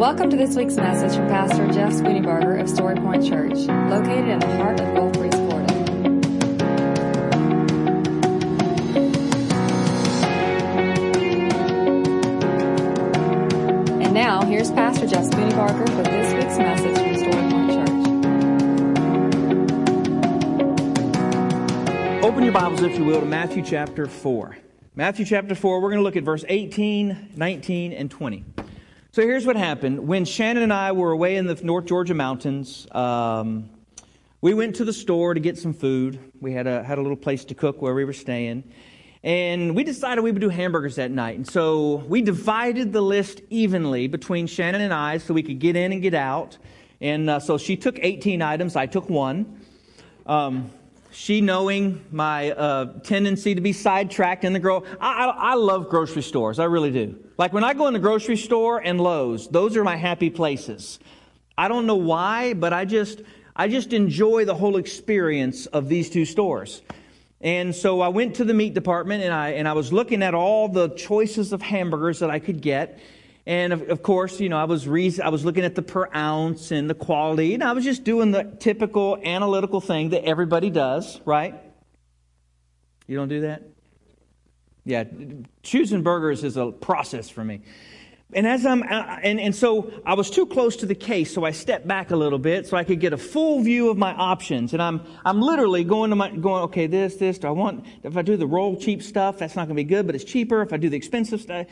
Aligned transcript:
Welcome 0.00 0.30
to 0.30 0.36
this 0.38 0.56
week's 0.56 0.76
message 0.76 1.14
from 1.14 1.28
Pastor 1.28 1.70
Jeff 1.70 1.92
Spooneybarger 1.92 2.58
of 2.58 2.70
Story 2.70 2.94
Point 2.94 3.22
Church, 3.22 3.52
located 3.52 4.28
in 4.28 4.38
the 4.38 4.56
heart 4.56 4.80
of 4.80 4.94
Gulf 4.94 5.12
Breeze, 5.12 5.34
Florida. 5.34 5.74
And 14.02 14.14
now, 14.14 14.42
here's 14.46 14.70
Pastor 14.70 15.06
Jeff 15.06 15.26
Spooneybarger 15.26 15.86
for 15.94 16.02
this 16.04 16.32
week's 16.32 16.56
message 16.56 16.96
from 16.96 17.16
Story 17.16 17.50
Point 17.50 17.70
Church. 22.14 22.24
Open 22.24 22.42
your 22.42 22.54
Bibles, 22.54 22.80
if 22.80 22.96
you 22.96 23.04
will, 23.04 23.20
to 23.20 23.26
Matthew 23.26 23.62
chapter 23.62 24.06
4. 24.06 24.56
Matthew 24.94 25.26
chapter 25.26 25.54
4, 25.54 25.82
we're 25.82 25.90
going 25.90 26.00
to 26.00 26.04
look 26.04 26.16
at 26.16 26.24
verse 26.24 26.46
18, 26.48 27.32
19, 27.36 27.92
and 27.92 28.10
20. 28.10 28.46
So 29.12 29.22
here's 29.22 29.44
what 29.44 29.56
happened. 29.56 30.06
When 30.06 30.24
Shannon 30.24 30.62
and 30.62 30.72
I 30.72 30.92
were 30.92 31.10
away 31.10 31.34
in 31.34 31.46
the 31.46 31.56
North 31.64 31.86
Georgia 31.86 32.14
mountains, 32.14 32.86
um, 32.92 33.68
we 34.40 34.54
went 34.54 34.76
to 34.76 34.84
the 34.84 34.92
store 34.92 35.34
to 35.34 35.40
get 35.40 35.58
some 35.58 35.72
food. 35.72 36.20
We 36.40 36.52
had 36.52 36.68
a, 36.68 36.84
had 36.84 36.96
a 36.96 37.02
little 37.02 37.16
place 37.16 37.44
to 37.46 37.54
cook 37.56 37.82
where 37.82 37.92
we 37.92 38.04
were 38.04 38.12
staying. 38.12 38.62
And 39.24 39.74
we 39.74 39.82
decided 39.82 40.22
we 40.22 40.30
would 40.30 40.40
do 40.40 40.48
hamburgers 40.48 40.94
that 40.94 41.10
night. 41.10 41.34
And 41.34 41.44
so 41.44 41.96
we 42.06 42.22
divided 42.22 42.92
the 42.92 43.00
list 43.00 43.40
evenly 43.50 44.06
between 44.06 44.46
Shannon 44.46 44.80
and 44.80 44.94
I 44.94 45.18
so 45.18 45.34
we 45.34 45.42
could 45.42 45.58
get 45.58 45.74
in 45.74 45.90
and 45.90 46.00
get 46.00 46.14
out. 46.14 46.56
And 47.00 47.28
uh, 47.28 47.40
so 47.40 47.58
she 47.58 47.76
took 47.76 47.98
18 48.00 48.42
items, 48.42 48.76
I 48.76 48.86
took 48.86 49.10
one. 49.10 49.60
Um, 50.24 50.70
she 51.12 51.40
knowing 51.40 52.04
my 52.10 52.50
uh, 52.52 53.00
tendency 53.00 53.54
to 53.54 53.60
be 53.60 53.72
sidetracked 53.72 54.44
in 54.44 54.52
the 54.52 54.58
grow 54.58 54.84
I, 55.00 55.26
I, 55.26 55.26
I, 55.52 55.54
love 55.54 55.88
grocery 55.88 56.22
stores 56.22 56.58
i 56.58 56.64
really 56.64 56.90
do. 56.90 57.18
Like 57.36 57.52
when 57.52 57.64
i 57.64 57.74
go 57.74 57.86
in 57.86 57.92
the 57.92 58.00
grocery 58.00 58.36
store 58.36 58.78
and 58.78 59.00
Lowe's 59.00 59.48
those 59.48 59.76
are 59.76 59.84
my 59.84 59.96
happy 59.96 60.30
places. 60.30 60.98
I 61.58 61.68
don't 61.68 61.86
know 61.86 61.96
why 61.96 62.54
but 62.54 62.72
i 62.72 62.84
just 62.84 63.22
i 63.56 63.68
just 63.68 63.92
enjoy 63.92 64.44
the 64.44 64.54
whole 64.54 64.76
experience 64.76 65.66
of 65.66 65.88
these 65.88 66.10
two 66.10 66.24
stores. 66.24 66.82
And 67.40 67.74
so 67.74 68.00
i 68.00 68.08
went 68.08 68.36
to 68.36 68.44
the 68.44 68.54
meat 68.54 68.74
department 68.74 69.24
and 69.24 69.32
i 69.32 69.50
and 69.50 69.66
i 69.66 69.72
was 69.72 69.92
looking 69.92 70.22
at 70.22 70.34
all 70.34 70.68
the 70.68 70.90
choices 70.90 71.52
of 71.52 71.62
hamburgers 71.62 72.20
that 72.20 72.30
i 72.30 72.38
could 72.38 72.60
get 72.60 73.00
and 73.46 73.72
of, 73.72 73.88
of, 73.88 74.02
course, 74.02 74.38
you 74.40 74.48
know, 74.48 74.58
I 74.58 74.64
was 74.64 74.86
re- 74.86 75.18
I 75.22 75.28
was 75.28 75.44
looking 75.44 75.64
at 75.64 75.74
the 75.74 75.82
per 75.82 76.08
ounce 76.14 76.70
and 76.70 76.88
the 76.88 76.94
quality, 76.94 77.54
and 77.54 77.64
I 77.64 77.72
was 77.72 77.84
just 77.84 78.04
doing 78.04 78.30
the 78.30 78.44
typical 78.60 79.18
analytical 79.24 79.80
thing 79.80 80.10
that 80.10 80.24
everybody 80.24 80.70
does, 80.70 81.20
right? 81.24 81.54
You 83.06 83.16
don't 83.16 83.28
do 83.28 83.40
that? 83.42 83.62
Yeah, 84.84 85.04
choosing 85.62 86.02
burgers 86.02 86.44
is 86.44 86.56
a 86.56 86.70
process 86.70 87.28
for 87.28 87.44
me. 87.44 87.62
And 88.32 88.46
as 88.46 88.64
I'm, 88.64 88.82
uh, 88.84 89.18
and, 89.22 89.40
and 89.40 89.54
so 89.54 89.92
I 90.06 90.14
was 90.14 90.30
too 90.30 90.46
close 90.46 90.76
to 90.76 90.86
the 90.86 90.94
case, 90.94 91.34
so 91.34 91.44
I 91.44 91.50
stepped 91.50 91.88
back 91.88 92.12
a 92.12 92.16
little 92.16 92.38
bit 92.38 92.66
so 92.66 92.76
I 92.76 92.84
could 92.84 93.00
get 93.00 93.12
a 93.12 93.16
full 93.16 93.60
view 93.60 93.90
of 93.90 93.98
my 93.98 94.12
options. 94.12 94.72
And 94.72 94.80
I'm, 94.80 95.02
I'm 95.24 95.40
literally 95.40 95.82
going 95.82 96.10
to 96.10 96.16
my, 96.16 96.30
going, 96.30 96.62
okay, 96.64 96.86
this, 96.86 97.16
this, 97.16 97.38
do 97.38 97.48
I 97.48 97.50
want, 97.50 97.84
if 98.04 98.16
I 98.16 98.22
do 98.22 98.36
the 98.36 98.46
roll 98.46 98.76
cheap 98.76 99.02
stuff, 99.02 99.38
that's 99.38 99.56
not 99.56 99.62
going 99.62 99.76
to 99.76 99.82
be 99.82 99.84
good, 99.84 100.06
but 100.06 100.14
it's 100.14 100.22
cheaper. 100.22 100.62
If 100.62 100.72
I 100.72 100.76
do 100.76 100.88
the 100.88 100.96
expensive 100.96 101.40
stuff, 101.40 101.66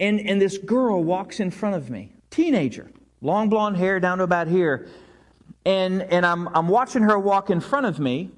and, 0.00 0.20
and 0.20 0.40
this 0.40 0.58
girl 0.58 1.02
walks 1.02 1.40
in 1.40 1.50
front 1.50 1.76
of 1.76 1.90
me, 1.90 2.12
teenager, 2.30 2.90
long 3.20 3.48
blonde 3.48 3.76
hair 3.76 4.00
down 4.00 4.18
to 4.18 4.24
about 4.24 4.48
here. 4.48 4.88
And, 5.64 6.02
and 6.02 6.26
I'm, 6.26 6.48
I'm 6.48 6.68
watching 6.68 7.02
her 7.02 7.18
walk 7.18 7.50
in 7.50 7.60
front 7.60 7.86
of 7.86 8.00
me, 8.00 8.30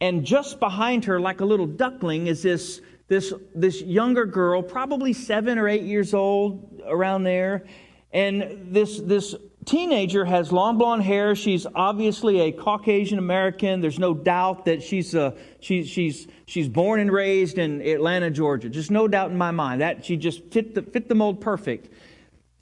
and 0.00 0.24
just 0.24 0.60
behind 0.60 1.06
her, 1.06 1.18
like 1.18 1.40
a 1.40 1.44
little 1.44 1.66
duckling, 1.66 2.26
is 2.26 2.42
this, 2.42 2.82
this, 3.08 3.32
this 3.54 3.80
younger 3.80 4.26
girl, 4.26 4.62
probably 4.62 5.12
seven 5.14 5.58
or 5.58 5.68
eight 5.68 5.84
years 5.84 6.12
old, 6.12 6.82
around 6.86 7.24
there. 7.24 7.64
And 8.12 8.68
this, 8.72 9.00
this 9.00 9.34
teenager 9.66 10.24
has 10.24 10.52
long 10.52 10.78
blonde 10.78 11.02
hair. 11.02 11.34
She's 11.34 11.66
obviously 11.74 12.40
a 12.40 12.52
Caucasian 12.52 13.18
American. 13.18 13.80
There's 13.80 13.98
no 13.98 14.14
doubt 14.14 14.64
that 14.64 14.82
she's 14.82 15.14
a, 15.14 15.36
she, 15.60 15.84
she's 15.84 16.26
she's 16.46 16.68
born 16.68 17.00
and 17.00 17.12
raised 17.12 17.58
in 17.58 17.82
Atlanta, 17.82 18.30
Georgia. 18.30 18.70
Just 18.70 18.90
no 18.90 19.08
doubt 19.08 19.30
in 19.30 19.36
my 19.36 19.50
mind 19.50 19.80
that 19.82 20.04
she 20.04 20.16
just 20.16 20.44
fit 20.46 20.74
the 20.74 20.82
fit 20.82 21.08
the 21.08 21.14
mold 21.14 21.40
perfect. 21.40 21.92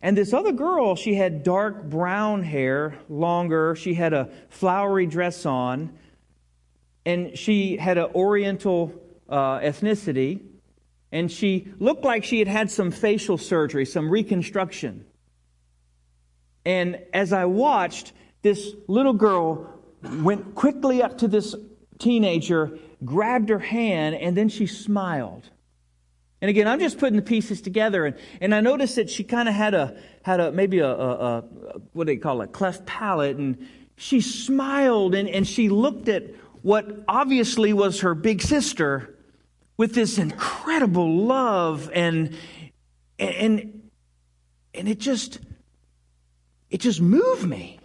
And 0.02 0.18
this 0.18 0.32
other 0.32 0.52
girl, 0.52 0.96
she 0.96 1.14
had 1.14 1.42
dark 1.44 1.84
brown 1.84 2.42
hair, 2.42 2.98
longer. 3.08 3.74
She 3.74 3.94
had 3.94 4.12
a 4.12 4.28
flowery 4.50 5.06
dress 5.06 5.46
on, 5.46 5.96
and 7.06 7.38
she 7.38 7.76
had 7.76 7.96
an 7.96 8.10
Oriental 8.14 8.92
uh, 9.28 9.60
ethnicity. 9.60 10.40
And 11.10 11.30
she 11.30 11.68
looked 11.78 12.04
like 12.04 12.24
she 12.24 12.40
had 12.40 12.48
had 12.48 12.72
some 12.72 12.90
facial 12.90 13.38
surgery, 13.38 13.86
some 13.86 14.10
reconstruction. 14.10 15.06
And 16.64 17.00
as 17.12 17.32
I 17.32 17.44
watched, 17.44 18.12
this 18.42 18.74
little 18.88 19.12
girl 19.12 19.70
went 20.02 20.54
quickly 20.54 21.02
up 21.02 21.18
to 21.18 21.28
this 21.28 21.54
teenager, 21.98 22.78
grabbed 23.04 23.48
her 23.48 23.58
hand, 23.58 24.16
and 24.16 24.36
then 24.36 24.48
she 24.48 24.66
smiled. 24.66 25.48
And 26.40 26.50
again, 26.50 26.68
I'm 26.68 26.80
just 26.80 26.98
putting 26.98 27.16
the 27.16 27.22
pieces 27.22 27.62
together, 27.62 28.04
and, 28.04 28.16
and 28.40 28.54
I 28.54 28.60
noticed 28.60 28.96
that 28.96 29.08
she 29.08 29.24
kind 29.24 29.48
of 29.48 29.54
had 29.54 29.72
a 29.72 29.96
had 30.22 30.40
a 30.40 30.52
maybe 30.52 30.80
a, 30.80 30.90
a, 30.90 31.10
a, 31.38 31.44
what 31.92 32.06
do 32.06 32.12
they 32.12 32.18
call 32.18 32.42
it, 32.42 32.52
cleft 32.52 32.84
palate, 32.84 33.36
and 33.36 33.66
she 33.96 34.20
smiled 34.20 35.14
and, 35.14 35.28
and 35.28 35.46
she 35.46 35.68
looked 35.68 36.08
at 36.08 36.24
what 36.62 37.04
obviously 37.08 37.72
was 37.72 38.00
her 38.00 38.14
big 38.14 38.42
sister 38.42 39.16
with 39.76 39.94
this 39.94 40.18
incredible 40.18 41.24
love 41.24 41.90
and 41.92 42.36
and 43.18 43.90
and 44.72 44.88
it 44.88 44.98
just 44.98 45.38
it 46.74 46.80
just 46.80 47.00
moved 47.00 47.46
me. 47.46 47.78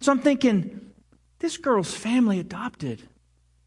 So 0.00 0.12
I'm 0.12 0.20
thinking, 0.20 0.92
this 1.40 1.56
girl's 1.56 1.92
family 1.92 2.38
adopted 2.38 3.02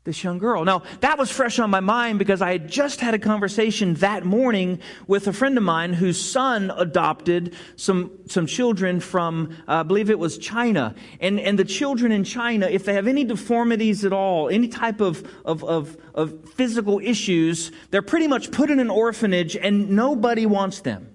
this 0.06 0.24
young 0.24 0.38
girl. 0.38 0.64
Now, 0.64 0.84
that 1.02 1.18
was 1.18 1.30
fresh 1.30 1.60
on 1.60 1.70
my 1.70 1.82
mind 1.82 2.20
because 2.20 2.42
I 2.42 2.54
had 2.54 2.70
just 2.70 3.02
had 3.02 3.14
a 3.14 3.20
conversation 3.20 3.96
that 3.96 4.24
morning 4.24 4.80
with 5.08 5.28
a 5.28 5.34
friend 5.34 5.58
of 5.58 5.64
mine 5.66 5.92
whose 5.92 6.18
son 6.18 6.72
adopted 6.78 7.54
some, 7.76 8.12
some 8.28 8.48
children 8.48 9.02
from, 9.02 9.58
uh, 9.68 9.74
I 9.74 9.84
believe 9.84 10.10
it 10.10 10.20
was 10.20 10.38
China. 10.38 10.96
And, 11.20 11.38
and 11.38 11.60
the 11.60 11.66
children 11.66 12.14
in 12.14 12.24
China, 12.24 12.68
if 12.68 12.86
they 12.86 12.94
have 12.94 13.08
any 13.08 13.26
deformities 13.26 14.06
at 14.06 14.14
all, 14.14 14.48
any 14.48 14.70
type 14.70 15.02
of, 15.02 15.30
of, 15.44 15.66
of, 15.66 15.98
of 16.16 16.50
physical 16.52 17.00
issues, 17.00 17.74
they're 17.92 18.02
pretty 18.02 18.30
much 18.30 18.52
put 18.52 18.72
in 18.72 18.80
an 18.80 18.90
orphanage 18.90 19.58
and 19.58 19.90
nobody 19.90 20.46
wants 20.46 20.80
them. 20.80 21.12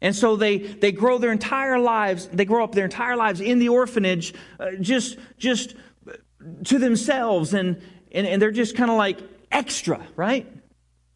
And 0.00 0.14
so 0.14 0.36
they, 0.36 0.58
they 0.58 0.92
grow 0.92 1.18
their 1.18 1.32
entire 1.32 1.78
lives, 1.78 2.28
they 2.28 2.44
grow 2.44 2.62
up 2.62 2.72
their 2.72 2.84
entire 2.84 3.16
lives 3.16 3.40
in 3.40 3.58
the 3.58 3.68
orphanage, 3.68 4.32
uh, 4.60 4.70
just, 4.80 5.18
just 5.38 5.74
to 6.64 6.78
themselves, 6.78 7.52
and, 7.52 7.82
and, 8.12 8.26
and 8.26 8.40
they're 8.40 8.52
just 8.52 8.76
kind 8.76 8.90
of 8.90 8.96
like 8.96 9.18
extra, 9.50 10.06
right? 10.14 10.46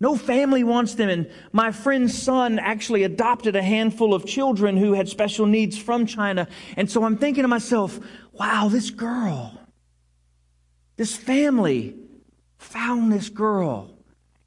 No 0.01 0.17
family 0.17 0.65
wants 0.65 0.95
them. 0.95 1.09
And 1.09 1.31
my 1.53 1.71
friend's 1.71 2.21
son 2.21 2.59
actually 2.59 3.05
adopted 3.05 3.55
a 3.55 3.63
handful 3.63 4.15
of 4.15 4.27
children 4.27 4.77
who 4.77 4.95
had 4.95 5.09
special 5.09 5.47
needs 5.47 5.79
from 5.79 6.07
China. 6.07 6.49
And 6.77 6.91
so 6.91 7.05
I'm 7.05 7.17
thinking 7.17 7.43
to 7.43 7.49
myself, 7.49 8.01
wow, 8.33 8.69
this 8.69 8.91
girl, 8.91 9.61
this 10.97 11.15
family 11.15 11.95
found 12.59 13.13
this 13.13 13.29
girl. 13.29 13.97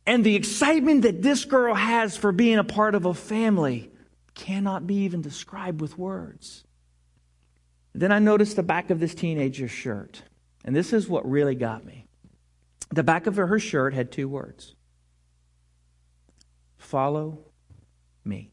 And 0.05 0.25
the 0.25 0.35
excitement 0.35 1.03
that 1.03 1.21
this 1.21 1.45
girl 1.45 1.73
has 1.73 2.17
for 2.17 2.33
being 2.33 2.57
a 2.57 2.63
part 2.65 2.93
of 2.93 3.05
a 3.05 3.13
family 3.13 3.91
cannot 4.35 4.85
be 4.85 4.95
even 4.97 5.21
described 5.21 5.81
with 5.81 5.97
words. 5.97 6.65
Then 7.93 8.11
I 8.11 8.19
noticed 8.19 8.57
the 8.57 8.63
back 8.63 8.89
of 8.89 8.99
this 8.99 9.15
teenager's 9.15 9.71
shirt. 9.71 10.21
And 10.65 10.75
this 10.75 10.93
is 10.93 11.07
what 11.07 11.29
really 11.29 11.55
got 11.55 11.85
me. 11.85 12.07
The 12.89 13.03
back 13.03 13.27
of 13.27 13.37
her 13.37 13.59
shirt 13.59 13.93
had 13.93 14.11
two 14.11 14.27
words 14.27 14.75
Follow 16.77 17.39
me. 18.23 18.51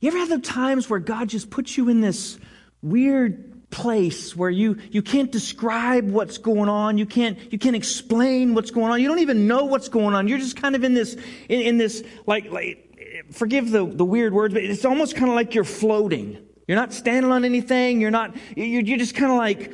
You 0.00 0.08
ever 0.08 0.18
have 0.18 0.28
the 0.28 0.38
times 0.38 0.88
where 0.88 1.00
God 1.00 1.28
just 1.28 1.50
puts 1.50 1.76
you 1.76 1.88
in 1.88 2.00
this 2.00 2.38
weird 2.82 3.57
place 3.70 4.34
where 4.34 4.50
you, 4.50 4.78
you 4.90 5.02
can't 5.02 5.30
describe 5.30 6.08
what's 6.10 6.38
going 6.38 6.68
on. 6.68 6.98
You 6.98 7.06
can't, 7.06 7.38
you 7.52 7.58
can't 7.58 7.76
explain 7.76 8.54
what's 8.54 8.70
going 8.70 8.90
on. 8.90 9.00
You 9.00 9.08
don't 9.08 9.18
even 9.18 9.46
know 9.46 9.64
what's 9.64 9.88
going 9.88 10.14
on. 10.14 10.28
You're 10.28 10.38
just 10.38 10.56
kind 10.56 10.74
of 10.74 10.84
in 10.84 10.94
this, 10.94 11.14
in, 11.48 11.60
in 11.60 11.78
this, 11.78 12.02
like, 12.26 12.50
like, 12.50 12.84
forgive 13.30 13.70
the, 13.70 13.84
the 13.84 14.04
weird 14.04 14.32
words, 14.32 14.54
but 14.54 14.62
it's 14.62 14.84
almost 14.84 15.16
kind 15.16 15.28
of 15.28 15.34
like 15.34 15.54
you're 15.54 15.64
floating. 15.64 16.38
You're 16.66 16.76
not 16.76 16.92
standing 16.92 17.30
on 17.30 17.44
anything. 17.44 18.00
You're 18.00 18.10
not, 18.10 18.36
you're, 18.56 18.82
you're 18.82 18.98
just 18.98 19.14
kind 19.14 19.30
of 19.30 19.38
like, 19.38 19.72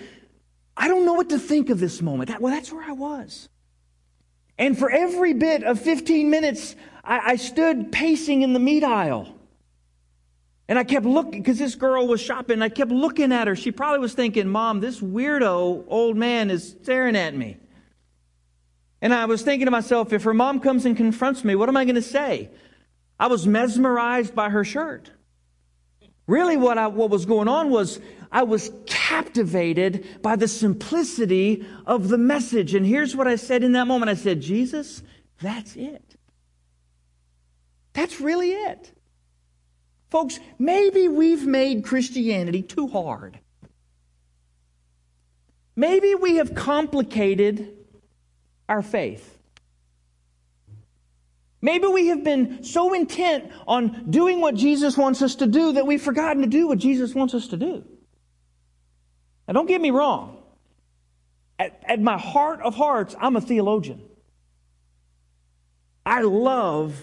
I 0.76 0.88
don't 0.88 1.06
know 1.06 1.14
what 1.14 1.30
to 1.30 1.38
think 1.38 1.70
of 1.70 1.78
this 1.78 2.02
moment. 2.02 2.30
That, 2.30 2.40
well, 2.40 2.52
that's 2.52 2.72
where 2.72 2.84
I 2.84 2.92
was. 2.92 3.48
And 4.58 4.78
for 4.78 4.90
every 4.90 5.34
bit 5.34 5.64
of 5.64 5.80
15 5.80 6.30
minutes, 6.30 6.76
I, 7.02 7.32
I 7.32 7.36
stood 7.36 7.90
pacing 7.92 8.42
in 8.42 8.52
the 8.52 8.60
meat 8.60 8.84
aisle. 8.84 9.33
And 10.68 10.78
I 10.78 10.84
kept 10.84 11.04
looking, 11.04 11.42
because 11.42 11.58
this 11.58 11.74
girl 11.74 12.06
was 12.06 12.20
shopping, 12.20 12.62
I 12.62 12.70
kept 12.70 12.90
looking 12.90 13.32
at 13.32 13.46
her. 13.48 13.56
She 13.56 13.70
probably 13.70 13.98
was 13.98 14.14
thinking, 14.14 14.48
Mom, 14.48 14.80
this 14.80 15.00
weirdo 15.00 15.84
old 15.88 16.16
man 16.16 16.50
is 16.50 16.76
staring 16.82 17.16
at 17.16 17.34
me. 17.34 17.58
And 19.02 19.12
I 19.12 19.26
was 19.26 19.42
thinking 19.42 19.66
to 19.66 19.70
myself, 19.70 20.14
if 20.14 20.22
her 20.22 20.32
mom 20.32 20.60
comes 20.60 20.86
and 20.86 20.96
confronts 20.96 21.44
me, 21.44 21.54
what 21.54 21.68
am 21.68 21.76
I 21.76 21.84
going 21.84 21.96
to 21.96 22.02
say? 22.02 22.48
I 23.20 23.26
was 23.26 23.46
mesmerized 23.46 24.34
by 24.34 24.48
her 24.48 24.64
shirt. 24.64 25.10
Really, 26.26 26.56
what, 26.56 26.78
I, 26.78 26.86
what 26.86 27.10
was 27.10 27.26
going 27.26 27.48
on 27.48 27.68
was 27.68 28.00
I 28.32 28.44
was 28.44 28.72
captivated 28.86 30.22
by 30.22 30.36
the 30.36 30.48
simplicity 30.48 31.66
of 31.84 32.08
the 32.08 32.16
message. 32.16 32.74
And 32.74 32.86
here's 32.86 33.14
what 33.14 33.28
I 33.28 33.36
said 33.36 33.62
in 33.62 33.72
that 33.72 33.86
moment 33.86 34.08
I 34.08 34.14
said, 34.14 34.40
Jesus, 34.40 35.02
that's 35.42 35.76
it. 35.76 36.16
That's 37.92 38.22
really 38.22 38.52
it. 38.52 38.93
Folks, 40.14 40.38
maybe 40.60 41.08
we've 41.08 41.44
made 41.44 41.82
Christianity 41.82 42.62
too 42.62 42.86
hard. 42.86 43.40
Maybe 45.74 46.14
we 46.14 46.36
have 46.36 46.54
complicated 46.54 47.76
our 48.68 48.80
faith. 48.80 49.36
Maybe 51.60 51.88
we 51.88 52.06
have 52.06 52.22
been 52.22 52.62
so 52.62 52.94
intent 52.94 53.50
on 53.66 54.08
doing 54.08 54.40
what 54.40 54.54
Jesus 54.54 54.96
wants 54.96 55.20
us 55.20 55.34
to 55.34 55.48
do 55.48 55.72
that 55.72 55.84
we've 55.84 56.00
forgotten 56.00 56.42
to 56.42 56.48
do 56.48 56.68
what 56.68 56.78
Jesus 56.78 57.12
wants 57.12 57.34
us 57.34 57.48
to 57.48 57.56
do. 57.56 57.82
Now, 59.48 59.54
don't 59.54 59.66
get 59.66 59.80
me 59.80 59.90
wrong. 59.90 60.36
At, 61.58 61.82
at 61.88 62.00
my 62.00 62.18
heart 62.18 62.60
of 62.60 62.76
hearts, 62.76 63.16
I'm 63.20 63.34
a 63.34 63.40
theologian. 63.40 64.00
I 66.06 66.22
love 66.22 66.94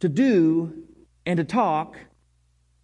to 0.00 0.08
do 0.08 0.84
and 1.26 1.36
to 1.38 1.44
talk 1.44 1.96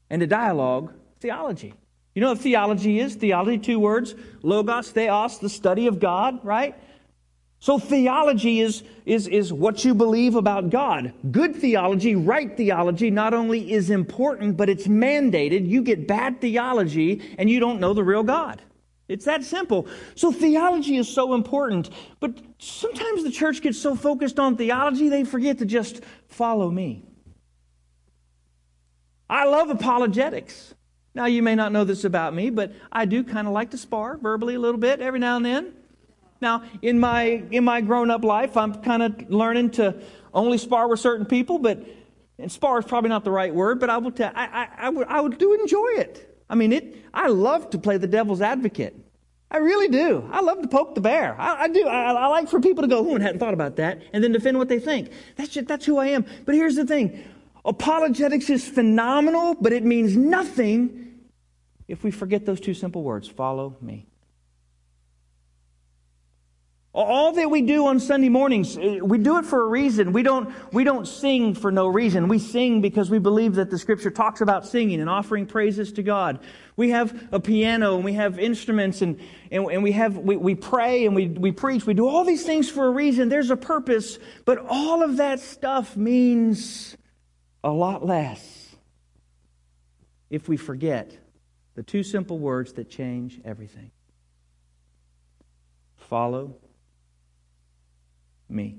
and 0.08 0.20
to 0.20 0.26
dialogue 0.26 0.92
theology. 1.20 1.75
You 2.14 2.22
know 2.22 2.31
what 2.31 2.38
theology 2.38 2.98
is? 2.98 3.14
Theology, 3.14 3.58
two 3.58 3.78
words 3.78 4.14
logos, 4.42 4.90
theos, 4.90 5.38
the 5.38 5.48
study 5.48 5.87
of 5.87 6.00
God, 6.00 6.44
right? 6.44 6.75
So 7.62 7.78
theology 7.78 8.60
is, 8.60 8.82
is, 9.04 9.28
is 9.28 9.52
what 9.52 9.84
you 9.84 9.94
believe 9.94 10.34
about 10.34 10.70
God. 10.70 11.12
Good 11.31 11.54
theology, 11.54 12.16
right 12.16 12.56
theology, 12.56 13.10
not 13.10 13.34
only 13.34 13.70
is 13.70 13.90
important, 13.90 14.56
but 14.56 14.70
it's 14.70 14.86
mandated. 14.86 15.69
You 15.69 15.82
get 15.82 16.08
bad 16.08 16.40
theology 16.40 17.36
and 17.38 17.50
you 17.50 17.60
don't 17.60 17.78
know 17.78 17.93
the 17.93 18.02
real 18.02 18.22
God. 18.22 18.62
It's 19.08 19.26
that 19.26 19.44
simple. 19.44 19.88
So 20.14 20.32
theology 20.32 20.96
is 20.96 21.08
so 21.08 21.34
important. 21.34 21.90
But 22.19 22.40
sometimes 22.58 23.25
the 23.25 23.31
church 23.31 23.60
gets 23.60 23.78
so 23.78 23.94
focused 23.94 24.38
on 24.38 24.56
theology, 24.56 25.10
they 25.10 25.25
forget 25.25 25.58
to 25.58 25.66
just 25.66 26.00
follow 26.28 26.70
me. 26.70 27.04
I 29.31 29.44
love 29.44 29.71
apologetics. 29.71 30.75
Now, 31.15 31.27
you 31.27 31.41
may 31.43 31.55
not 31.55 31.71
know 31.71 31.85
this 31.85 32.05
about 32.05 32.35
me, 32.35 32.50
but 32.50 32.73
I 32.91 33.05
do 33.05 33.23
kind 33.23 33.47
of 33.47 33.53
like 33.53 33.71
to 33.71 33.79
spar 33.79 34.19
verbally 34.19 34.56
a 34.56 34.59
little 34.59 34.81
bit 34.81 35.00
every 35.00 35.21
now 35.21 35.37
and 35.37 35.47
then. 35.47 35.73
Now, 36.43 36.65
in 36.82 36.99
my 36.99 37.44
in 37.50 37.65
my 37.65 37.81
grown 37.81 38.11
up 38.11 38.25
life, 38.25 38.56
I'm 38.56 38.75
kind 38.82 39.03
of 39.03 39.31
learning 39.31 39.71
to 39.73 40.03
only 40.35 40.59
spar 40.59 40.88
with 40.88 40.99
certain 40.99 41.27
people, 41.27 41.59
but 41.59 41.85
and 42.38 42.50
spar 42.50 42.79
is 42.79 42.87
probably 42.87 43.11
not 43.11 43.25
the 43.25 43.31
right 43.31 43.55
word, 43.55 43.79
but 43.79 43.91
I 43.91 43.99
will 43.99 44.11
tell 44.11 44.32
I, 44.35 44.47
I, 44.47 44.69
I 44.87 44.88
would 44.88 45.06
I 45.06 45.21
would 45.21 45.38
do 45.38 45.55
enjoy 45.55 45.88
it. 45.97 46.43
I 46.49 46.56
mean, 46.56 46.73
it. 46.73 46.97
I 47.15 47.29
love 47.29 47.71
to 47.71 47.79
play 47.79 47.99
the 47.99 48.06
devil's 48.09 48.41
advocate. 48.41 48.97
I 49.53 49.59
really 49.59 49.88
do. 49.88 50.29
I 50.31 50.41
love 50.41 50.62
to 50.62 50.69
poke 50.69 50.94
the 50.94 51.00
bear. 51.00 51.38
I, 51.38 51.65
I 51.65 51.69
do. 51.69 51.87
I, 51.87 52.12
I, 52.12 52.27
like 52.29 52.49
for 52.49 52.61
people 52.61 52.82
to 52.82 52.88
go, 52.88 53.03
"Who 53.03 53.17
hadn't 53.17 53.41
thought 53.41 53.55
about 53.55 53.77
that," 53.77 54.00
and 54.12 54.23
then 54.23 54.31
defend 54.32 54.59
what 54.59 54.69
they 54.69 54.79
think. 54.79 55.11
That's 55.37 55.50
just, 55.50 55.67
that's 55.67 55.85
who 55.85 55.99
I 55.99 56.06
am. 56.06 56.25
But 56.47 56.55
here's 56.55 56.77
the 56.77 56.87
thing: 56.87 57.23
apologetics 57.64 58.50
is 58.50 58.66
phenomenal, 58.66 59.54
but 59.54 59.72
it 59.72 59.84
means 59.84 60.16
nothing 60.16 61.18
if 61.88 62.04
we 62.04 62.10
forget 62.10 62.46
those 62.46 62.60
two 62.60 62.74
simple 62.74 63.02
words: 63.02 63.28
"Follow 63.28 63.76
me." 63.80 64.10
All 66.92 67.30
that 67.32 67.48
we 67.48 67.62
do 67.62 67.86
on 67.86 68.00
Sunday 68.00 68.28
mornings, 68.28 68.76
eh, 68.76 68.98
we 69.00 69.18
do 69.18 69.38
it 69.38 69.44
for 69.44 69.62
a 69.62 69.68
reason. 69.68 70.12
We 70.12 70.24
don't, 70.24 70.52
we 70.72 70.82
don't 70.82 71.06
sing 71.06 71.54
for 71.54 71.70
no 71.70 71.86
reason. 71.86 72.26
We 72.26 72.40
sing 72.40 72.80
because 72.80 73.08
we 73.08 73.20
believe 73.20 73.54
that 73.54 73.70
the 73.70 73.78
scripture 73.78 74.10
talks 74.10 74.40
about 74.40 74.66
singing 74.66 75.00
and 75.00 75.08
offering 75.08 75.46
praises 75.46 75.92
to 75.92 76.02
God. 76.02 76.40
We 76.76 76.90
have 76.90 77.28
a 77.30 77.38
piano 77.38 77.94
and 77.94 78.04
we 78.04 78.14
have 78.14 78.40
instruments 78.40 79.02
and, 79.02 79.20
and, 79.52 79.70
and 79.70 79.84
we, 79.84 79.92
have, 79.92 80.18
we, 80.18 80.36
we 80.36 80.56
pray 80.56 81.06
and 81.06 81.14
we, 81.14 81.28
we 81.28 81.52
preach. 81.52 81.86
We 81.86 81.94
do 81.94 82.08
all 82.08 82.24
these 82.24 82.44
things 82.44 82.68
for 82.68 82.88
a 82.88 82.90
reason. 82.90 83.28
There's 83.28 83.50
a 83.50 83.56
purpose. 83.56 84.18
But 84.44 84.58
all 84.68 85.04
of 85.04 85.18
that 85.18 85.38
stuff 85.38 85.96
means 85.96 86.96
a 87.62 87.70
lot 87.70 88.04
less 88.04 88.74
if 90.30 90.48
we 90.48 90.56
forget 90.56 91.16
the 91.74 91.82
two 91.82 92.02
simple 92.02 92.38
words 92.38 92.74
that 92.74 92.88
change 92.90 93.40
everything 93.44 93.90
follow 96.10 96.56
me. 98.48 98.76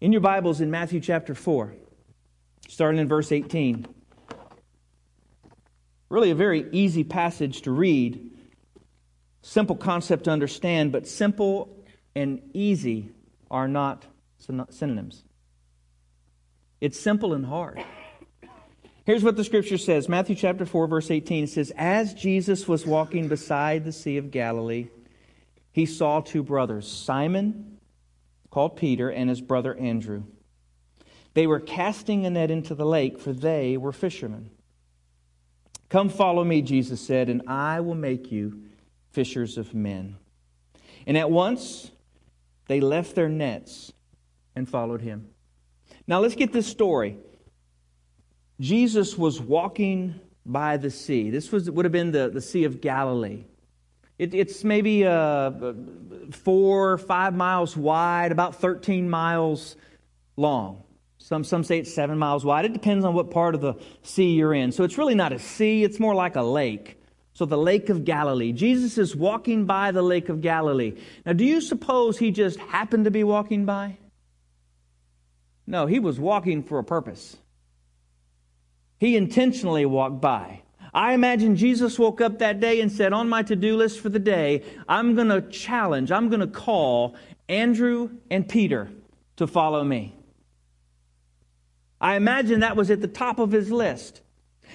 In 0.00 0.10
your 0.10 0.20
Bibles, 0.20 0.60
in 0.60 0.72
Matthew 0.72 0.98
chapter 1.00 1.36
4, 1.36 1.72
starting 2.68 3.00
in 3.00 3.06
verse 3.06 3.30
18, 3.30 3.86
really 6.08 6.30
a 6.30 6.34
very 6.34 6.66
easy 6.72 7.04
passage 7.04 7.62
to 7.62 7.70
read, 7.70 8.32
simple 9.40 9.76
concept 9.76 10.24
to 10.24 10.32
understand, 10.32 10.90
but 10.90 11.06
simple 11.06 11.84
and 12.16 12.42
easy 12.52 13.10
are 13.50 13.68
not 13.68 14.04
synonyms. 14.70 15.22
It's 16.84 17.00
simple 17.00 17.32
and 17.32 17.46
hard. 17.46 17.82
Here's 19.06 19.24
what 19.24 19.36
the 19.36 19.44
scripture 19.44 19.78
says 19.78 20.06
Matthew 20.06 20.36
chapter 20.36 20.66
4, 20.66 20.86
verse 20.86 21.10
18. 21.10 21.44
It 21.44 21.46
says, 21.48 21.72
As 21.78 22.12
Jesus 22.12 22.68
was 22.68 22.84
walking 22.84 23.26
beside 23.26 23.86
the 23.86 23.90
Sea 23.90 24.18
of 24.18 24.30
Galilee, 24.30 24.88
he 25.72 25.86
saw 25.86 26.20
two 26.20 26.42
brothers, 26.42 26.86
Simon, 26.86 27.78
called 28.50 28.76
Peter, 28.76 29.08
and 29.08 29.30
his 29.30 29.40
brother 29.40 29.74
Andrew. 29.74 30.24
They 31.32 31.46
were 31.46 31.58
casting 31.58 32.26
a 32.26 32.30
net 32.30 32.50
into 32.50 32.74
the 32.74 32.84
lake, 32.84 33.18
for 33.18 33.32
they 33.32 33.78
were 33.78 33.90
fishermen. 33.90 34.50
Come 35.88 36.10
follow 36.10 36.44
me, 36.44 36.60
Jesus 36.60 37.00
said, 37.00 37.30
and 37.30 37.48
I 37.48 37.80
will 37.80 37.94
make 37.94 38.30
you 38.30 38.60
fishers 39.10 39.56
of 39.56 39.72
men. 39.72 40.16
And 41.06 41.16
at 41.16 41.30
once 41.30 41.92
they 42.66 42.82
left 42.82 43.14
their 43.14 43.30
nets 43.30 43.90
and 44.54 44.68
followed 44.68 45.00
him. 45.00 45.30
Now 46.06 46.20
let's 46.20 46.34
get 46.34 46.52
this 46.52 46.66
story. 46.66 47.16
Jesus 48.60 49.16
was 49.16 49.40
walking 49.40 50.20
by 50.46 50.76
the 50.76 50.90
sea. 50.90 51.30
This 51.30 51.50
was, 51.50 51.70
would 51.70 51.84
have 51.84 51.92
been 51.92 52.12
the, 52.12 52.28
the 52.28 52.40
Sea 52.40 52.64
of 52.64 52.80
Galilee. 52.80 53.44
It, 54.18 54.34
it's 54.34 54.62
maybe 54.62 55.04
uh, 55.04 55.50
four 56.30 56.92
or 56.92 56.98
five 56.98 57.34
miles 57.34 57.76
wide, 57.76 58.30
about 58.30 58.56
13 58.56 59.08
miles 59.10 59.76
long. 60.36 60.84
Some, 61.18 61.42
some 61.42 61.64
say 61.64 61.78
it's 61.78 61.92
seven 61.92 62.18
miles 62.18 62.44
wide. 62.44 62.64
It 62.64 62.74
depends 62.74 63.04
on 63.04 63.14
what 63.14 63.30
part 63.30 63.54
of 63.54 63.60
the 63.60 63.74
sea 64.02 64.34
you're 64.34 64.54
in. 64.54 64.72
So 64.72 64.84
it's 64.84 64.98
really 64.98 65.14
not 65.14 65.32
a 65.32 65.38
sea, 65.38 65.82
it's 65.82 65.98
more 65.98 66.14
like 66.14 66.36
a 66.36 66.42
lake. 66.42 67.00
So 67.32 67.44
the 67.44 67.58
Lake 67.58 67.88
of 67.88 68.04
Galilee. 68.04 68.52
Jesus 68.52 68.96
is 68.96 69.16
walking 69.16 69.64
by 69.64 69.90
the 69.90 70.02
Lake 70.02 70.28
of 70.28 70.40
Galilee. 70.40 70.94
Now, 71.26 71.32
do 71.32 71.44
you 71.44 71.60
suppose 71.60 72.18
he 72.18 72.30
just 72.30 72.58
happened 72.60 73.06
to 73.06 73.10
be 73.10 73.24
walking 73.24 73.64
by? 73.64 73.96
No, 75.66 75.86
he 75.86 75.98
was 75.98 76.20
walking 76.20 76.62
for 76.62 76.78
a 76.78 76.84
purpose. 76.84 77.36
He 78.98 79.16
intentionally 79.16 79.86
walked 79.86 80.20
by. 80.20 80.62
I 80.92 81.12
imagine 81.12 81.56
Jesus 81.56 81.98
woke 81.98 82.20
up 82.20 82.38
that 82.38 82.60
day 82.60 82.80
and 82.80 82.90
said, 82.90 83.12
On 83.12 83.28
my 83.28 83.42
to 83.42 83.56
do 83.56 83.76
list 83.76 84.00
for 84.00 84.08
the 84.08 84.18
day, 84.18 84.62
I'm 84.88 85.14
going 85.14 85.28
to 85.28 85.42
challenge, 85.42 86.12
I'm 86.12 86.28
going 86.28 86.40
to 86.40 86.46
call 86.46 87.16
Andrew 87.48 88.10
and 88.30 88.48
Peter 88.48 88.90
to 89.36 89.46
follow 89.46 89.82
me. 89.82 90.14
I 92.00 92.16
imagine 92.16 92.60
that 92.60 92.76
was 92.76 92.90
at 92.90 93.00
the 93.00 93.08
top 93.08 93.38
of 93.38 93.50
his 93.50 93.72
list. 93.72 94.20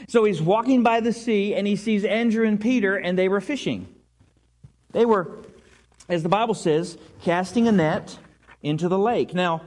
So 0.07 0.23
he's 0.25 0.41
walking 0.41 0.83
by 0.83 0.99
the 0.99 1.13
sea 1.13 1.55
and 1.55 1.67
he 1.67 1.75
sees 1.75 2.03
Andrew 2.03 2.45
and 2.45 2.59
Peter, 2.59 2.95
and 2.95 3.17
they 3.17 3.27
were 3.27 3.41
fishing. 3.41 3.87
They 4.91 5.05
were, 5.05 5.37
as 6.07 6.23
the 6.23 6.29
Bible 6.29 6.53
says, 6.53 6.97
casting 7.21 7.67
a 7.67 7.71
net 7.71 8.17
into 8.61 8.87
the 8.87 8.97
lake. 8.97 9.33
Now, 9.33 9.61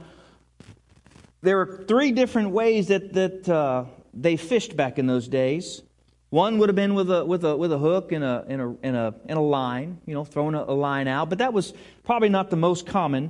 there 1.43 1.57
were 1.57 1.83
three 1.87 2.11
different 2.11 2.51
ways 2.51 2.87
that, 2.87 3.13
that 3.13 3.49
uh, 3.49 3.83
they 4.13 4.37
fished 4.37 4.75
back 4.77 4.97
in 4.97 5.05
those 5.05 5.27
days. 5.27 5.81
One 6.29 6.57
would 6.57 6.69
have 6.69 6.75
been 6.75 6.95
with 6.95 7.11
a, 7.11 7.23
with 7.25 7.43
a, 7.43 7.55
with 7.55 7.71
a 7.71 7.77
hook 7.77 8.11
and 8.13 8.23
a, 8.23 8.45
and, 8.47 8.61
a, 8.61 8.75
and, 8.81 8.95
a, 8.95 9.13
and 9.27 9.37
a 9.37 9.41
line, 9.41 9.99
you 10.05 10.13
know, 10.13 10.23
throwing 10.23 10.55
a, 10.55 10.63
a 10.63 10.73
line 10.73 11.07
out, 11.07 11.29
but 11.29 11.37
that 11.39 11.53
was 11.53 11.73
probably 12.03 12.29
not 12.29 12.49
the 12.49 12.55
most 12.55 12.87
common. 12.87 13.29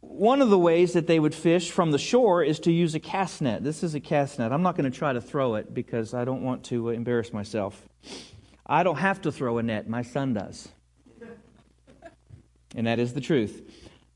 One 0.00 0.40
of 0.42 0.48
the 0.48 0.58
ways 0.58 0.94
that 0.94 1.06
they 1.06 1.20
would 1.20 1.34
fish 1.34 1.70
from 1.70 1.92
the 1.92 1.98
shore 1.98 2.42
is 2.42 2.58
to 2.60 2.72
use 2.72 2.94
a 2.94 3.00
cast 3.00 3.42
net. 3.42 3.62
This 3.62 3.84
is 3.84 3.94
a 3.94 4.00
cast 4.00 4.38
net. 4.38 4.50
I'm 4.50 4.62
not 4.62 4.74
going 4.74 4.90
to 4.90 4.98
try 4.98 5.12
to 5.12 5.20
throw 5.20 5.56
it 5.56 5.72
because 5.72 6.14
I 6.14 6.24
don't 6.24 6.42
want 6.42 6.64
to 6.64 6.88
embarrass 6.88 7.32
myself. 7.32 7.88
I 8.66 8.82
don't 8.82 8.96
have 8.96 9.20
to 9.22 9.30
throw 9.30 9.58
a 9.58 9.62
net, 9.62 9.88
my 9.88 10.02
son 10.02 10.32
does. 10.32 10.68
And 12.74 12.86
that 12.86 12.98
is 12.98 13.12
the 13.12 13.20
truth. 13.20 13.62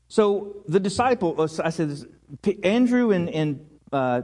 So 0.07 0.63
the 0.67 0.79
disciple, 0.79 1.35
uh, 1.39 1.47
I 1.63 1.69
said, 1.69 2.05
Andrew 2.63 3.11
and, 3.11 3.29
and 3.29 3.65
uh, 3.91 4.21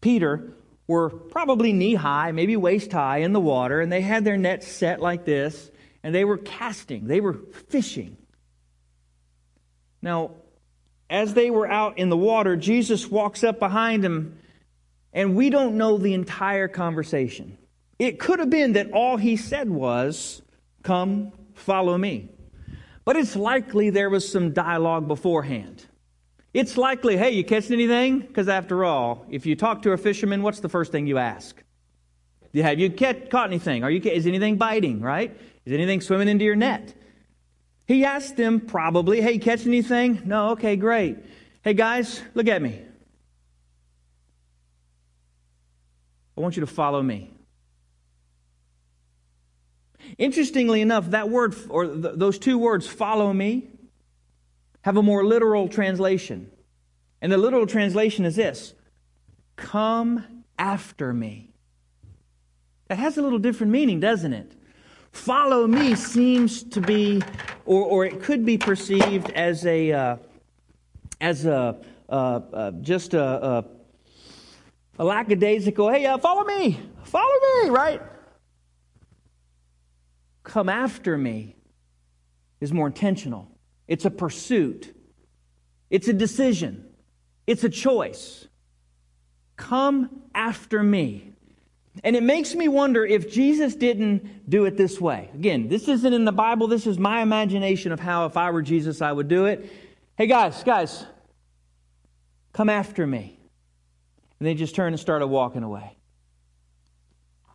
Peter 0.00 0.54
were 0.86 1.10
probably 1.10 1.72
knee 1.72 1.94
high, 1.94 2.32
maybe 2.32 2.56
waist 2.56 2.92
high 2.92 3.18
in 3.18 3.32
the 3.32 3.40
water, 3.40 3.80
and 3.80 3.90
they 3.90 4.00
had 4.00 4.24
their 4.24 4.36
nets 4.36 4.66
set 4.68 5.00
like 5.00 5.24
this, 5.24 5.70
and 6.02 6.14
they 6.14 6.24
were 6.24 6.38
casting, 6.38 7.06
they 7.06 7.20
were 7.20 7.38
fishing. 7.68 8.16
Now, 10.02 10.32
as 11.08 11.32
they 11.32 11.50
were 11.50 11.66
out 11.66 11.98
in 11.98 12.10
the 12.10 12.16
water, 12.16 12.56
Jesus 12.56 13.10
walks 13.10 13.42
up 13.42 13.58
behind 13.58 14.04
them, 14.04 14.38
and 15.12 15.34
we 15.34 15.48
don't 15.48 15.76
know 15.76 15.96
the 15.96 16.12
entire 16.12 16.68
conversation. 16.68 17.56
It 17.98 18.18
could 18.18 18.38
have 18.40 18.50
been 18.50 18.72
that 18.74 18.90
all 18.90 19.16
he 19.16 19.36
said 19.36 19.70
was, 19.70 20.42
Come, 20.82 21.32
follow 21.54 21.96
me. 21.96 22.28
But 23.04 23.16
it's 23.16 23.36
likely 23.36 23.90
there 23.90 24.08
was 24.08 24.30
some 24.30 24.52
dialogue 24.52 25.06
beforehand. 25.08 25.84
It's 26.54 26.76
likely, 26.76 27.16
hey, 27.16 27.32
you 27.32 27.44
catch 27.44 27.70
anything? 27.70 28.20
Because 28.20 28.48
after 28.48 28.84
all, 28.84 29.26
if 29.28 29.44
you 29.44 29.56
talk 29.56 29.82
to 29.82 29.92
a 29.92 29.96
fisherman, 29.96 30.42
what's 30.42 30.60
the 30.60 30.68
first 30.68 30.92
thing 30.92 31.06
you 31.06 31.18
ask? 31.18 31.60
Have 32.54 32.78
you 32.78 32.90
caught 32.90 33.48
anything? 33.48 33.82
Are 33.82 33.90
you, 33.90 34.00
is 34.08 34.26
anything 34.26 34.56
biting, 34.56 35.00
right? 35.00 35.36
Is 35.64 35.72
anything 35.72 36.00
swimming 36.00 36.28
into 36.28 36.44
your 36.44 36.54
net? 36.54 36.94
He 37.86 38.04
asked 38.04 38.36
them 38.36 38.60
probably, 38.60 39.20
hey, 39.20 39.38
catch 39.38 39.66
anything? 39.66 40.22
No, 40.24 40.50
okay, 40.50 40.76
great. 40.76 41.18
Hey, 41.62 41.74
guys, 41.74 42.22
look 42.34 42.46
at 42.46 42.62
me. 42.62 42.80
I 46.36 46.40
want 46.40 46.56
you 46.56 46.60
to 46.60 46.66
follow 46.66 47.02
me. 47.02 47.33
Interestingly 50.18 50.80
enough, 50.80 51.10
that 51.10 51.28
word, 51.28 51.54
or 51.68 51.86
th- 51.86 52.14
those 52.16 52.38
two 52.38 52.58
words, 52.58 52.86
follow 52.86 53.32
me, 53.32 53.68
have 54.82 54.96
a 54.96 55.02
more 55.02 55.24
literal 55.24 55.68
translation. 55.68 56.50
And 57.20 57.32
the 57.32 57.38
literal 57.38 57.66
translation 57.66 58.24
is 58.24 58.36
this 58.36 58.74
come 59.56 60.44
after 60.58 61.12
me. 61.12 61.50
That 62.88 62.98
has 62.98 63.16
a 63.16 63.22
little 63.22 63.38
different 63.38 63.72
meaning, 63.72 64.00
doesn't 64.00 64.32
it? 64.32 64.52
Follow 65.10 65.66
me 65.66 65.94
seems 65.94 66.62
to 66.64 66.80
be, 66.80 67.22
or, 67.64 67.82
or 67.82 68.04
it 68.04 68.20
could 68.22 68.44
be 68.44 68.58
perceived 68.58 69.30
as 69.30 69.64
a, 69.64 69.92
uh, 69.92 70.16
as 71.20 71.46
a, 71.46 71.78
uh, 72.08 72.12
uh, 72.12 72.70
just 72.82 73.14
a, 73.14 73.22
a, 73.22 73.64
a 74.98 75.04
lackadaisical, 75.04 75.88
hey, 75.90 76.04
uh, 76.04 76.18
follow 76.18 76.44
me, 76.44 76.78
follow 77.04 77.34
me, 77.62 77.70
right? 77.70 78.02
Come 80.44 80.68
after 80.68 81.18
me 81.18 81.56
is 82.60 82.72
more 82.72 82.86
intentional. 82.86 83.48
It's 83.88 84.04
a 84.04 84.10
pursuit. 84.10 84.94
It's 85.90 86.06
a 86.06 86.12
decision. 86.12 86.86
It's 87.46 87.64
a 87.64 87.68
choice. 87.68 88.46
Come 89.56 90.22
after 90.34 90.82
me. 90.82 91.32
And 92.02 92.16
it 92.16 92.22
makes 92.22 92.54
me 92.54 92.68
wonder 92.68 93.06
if 93.06 93.30
Jesus 93.30 93.74
didn't 93.74 94.48
do 94.50 94.64
it 94.64 94.76
this 94.76 95.00
way. 95.00 95.30
Again, 95.34 95.68
this 95.68 95.88
isn't 95.88 96.12
in 96.12 96.24
the 96.24 96.32
Bible. 96.32 96.66
This 96.66 96.86
is 96.86 96.98
my 96.98 97.22
imagination 97.22 97.92
of 97.92 98.00
how, 98.00 98.26
if 98.26 98.36
I 98.36 98.50
were 98.50 98.62
Jesus, 98.62 99.00
I 99.00 99.12
would 99.12 99.28
do 99.28 99.46
it. 99.46 99.70
Hey, 100.16 100.26
guys, 100.26 100.62
guys, 100.64 101.06
come 102.52 102.68
after 102.68 103.06
me. 103.06 103.38
And 104.40 104.48
they 104.48 104.54
just 104.54 104.74
turned 104.74 104.94
and 104.94 105.00
started 105.00 105.28
walking 105.28 105.62
away. 105.62 105.96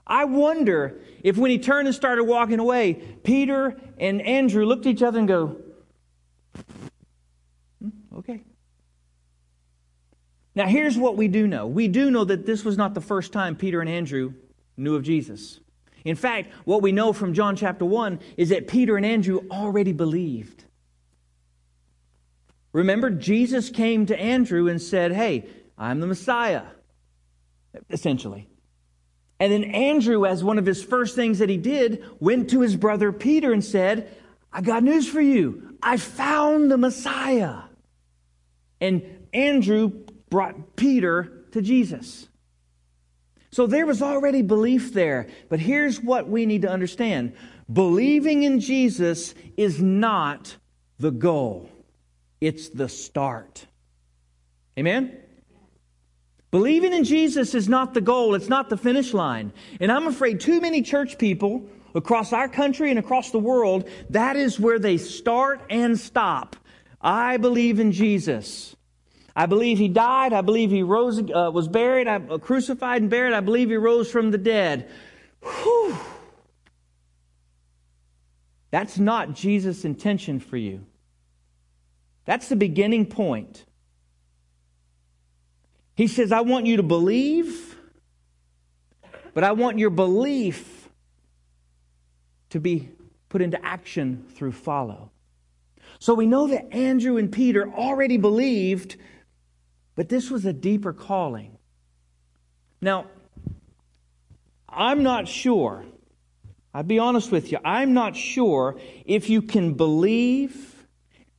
I 0.09 0.25
wonder 0.25 0.99
if 1.23 1.37
when 1.37 1.51
he 1.51 1.59
turned 1.59 1.87
and 1.87 1.95
started 1.95 2.23
walking 2.23 2.57
away, 2.59 2.95
Peter 3.23 3.79
and 3.99 4.21
Andrew 4.23 4.65
looked 4.65 4.87
at 4.87 4.93
each 4.93 5.03
other 5.03 5.19
and 5.19 5.27
go, 5.27 5.57
hmm, 7.79 7.89
okay. 8.17 8.41
Now, 10.55 10.65
here's 10.65 10.97
what 10.97 11.15
we 11.15 11.27
do 11.27 11.45
know 11.45 11.67
we 11.67 11.87
do 11.87 12.09
know 12.09 12.25
that 12.25 12.47
this 12.47 12.65
was 12.65 12.75
not 12.75 12.95
the 12.95 13.01
first 13.01 13.31
time 13.31 13.55
Peter 13.55 13.81
and 13.81 13.89
Andrew 13.89 14.33
knew 14.75 14.95
of 14.95 15.03
Jesus. 15.03 15.59
In 16.03 16.15
fact, 16.15 16.51
what 16.65 16.81
we 16.81 16.91
know 16.91 17.13
from 17.13 17.33
John 17.33 17.55
chapter 17.55 17.85
1 17.85 18.19
is 18.35 18.49
that 18.49 18.67
Peter 18.67 18.97
and 18.97 19.05
Andrew 19.05 19.41
already 19.51 19.93
believed. 19.93 20.63
Remember, 22.71 23.11
Jesus 23.11 23.69
came 23.69 24.05
to 24.07 24.19
Andrew 24.19 24.67
and 24.67 24.81
said, 24.81 25.11
Hey, 25.11 25.47
I'm 25.77 25.99
the 25.99 26.07
Messiah, 26.07 26.63
essentially. 27.89 28.48
And 29.39 29.51
then 29.51 29.63
Andrew, 29.63 30.25
as 30.25 30.43
one 30.43 30.57
of 30.57 30.65
his 30.65 30.83
first 30.83 31.15
things 31.15 31.39
that 31.39 31.49
he 31.49 31.57
did, 31.57 32.03
went 32.19 32.49
to 32.49 32.61
his 32.61 32.75
brother 32.75 33.11
Peter 33.11 33.53
and 33.53 33.63
said, 33.63 34.15
I 34.51 34.61
got 34.61 34.83
news 34.83 35.07
for 35.07 35.21
you. 35.21 35.77
I 35.81 35.97
found 35.97 36.69
the 36.69 36.77
Messiah. 36.77 37.61
And 38.81 39.27
Andrew 39.33 39.91
brought 40.29 40.75
Peter 40.75 41.45
to 41.51 41.61
Jesus. 41.61 42.27
So 43.51 43.65
there 43.65 43.85
was 43.85 44.01
already 44.01 44.41
belief 44.41 44.93
there. 44.93 45.27
But 45.47 45.59
here's 45.59 46.01
what 46.01 46.27
we 46.27 46.45
need 46.45 46.63
to 46.63 46.69
understand 46.69 47.33
believing 47.71 48.43
in 48.43 48.59
Jesus 48.59 49.33
is 49.55 49.81
not 49.81 50.57
the 50.99 51.11
goal, 51.11 51.69
it's 52.41 52.69
the 52.69 52.89
start. 52.89 53.65
Amen? 54.77 55.17
Believing 56.51 56.93
in 56.93 57.03
Jesus 57.03 57.53
is 57.53 57.69
not 57.69 57.93
the 57.93 58.01
goal, 58.01 58.33
it's 58.33 58.49
not 58.49 58.69
the 58.69 58.77
finish 58.77 59.13
line. 59.13 59.53
And 59.79 59.91
I'm 59.91 60.07
afraid 60.07 60.39
too 60.39 60.59
many 60.59 60.81
church 60.81 61.17
people 61.17 61.67
across 61.93 62.33
our 62.33 62.49
country 62.49 62.89
and 62.89 62.99
across 62.99 63.31
the 63.31 63.39
world, 63.39 63.87
that 64.09 64.35
is 64.35 64.59
where 64.59 64.79
they 64.79 64.97
start 64.97 65.61
and 65.69 65.99
stop. 65.99 66.55
I 67.01 67.37
believe 67.37 67.79
in 67.79 67.91
Jesus. 67.91 68.75
I 69.35 69.45
believe 69.45 69.77
he 69.77 69.87
died. 69.87 70.33
I 70.33 70.41
believe 70.41 70.71
he 70.71 70.83
rose, 70.83 71.19
uh, 71.19 71.51
was 71.53 71.67
buried, 71.67 72.07
I, 72.07 72.15
uh, 72.15 72.37
crucified 72.39 73.01
and 73.01 73.09
buried. 73.09 73.33
I 73.33 73.39
believe 73.39 73.69
he 73.69 73.77
rose 73.77 74.11
from 74.11 74.31
the 74.31 74.37
dead. 74.37 74.89
Whew. 75.41 75.95
That's 78.71 78.99
not 78.99 79.33
Jesus' 79.33 79.85
intention 79.85 80.39
for 80.39 80.57
you. 80.57 80.85
That's 82.25 82.49
the 82.49 82.55
beginning 82.55 83.05
point. 83.05 83.65
He 85.99 86.07
says, 86.07 86.31
I 86.31 86.41
want 86.41 86.65
you 86.65 86.77
to 86.77 86.83
believe, 86.83 87.75
but 89.33 89.43
I 89.43 89.51
want 89.51 89.79
your 89.79 89.89
belief 89.89 90.89
to 92.51 92.59
be 92.59 92.89
put 93.27 93.41
into 93.41 93.63
action 93.65 94.25
through 94.33 94.53
follow. 94.53 95.11
So 95.99 96.13
we 96.13 96.25
know 96.25 96.47
that 96.47 96.73
Andrew 96.73 97.17
and 97.17 97.29
Peter 97.29 97.69
already 97.69 98.17
believed 98.17 98.95
but 99.99 100.07
this 100.07 100.31
was 100.31 100.45
a 100.45 100.53
deeper 100.53 100.93
calling. 100.93 101.57
Now, 102.79 103.07
I'm 104.69 105.03
not 105.03 105.27
sure, 105.27 105.83
I'll 106.73 106.83
be 106.83 106.99
honest 106.99 107.33
with 107.33 107.51
you, 107.51 107.57
I'm 107.65 107.93
not 107.93 108.15
sure 108.15 108.79
if 109.05 109.29
you 109.29 109.41
can 109.41 109.73
believe 109.73 110.87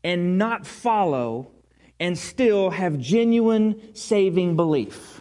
and 0.04 0.36
not 0.36 0.66
follow 0.66 1.52
and 2.00 2.18
still 2.18 2.70
have 2.70 2.98
genuine 2.98 3.94
saving 3.94 4.56
belief. 4.56 5.20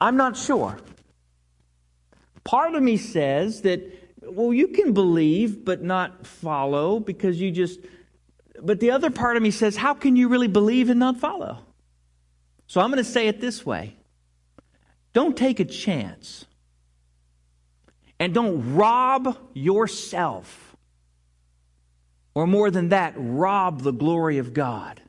I'm 0.00 0.16
not 0.16 0.36
sure. 0.36 0.78
Part 2.44 2.74
of 2.74 2.82
me 2.82 2.96
says 2.96 3.62
that, 3.62 3.80
well, 4.22 4.52
you 4.52 4.68
can 4.68 4.92
believe 4.92 5.64
but 5.64 5.82
not 5.82 6.26
follow 6.26 7.00
because 7.00 7.40
you 7.40 7.50
just 7.50 7.80
but 8.60 8.80
the 8.80 8.90
other 8.90 9.10
part 9.10 9.36
of 9.36 9.42
me 9.42 9.52
says, 9.52 9.76
how 9.76 9.94
can 9.94 10.16
you 10.16 10.28
really 10.28 10.48
believe 10.48 10.90
and 10.90 10.98
not 10.98 11.18
follow? 11.18 11.58
So 12.66 12.80
I'm 12.80 12.90
going 12.90 13.02
to 13.02 13.10
say 13.10 13.28
it 13.28 13.40
this 13.40 13.64
way 13.64 13.96
don't 15.12 15.36
take 15.36 15.60
a 15.60 15.64
chance. 15.64 16.44
And 18.20 18.34
don't 18.34 18.74
rob 18.74 19.38
yourself, 19.54 20.67
or 22.38 22.46
more 22.46 22.70
than 22.70 22.90
that, 22.90 23.14
rob 23.16 23.80
the 23.80 23.90
glory 23.90 24.38
of 24.38 24.54
God 24.54 25.02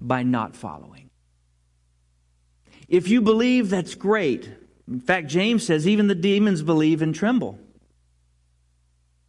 by 0.00 0.22
not 0.22 0.54
following. 0.54 1.10
If 2.86 3.08
you 3.08 3.20
believe, 3.20 3.68
that's 3.68 3.96
great. 3.96 4.48
In 4.86 5.00
fact, 5.00 5.26
James 5.26 5.66
says 5.66 5.88
even 5.88 6.06
the 6.06 6.14
demons 6.14 6.62
believe 6.62 7.02
and 7.02 7.12
tremble. 7.12 7.58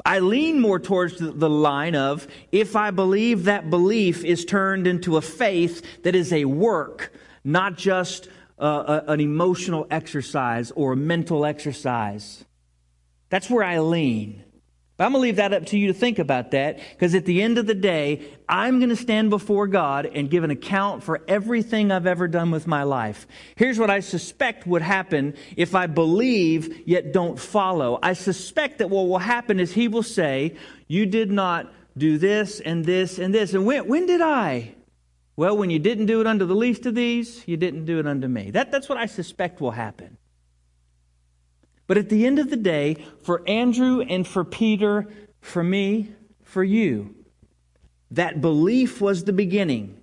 I 0.06 0.20
lean 0.20 0.62
more 0.62 0.80
towards 0.80 1.18
the 1.18 1.50
line 1.50 1.96
of 1.96 2.28
if 2.52 2.76
I 2.76 2.92
believe 2.92 3.46
that 3.46 3.72
belief 3.72 4.24
is 4.24 4.46
turned 4.46 4.86
into 4.86 5.18
a 5.18 5.24
faith 5.24 6.04
that 6.04 6.14
is 6.14 6.32
a 6.32 6.46
work, 6.46 7.12
not 7.44 7.80
just 7.80 8.30
uh, 8.60 9.02
a, 9.08 9.14
an 9.14 9.22
emotional 9.22 9.88
exercise 9.90 10.70
or 10.76 10.94
a 10.94 10.98
mental 10.98 11.48
exercise. 11.48 12.46
That's 13.30 13.50
where 13.50 13.64
I 13.64 13.80
lean. 13.80 14.44
But 15.02 15.08
I'm 15.08 15.14
going 15.14 15.22
to 15.22 15.28
leave 15.30 15.36
that 15.38 15.52
up 15.52 15.66
to 15.66 15.80
you 15.80 15.88
to 15.88 15.96
think 15.96 16.20
about 16.20 16.52
that 16.52 16.78
because 16.92 17.16
at 17.16 17.26
the 17.26 17.42
end 17.42 17.58
of 17.58 17.66
the 17.66 17.74
day, 17.74 18.22
I'm 18.48 18.78
going 18.78 18.90
to 18.90 18.96
stand 18.96 19.32
before 19.32 19.66
God 19.66 20.06
and 20.06 20.30
give 20.30 20.44
an 20.44 20.52
account 20.52 21.02
for 21.02 21.24
everything 21.28 21.92
I've 21.92 22.06
ever 22.06 22.28
done 22.28 22.52
with 22.52 22.68
my 22.68 22.84
life. 22.84 23.26
Here's 23.56 23.80
what 23.80 23.90
I 23.90 24.02
suspect 24.02 24.68
would 24.68 24.84
happen 24.84 25.34
if 25.58 25.74
I 25.74 25.88
believe 25.88 26.88
yet 26.88 27.14
don't 27.14 27.40
follow. 27.40 27.98
I 28.04 28.14
suspect 28.14 28.78
that 28.78 28.92
what 28.92 29.08
will 29.08 29.18
happen 29.18 29.60
is 29.60 29.74
He 29.74 29.88
will 29.88 30.04
say, 30.04 30.56
You 30.88 31.08
did 31.08 31.32
not 31.32 31.74
do 31.98 32.20
this 32.20 32.60
and 32.60 32.86
this 32.86 33.18
and 33.18 33.34
this. 33.34 33.56
And 33.56 33.66
when, 33.66 33.88
when 33.88 34.06
did 34.06 34.22
I? 34.22 34.76
Well, 35.36 35.58
when 35.58 35.72
you 35.72 35.80
didn't 35.80 36.06
do 36.06 36.22
it 36.22 36.28
under 36.28 36.46
the 36.46 36.54
least 36.54 36.86
of 36.86 36.94
these, 36.94 37.42
you 37.48 37.58
didn't 37.58 37.86
do 37.86 37.98
it 37.98 38.06
unto 38.06 38.28
me. 38.28 38.52
That, 38.52 38.72
that's 38.72 38.88
what 38.88 39.00
I 39.00 39.08
suspect 39.08 39.62
will 39.62 39.72
happen. 39.72 40.20
But 41.92 41.98
at 41.98 42.08
the 42.08 42.26
end 42.26 42.40
of 42.40 42.50
the 42.50 42.56
day, 42.56 43.06
for 43.22 43.44
Andrew 43.50 44.00
and 44.00 44.26
for 44.26 44.46
Peter, 44.46 45.10
for 45.42 45.62
me, 45.62 46.14
for 46.42 46.64
you, 46.64 47.14
that 48.12 48.40
belief 48.40 49.02
was 49.02 49.26
the 49.26 49.34
beginning. 49.34 50.02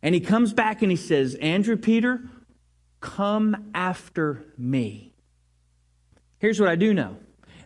And 0.00 0.14
he 0.14 0.20
comes 0.20 0.52
back 0.52 0.80
and 0.80 0.92
he 0.92 0.96
says, 0.96 1.34
Andrew, 1.34 1.76
Peter, 1.76 2.20
come 3.00 3.72
after 3.74 4.44
me. 4.56 5.12
Here's 6.38 6.60
what 6.60 6.68
I 6.68 6.76
do 6.76 6.94
know 6.94 7.16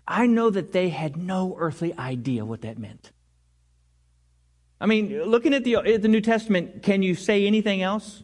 I 0.06 0.26
know 0.26 0.48
that 0.48 0.72
they 0.72 0.88
had 0.88 1.18
no 1.18 1.54
earthly 1.58 1.92
idea 1.98 2.46
what 2.46 2.62
that 2.62 2.78
meant. 2.78 3.12
I 4.80 4.86
mean, 4.86 5.24
looking 5.24 5.52
at 5.52 5.64
the, 5.64 5.76
at 5.76 6.00
the 6.00 6.08
New 6.08 6.22
Testament, 6.22 6.82
can 6.82 7.02
you 7.02 7.14
say 7.14 7.46
anything 7.46 7.82
else? 7.82 8.22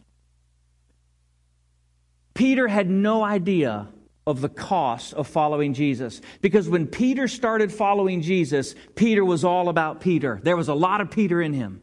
Peter 2.33 2.67
had 2.67 2.89
no 2.89 3.23
idea 3.23 3.89
of 4.27 4.41
the 4.41 4.49
cost 4.49 5.13
of 5.13 5.27
following 5.27 5.73
Jesus. 5.73 6.21
Because 6.41 6.67
when 6.67 6.87
Peter 6.87 7.27
started 7.27 7.71
following 7.71 8.21
Jesus, 8.21 8.75
Peter 8.95 9.23
was 9.23 9.43
all 9.43 9.69
about 9.69 10.01
Peter. 10.01 10.39
There 10.43 10.57
was 10.57 10.67
a 10.67 10.73
lot 10.73 11.01
of 11.01 11.11
Peter 11.11 11.41
in 11.41 11.53
him, 11.53 11.81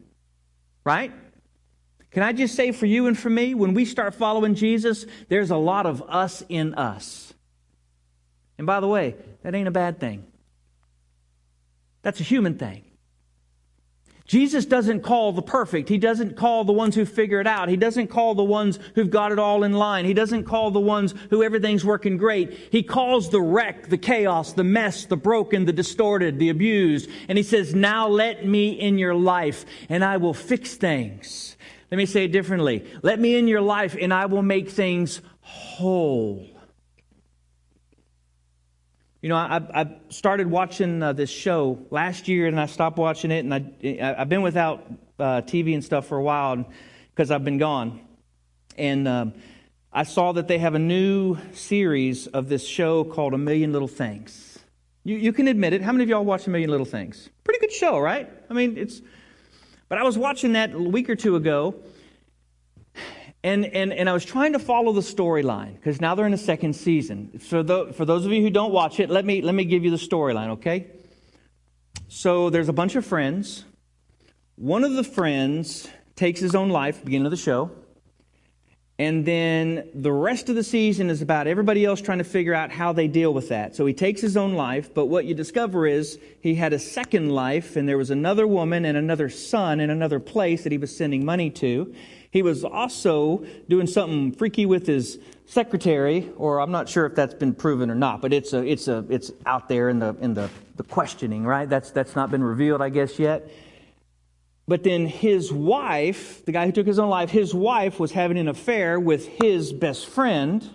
right? 0.84 1.12
Can 2.10 2.22
I 2.22 2.32
just 2.32 2.54
say 2.54 2.72
for 2.72 2.86
you 2.86 3.06
and 3.06 3.18
for 3.18 3.30
me, 3.30 3.54
when 3.54 3.74
we 3.74 3.84
start 3.84 4.14
following 4.14 4.54
Jesus, 4.54 5.06
there's 5.28 5.50
a 5.50 5.56
lot 5.56 5.86
of 5.86 6.02
us 6.02 6.42
in 6.48 6.74
us. 6.74 7.32
And 8.58 8.66
by 8.66 8.80
the 8.80 8.88
way, 8.88 9.16
that 9.42 9.54
ain't 9.54 9.68
a 9.68 9.72
bad 9.72 9.98
thing. 9.98 10.26
That's 12.02 12.20
a 12.20 12.24
human 12.24 12.58
thing. 12.58 12.84
Jesus 14.32 14.64
doesn't 14.64 15.02
call 15.02 15.32
the 15.32 15.42
perfect. 15.42 15.90
He 15.90 15.98
doesn't 15.98 16.38
call 16.38 16.64
the 16.64 16.72
ones 16.72 16.94
who 16.94 17.04
figure 17.04 17.38
it 17.38 17.46
out. 17.46 17.68
He 17.68 17.76
doesn't 17.76 18.06
call 18.06 18.34
the 18.34 18.42
ones 18.42 18.78
who've 18.94 19.10
got 19.10 19.30
it 19.30 19.38
all 19.38 19.62
in 19.62 19.74
line. 19.74 20.06
He 20.06 20.14
doesn't 20.14 20.44
call 20.44 20.70
the 20.70 20.80
ones 20.80 21.14
who 21.28 21.42
everything's 21.42 21.84
working 21.84 22.16
great. 22.16 22.50
He 22.70 22.82
calls 22.82 23.28
the 23.28 23.42
wreck, 23.42 23.90
the 23.90 23.98
chaos, 23.98 24.54
the 24.54 24.64
mess, 24.64 25.04
the 25.04 25.18
broken, 25.18 25.66
the 25.66 25.72
distorted, 25.74 26.38
the 26.38 26.48
abused. 26.48 27.10
And 27.28 27.36
he 27.36 27.44
says, 27.44 27.74
now 27.74 28.08
let 28.08 28.46
me 28.46 28.70
in 28.70 28.96
your 28.96 29.14
life 29.14 29.66
and 29.90 30.02
I 30.02 30.16
will 30.16 30.32
fix 30.32 30.76
things. 30.76 31.58
Let 31.90 31.98
me 31.98 32.06
say 32.06 32.24
it 32.24 32.32
differently. 32.32 32.86
Let 33.02 33.20
me 33.20 33.36
in 33.36 33.48
your 33.48 33.60
life 33.60 33.98
and 34.00 34.14
I 34.14 34.24
will 34.24 34.40
make 34.40 34.70
things 34.70 35.20
whole. 35.42 36.51
You 39.22 39.28
know, 39.28 39.36
I, 39.36 39.62
I 39.72 39.96
started 40.08 40.48
watching 40.48 41.00
uh, 41.00 41.12
this 41.12 41.30
show 41.30 41.78
last 41.90 42.26
year, 42.26 42.48
and 42.48 42.58
I 42.58 42.66
stopped 42.66 42.98
watching 42.98 43.30
it, 43.30 43.44
and 43.44 43.54
I, 43.54 44.16
I've 44.18 44.28
been 44.28 44.42
without 44.42 44.84
uh, 45.16 45.42
TV 45.42 45.74
and 45.74 45.84
stuff 45.84 46.08
for 46.08 46.18
a 46.18 46.22
while 46.22 46.68
because 47.14 47.30
I've 47.30 47.44
been 47.44 47.58
gone. 47.58 48.00
And 48.76 49.06
um, 49.06 49.34
I 49.92 50.02
saw 50.02 50.32
that 50.32 50.48
they 50.48 50.58
have 50.58 50.74
a 50.74 50.80
new 50.80 51.38
series 51.52 52.26
of 52.26 52.48
this 52.48 52.66
show 52.66 53.04
called 53.04 53.32
A 53.32 53.38
Million 53.38 53.72
Little 53.72 53.86
Things. 53.86 54.58
You, 55.04 55.16
you 55.16 55.32
can 55.32 55.46
admit 55.46 55.72
it. 55.72 55.82
How 55.82 55.92
many 55.92 56.02
of 56.02 56.10
y'all 56.10 56.24
watch 56.24 56.48
A 56.48 56.50
Million 56.50 56.70
Little 56.70 56.84
Things? 56.84 57.30
Pretty 57.44 57.60
good 57.60 57.72
show, 57.72 58.00
right? 58.00 58.28
I 58.50 58.54
mean, 58.54 58.76
it's. 58.76 59.02
But 59.88 59.98
I 59.98 60.02
was 60.02 60.18
watching 60.18 60.54
that 60.54 60.74
a 60.74 60.78
week 60.78 61.08
or 61.08 61.14
two 61.14 61.36
ago, 61.36 61.76
and, 63.44 63.64
and, 63.66 63.92
and 63.92 64.08
I 64.08 64.12
was 64.12 64.24
trying 64.24 64.52
to 64.52 64.58
follow 64.58 64.92
the 64.92 65.00
storyline 65.00 65.74
because 65.74 66.00
now 66.00 66.14
they're 66.14 66.26
in 66.26 66.32
the 66.32 66.38
second 66.38 66.74
season. 66.74 67.40
So 67.40 67.62
the, 67.62 67.92
for 67.92 68.04
those 68.04 68.24
of 68.24 68.32
you 68.32 68.40
who 68.42 68.50
don't 68.50 68.72
watch 68.72 69.00
it, 69.00 69.10
let 69.10 69.24
me, 69.24 69.42
let 69.42 69.54
me 69.54 69.64
give 69.64 69.84
you 69.84 69.90
the 69.90 69.96
storyline, 69.96 70.50
okay? 70.50 70.86
So 72.08 72.50
there's 72.50 72.68
a 72.68 72.72
bunch 72.72 72.94
of 72.94 73.04
friends. 73.04 73.64
One 74.56 74.84
of 74.84 74.92
the 74.92 75.02
friends 75.02 75.88
takes 76.14 76.40
his 76.40 76.54
own 76.54 76.68
life, 76.68 77.04
beginning 77.04 77.26
of 77.26 77.32
the 77.32 77.36
show. 77.36 77.72
And 78.98 79.24
then 79.24 79.88
the 79.94 80.12
rest 80.12 80.48
of 80.48 80.54
the 80.54 80.62
season 80.62 81.10
is 81.10 81.22
about 81.22 81.48
everybody 81.48 81.84
else 81.84 82.00
trying 82.00 82.18
to 82.18 82.24
figure 82.24 82.54
out 82.54 82.70
how 82.70 82.92
they 82.92 83.08
deal 83.08 83.34
with 83.34 83.48
that. 83.48 83.74
So 83.74 83.84
he 83.86 83.94
takes 83.94 84.20
his 84.20 84.36
own 84.36 84.52
life, 84.52 84.94
but 84.94 85.06
what 85.06 85.24
you 85.24 85.34
discover 85.34 85.86
is 85.86 86.20
he 86.40 86.54
had 86.54 86.72
a 86.72 86.78
second 86.78 87.30
life, 87.30 87.74
and 87.74 87.88
there 87.88 87.98
was 87.98 88.10
another 88.10 88.46
woman 88.46 88.84
and 88.84 88.96
another 88.96 89.28
son 89.28 89.80
in 89.80 89.90
another 89.90 90.20
place 90.20 90.62
that 90.62 90.70
he 90.70 90.78
was 90.78 90.96
sending 90.96 91.24
money 91.24 91.50
to. 91.50 91.92
He 92.32 92.40
was 92.40 92.64
also 92.64 93.44
doing 93.68 93.86
something 93.86 94.32
freaky 94.32 94.64
with 94.64 94.86
his 94.86 95.18
secretary, 95.44 96.30
or 96.38 96.60
I'm 96.60 96.70
not 96.70 96.88
sure 96.88 97.04
if 97.04 97.14
that's 97.14 97.34
been 97.34 97.54
proven 97.54 97.90
or 97.90 97.94
not, 97.94 98.22
but 98.22 98.32
it's 98.32 98.54
a, 98.54 98.66
it's 98.66 98.88
a, 98.88 99.04
it's 99.10 99.30
out 99.44 99.68
there 99.68 99.90
in 99.90 99.98
the 99.98 100.16
in 100.18 100.32
the, 100.32 100.48
the 100.76 100.82
questioning, 100.82 101.44
right? 101.44 101.68
That's 101.68 101.90
that's 101.90 102.16
not 102.16 102.30
been 102.30 102.42
revealed, 102.42 102.80
I 102.80 102.88
guess, 102.88 103.18
yet. 103.18 103.50
But 104.66 104.82
then 104.82 105.06
his 105.06 105.52
wife, 105.52 106.42
the 106.46 106.52
guy 106.52 106.64
who 106.64 106.72
took 106.72 106.86
his 106.86 106.98
own 106.98 107.10
life, 107.10 107.28
his 107.28 107.52
wife 107.52 108.00
was 108.00 108.12
having 108.12 108.38
an 108.38 108.48
affair 108.48 108.98
with 108.98 109.28
his 109.28 109.70
best 109.70 110.06
friend. 110.06 110.66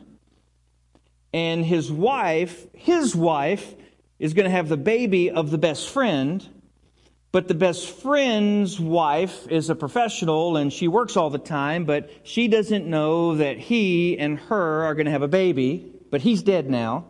And 1.34 1.66
his 1.66 1.92
wife, 1.92 2.68
his 2.74 3.16
wife, 3.16 3.74
is 4.20 4.36
going 4.36 4.46
to 4.46 4.52
have 4.52 4.70
the 4.70 4.78
baby 4.78 5.32
of 5.32 5.50
the 5.50 5.58
best 5.58 5.90
friend. 5.90 6.48
But 7.32 7.48
the 7.48 7.54
best 7.54 7.90
friend's 7.90 8.80
wife 8.80 9.48
is 9.50 9.70
a 9.70 9.76
professional 9.76 10.58
and 10.58 10.72
she 10.72 10.88
works 10.88 11.18
all 11.18 11.30
the 11.30 11.38
time, 11.38 11.86
but 11.86 12.10
she 12.24 12.48
doesn't 12.48 12.88
know 12.88 13.36
that 13.36 13.58
he 13.58 14.18
and 14.18 14.40
her 14.40 14.86
are 14.86 14.96
going 14.96 15.06
to 15.06 15.12
have 15.12 15.22
a 15.22 15.28
baby, 15.28 15.94
but 16.10 16.22
he's 16.22 16.42
dead 16.42 16.70
now. 16.70 17.06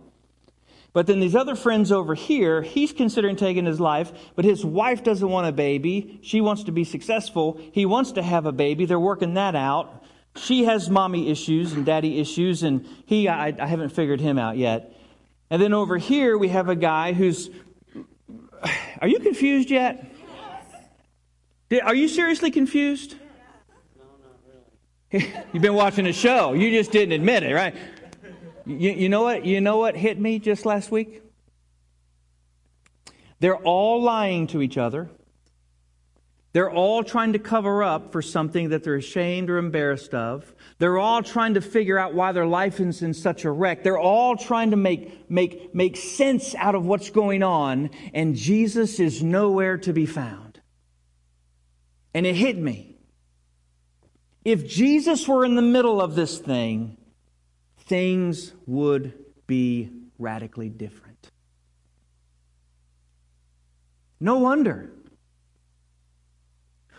But 0.92 1.06
then 1.06 1.20
these 1.20 1.36
other 1.36 1.56
friends 1.56 1.92
over 1.92 2.16
here, 2.16 2.64
he's 2.64 2.92
considering 2.92 3.36
taking 3.36 3.66
his 3.66 3.80
life, 3.80 4.12
but 4.36 4.46
his 4.46 4.66
wife 4.66 5.04
doesn't 5.04 5.30
want 5.30 5.48
a 5.48 5.52
baby. 5.52 6.20
She 6.24 6.42
wants 6.42 6.64
to 6.64 6.72
be 6.72 6.84
successful. 6.84 7.62
He 7.72 7.86
wants 7.86 8.14
to 8.14 8.24
have 8.24 8.48
a 8.48 8.52
baby. 8.52 8.86
They're 8.86 9.00
working 9.00 9.36
that 9.36 9.56
out. 9.56 10.04
She 10.36 10.64
has 10.64 10.90
mommy 10.90 11.30
issues 11.30 11.74
and 11.74 11.86
daddy 11.86 12.20
issues, 12.20 12.64
and 12.64 12.88
he, 13.06 13.28
I, 13.28 13.54
I 13.60 13.68
haven't 13.68 13.90
figured 13.90 14.22
him 14.22 14.40
out 14.40 14.58
yet. 14.58 14.92
And 15.52 15.62
then 15.62 15.74
over 15.74 15.98
here, 15.98 16.36
we 16.36 16.50
have 16.50 16.68
a 16.68 16.76
guy 16.76 17.14
who's 17.14 17.52
are 19.02 19.08
you 19.08 19.20
confused 19.20 19.70
yet? 19.70 20.06
Yes. 21.70 21.84
Are 21.84 21.96
you 21.96 22.08
seriously 22.08 22.52
confused? 22.52 23.15
No, 23.98 24.04
not 24.24 25.22
really. 25.22 25.34
You've 25.54 25.63
been 25.63 25.74
watching 25.74 26.08
a 26.08 26.13
show. 26.13 26.54
You 26.54 26.72
just 26.72 26.91
didn't 26.91 27.13
admit 27.13 27.43
it, 27.43 27.54
right? 27.54 27.76
You, 28.65 28.91
you 28.91 29.10
know 29.10 29.24
what? 29.24 29.46
You 29.46 29.62
know 29.62 29.78
what 29.78 29.96
hit 29.96 30.20
me 30.20 30.39
just 30.39 30.65
last 30.65 30.91
week? 30.91 31.24
They're 33.39 33.56
all 33.56 34.02
lying 34.02 34.48
to 34.48 34.62
each 34.62 34.78
other. 34.78 35.10
They're 36.54 36.72
all 36.72 37.04
trying 37.04 37.34
to 37.34 37.40
cover 37.40 37.84
up 37.84 38.12
for 38.12 38.22
something 38.22 38.70
that 38.70 38.84
they're 38.84 38.96
ashamed 38.96 39.50
or 39.50 39.58
embarrassed 39.58 40.14
of. 40.14 40.56
They're 40.80 40.98
all 40.98 41.22
trying 41.22 41.56
to 41.56 41.62
figure 41.62 42.00
out 42.00 42.14
why 42.14 42.32
their 42.32 42.46
life 42.46 42.80
is 42.80 43.02
in 43.02 43.14
such 43.14 43.46
a 43.46 43.52
wreck. 43.52 43.84
They're 43.84 44.00
all 44.00 44.38
trying 44.38 44.72
to 44.72 44.78
make, 44.78 45.30
make, 45.30 45.76
make 45.76 45.98
sense 45.98 46.56
out 46.56 46.74
of 46.74 46.86
what's 46.86 47.10
going 47.10 47.44
on, 47.44 47.90
and 48.14 48.36
Jesus 48.36 49.00
is 49.00 49.22
nowhere 49.22 49.78
to 49.80 49.94
be 49.94 50.06
found. 50.06 50.62
And 52.14 52.26
it 52.26 52.36
hit 52.36 52.58
me. 52.58 52.98
If 54.46 54.68
Jesus 54.68 55.28
were 55.28 55.44
in 55.44 55.56
the 55.56 55.62
middle 55.62 56.02
of 56.02 56.16
this 56.16 56.38
thing, 56.38 56.98
things 57.80 58.54
would 58.66 59.14
be 59.46 59.92
radically 60.18 60.70
different. 60.70 61.32
No 64.20 64.40
wonder. 64.40 64.90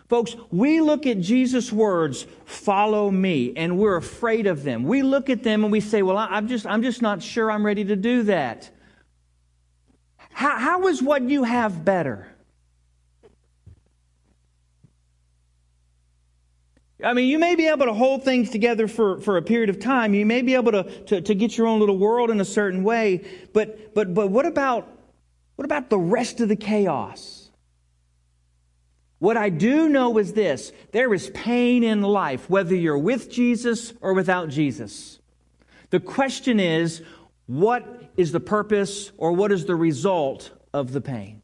Folks, 0.08 0.34
we 0.50 0.80
look 0.80 1.06
at 1.06 1.20
Jesus' 1.20 1.70
words, 1.70 2.26
follow 2.46 3.10
me, 3.10 3.52
and 3.56 3.76
we're 3.76 3.96
afraid 3.96 4.46
of 4.46 4.62
them. 4.62 4.84
We 4.84 5.02
look 5.02 5.28
at 5.28 5.42
them 5.42 5.64
and 5.64 5.70
we 5.70 5.80
say, 5.80 6.00
well, 6.00 6.16
I'm 6.16 6.48
just, 6.48 6.66
I'm 6.66 6.82
just 6.82 7.02
not 7.02 7.22
sure 7.22 7.50
I'm 7.50 7.64
ready 7.64 7.84
to 7.84 7.96
do 7.96 8.22
that. 8.22 8.70
How, 10.30 10.58
how 10.58 10.88
is 10.88 11.02
what 11.02 11.22
you 11.22 11.44
have 11.44 11.84
better? 11.84 12.26
I 17.04 17.12
mean, 17.12 17.28
you 17.28 17.38
may 17.38 17.54
be 17.54 17.68
able 17.68 17.86
to 17.86 17.92
hold 17.92 18.24
things 18.24 18.48
together 18.48 18.88
for, 18.88 19.20
for 19.20 19.36
a 19.36 19.42
period 19.42 19.68
of 19.68 19.78
time. 19.78 20.14
You 20.14 20.24
may 20.24 20.40
be 20.40 20.54
able 20.54 20.72
to, 20.72 20.84
to, 21.04 21.20
to 21.20 21.34
get 21.34 21.58
your 21.58 21.66
own 21.66 21.80
little 21.80 21.98
world 21.98 22.30
in 22.30 22.40
a 22.40 22.46
certain 22.46 22.82
way. 22.82 23.24
But, 23.52 23.94
but, 23.94 24.14
but 24.14 24.28
what, 24.28 24.46
about, 24.46 24.88
what 25.56 25.66
about 25.66 25.90
the 25.90 25.98
rest 25.98 26.40
of 26.40 26.48
the 26.48 26.56
chaos? 26.56 27.37
What 29.18 29.36
I 29.36 29.48
do 29.48 29.88
know 29.88 30.18
is 30.18 30.32
this 30.32 30.72
there 30.92 31.12
is 31.12 31.30
pain 31.30 31.82
in 31.82 32.02
life, 32.02 32.48
whether 32.48 32.74
you're 32.74 32.98
with 32.98 33.30
Jesus 33.30 33.92
or 34.00 34.14
without 34.14 34.48
Jesus. 34.48 35.18
The 35.90 36.00
question 36.00 36.60
is, 36.60 37.02
what 37.46 38.10
is 38.16 38.32
the 38.32 38.40
purpose 38.40 39.10
or 39.16 39.32
what 39.32 39.50
is 39.52 39.64
the 39.64 39.74
result 39.74 40.50
of 40.72 40.92
the 40.92 41.00
pain? 41.00 41.42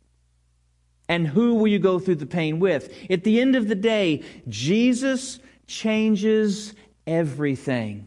And 1.09 1.27
who 1.27 1.55
will 1.55 1.67
you 1.67 1.79
go 1.79 1.99
through 1.99 2.17
the 2.17 2.27
pain 2.27 2.61
with? 2.61 2.93
At 3.11 3.25
the 3.25 3.41
end 3.41 3.57
of 3.57 3.69
the 3.69 3.75
day, 3.75 4.23
Jesus 4.49 5.39
changes 5.67 6.75
everything. 7.07 8.07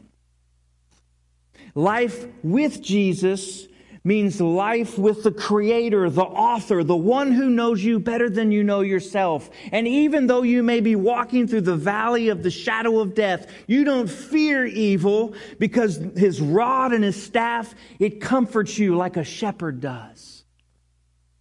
Life 1.75 2.25
with 2.43 2.81
Jesus 2.81 3.67
means 4.07 4.39
life 4.39 4.97
with 4.97 5.23
the 5.23 5.31
Creator, 5.31 6.09
the 6.11 6.23
author, 6.23 6.81
the 6.81 6.95
one 6.95 7.33
who 7.33 7.49
knows 7.49 7.83
you 7.83 7.99
better 7.99 8.29
than 8.29 8.53
you 8.53 8.63
know 8.63 8.79
yourself. 8.79 9.49
And 9.73 9.85
even 9.85 10.27
though 10.27 10.43
you 10.43 10.63
may 10.63 10.79
be 10.79 10.95
walking 10.95 11.45
through 11.45 11.61
the 11.61 11.75
valley 11.75 12.29
of 12.29 12.41
the 12.41 12.49
shadow 12.49 12.99
of 12.99 13.13
death, 13.13 13.51
you 13.67 13.83
don't 13.83 14.09
fear 14.09 14.65
evil 14.65 15.35
because 15.59 15.97
His 16.15 16.39
rod 16.39 16.93
and 16.93 17.03
His 17.03 17.21
staff, 17.21 17.75
it 17.99 18.21
comforts 18.21 18.77
you 18.79 18.95
like 18.95 19.17
a 19.17 19.25
shepherd 19.25 19.81
does. 19.81 20.45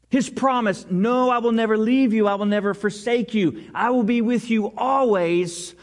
His 0.08 0.28
promise, 0.28 0.86
no, 0.90 1.30
I 1.30 1.38
will 1.38 1.52
never 1.52 1.78
leave 1.78 2.12
you, 2.12 2.26
I 2.26 2.34
will 2.34 2.46
never 2.46 2.74
forsake 2.74 3.32
you, 3.32 3.70
I 3.74 3.90
will 3.90 4.02
be 4.02 4.22
with 4.22 4.50
you 4.50 4.72
always, 4.76 5.74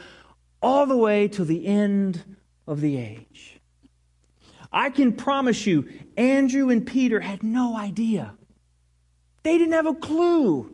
all 0.61 0.85
the 0.85 0.97
way 0.97 1.29
to 1.29 1.45
the 1.45 1.65
end 1.65 2.23
of 2.67 2.81
the 2.81 2.97
age. 2.97 3.32
I 4.73 4.89
can 4.89 5.13
promise 5.13 5.67
you, 5.67 5.87
Andrew 6.17 6.69
and 6.69 6.85
Peter 6.85 7.19
had 7.19 7.43
no 7.43 7.77
idea. 7.77 8.33
They 9.43 9.57
didn't 9.57 9.73
have 9.73 9.85
a 9.85 9.93
clue 9.93 10.73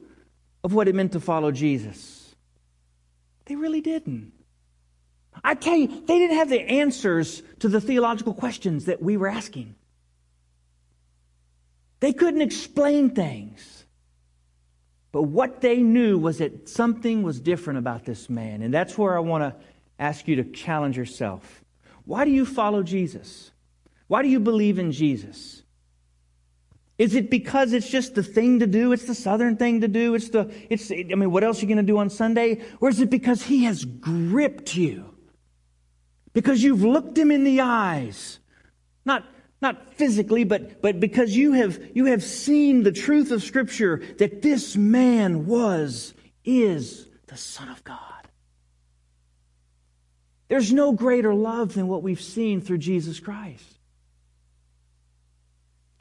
of 0.64 0.74
what 0.74 0.88
it 0.88 0.96
meant 0.96 1.12
to 1.12 1.20
follow 1.20 1.52
Jesus. 1.52 2.36
They 3.46 3.56
really 3.56 3.82
didn't. 3.82 4.32
I 5.44 5.56
tell 5.56 5.76
you, 5.76 5.88
they 5.88 6.20
didn't 6.20 6.38
have 6.38 6.50
the 6.50 6.62
answers 6.62 7.44
to 7.60 7.68
the 7.68 7.82
theological 7.82 8.34
questions 8.34 8.86
that 8.86 9.02
we 9.02 9.18
were 9.18 9.28
asking. 9.28 9.76
They 12.00 12.14
couldn't 12.14 12.42
explain 12.42 13.10
things. 13.10 13.86
But 15.12 15.24
what 15.24 15.62
they 15.62 15.78
knew 15.78 16.18
was 16.18 16.38
that 16.38 16.70
something 16.70 17.24
was 17.24 17.40
different 17.40 17.80
about 17.80 18.06
this 18.06 18.30
man. 18.30 18.62
And 18.62 18.74
that's 18.74 18.98
where 18.98 19.16
I 19.16 19.20
want 19.20 19.44
to 19.44 19.56
ask 19.98 20.28
you 20.28 20.38
to 20.38 20.44
challenge 20.44 20.98
yourself. 20.98 21.64
Why 22.06 22.26
do 22.26 22.32
you 22.32 22.46
follow 22.46 22.84
Jesus? 22.84 23.52
Why 24.10 24.24
do 24.24 24.28
you 24.28 24.40
believe 24.40 24.80
in 24.80 24.92
Jesus? 24.92 25.62
Is 26.98 27.16
it 27.16 27.30
because 27.30 27.72
it's 27.72 27.90
just 27.90 28.16
the 28.16 28.24
thing 28.24 28.60
to 28.60 28.68
do? 28.68 28.92
It's 28.92 29.06
the 29.06 29.16
southern 29.16 29.56
thing 29.56 29.82
to 29.82 29.88
do? 29.88 30.16
It's 30.16 30.30
the, 30.30 30.52
it's, 30.70 30.92
I 30.92 31.16
mean, 31.16 31.32
what 31.32 31.44
else 31.44 31.60
are 31.60 31.62
you 31.62 31.68
going 31.68 31.78
to 31.78 31.84
do 31.84 32.00
on 32.00 32.10
Sunday? 32.10 32.62
Or 32.82 32.90
is 32.90 33.00
it 33.00 33.12
because 33.12 33.44
he 33.44 33.66
has 33.66 33.86
gripped 33.86 34.76
you? 34.76 35.16
Because 36.34 36.62
you've 36.62 36.84
looked 36.84 37.18
him 37.18 37.32
in 37.32 37.44
the 37.44 37.62
eyes. 37.62 38.40
Not, 39.06 39.26
not 39.62 39.94
physically, 39.94 40.44
but, 40.44 40.82
but 40.82 41.00
because 41.00 41.36
you 41.36 41.54
have, 41.54 41.80
you 41.94 42.06
have 42.06 42.24
seen 42.24 42.82
the 42.82 42.92
truth 42.92 43.30
of 43.30 43.44
Scripture 43.44 44.02
that 44.18 44.42
this 44.42 44.76
man 44.76 45.46
was, 45.46 46.16
is 46.44 47.08
the 47.28 47.38
Son 47.38 47.70
of 47.70 47.84
God. 47.84 48.00
There's 50.48 50.74
no 50.74 50.94
greater 50.94 51.36
love 51.36 51.76
than 51.76 51.88
what 51.88 52.02
we've 52.02 52.20
seen 52.20 52.60
through 52.60 52.80
Jesus 52.80 53.20
Christ. 53.20 53.79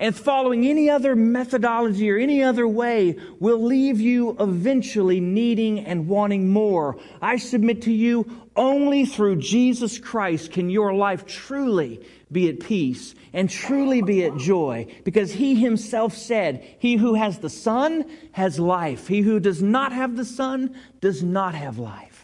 And 0.00 0.16
following 0.16 0.64
any 0.64 0.88
other 0.88 1.16
methodology 1.16 2.08
or 2.08 2.18
any 2.18 2.40
other 2.40 2.68
way 2.68 3.16
will 3.40 3.60
leave 3.60 4.00
you 4.00 4.36
eventually 4.38 5.18
needing 5.18 5.80
and 5.80 6.06
wanting 6.06 6.50
more. 6.50 6.96
I 7.20 7.38
submit 7.38 7.82
to 7.82 7.92
you, 7.92 8.48
only 8.54 9.04
through 9.04 9.36
Jesus 9.36 9.98
Christ 9.98 10.52
can 10.52 10.70
your 10.70 10.94
life 10.94 11.26
truly 11.26 12.00
be 12.30 12.48
at 12.48 12.60
peace 12.60 13.16
and 13.32 13.50
truly 13.50 14.00
be 14.00 14.24
at 14.24 14.36
joy 14.36 14.86
because 15.04 15.32
he 15.32 15.56
himself 15.56 16.14
said, 16.14 16.64
He 16.78 16.96
who 16.96 17.14
has 17.14 17.38
the 17.38 17.50
Son 17.50 18.04
has 18.32 18.60
life. 18.60 19.08
He 19.08 19.22
who 19.22 19.40
does 19.40 19.62
not 19.62 19.92
have 19.92 20.16
the 20.16 20.24
Son 20.24 20.76
does 21.00 21.24
not 21.24 21.56
have 21.56 21.78
life. 21.78 22.18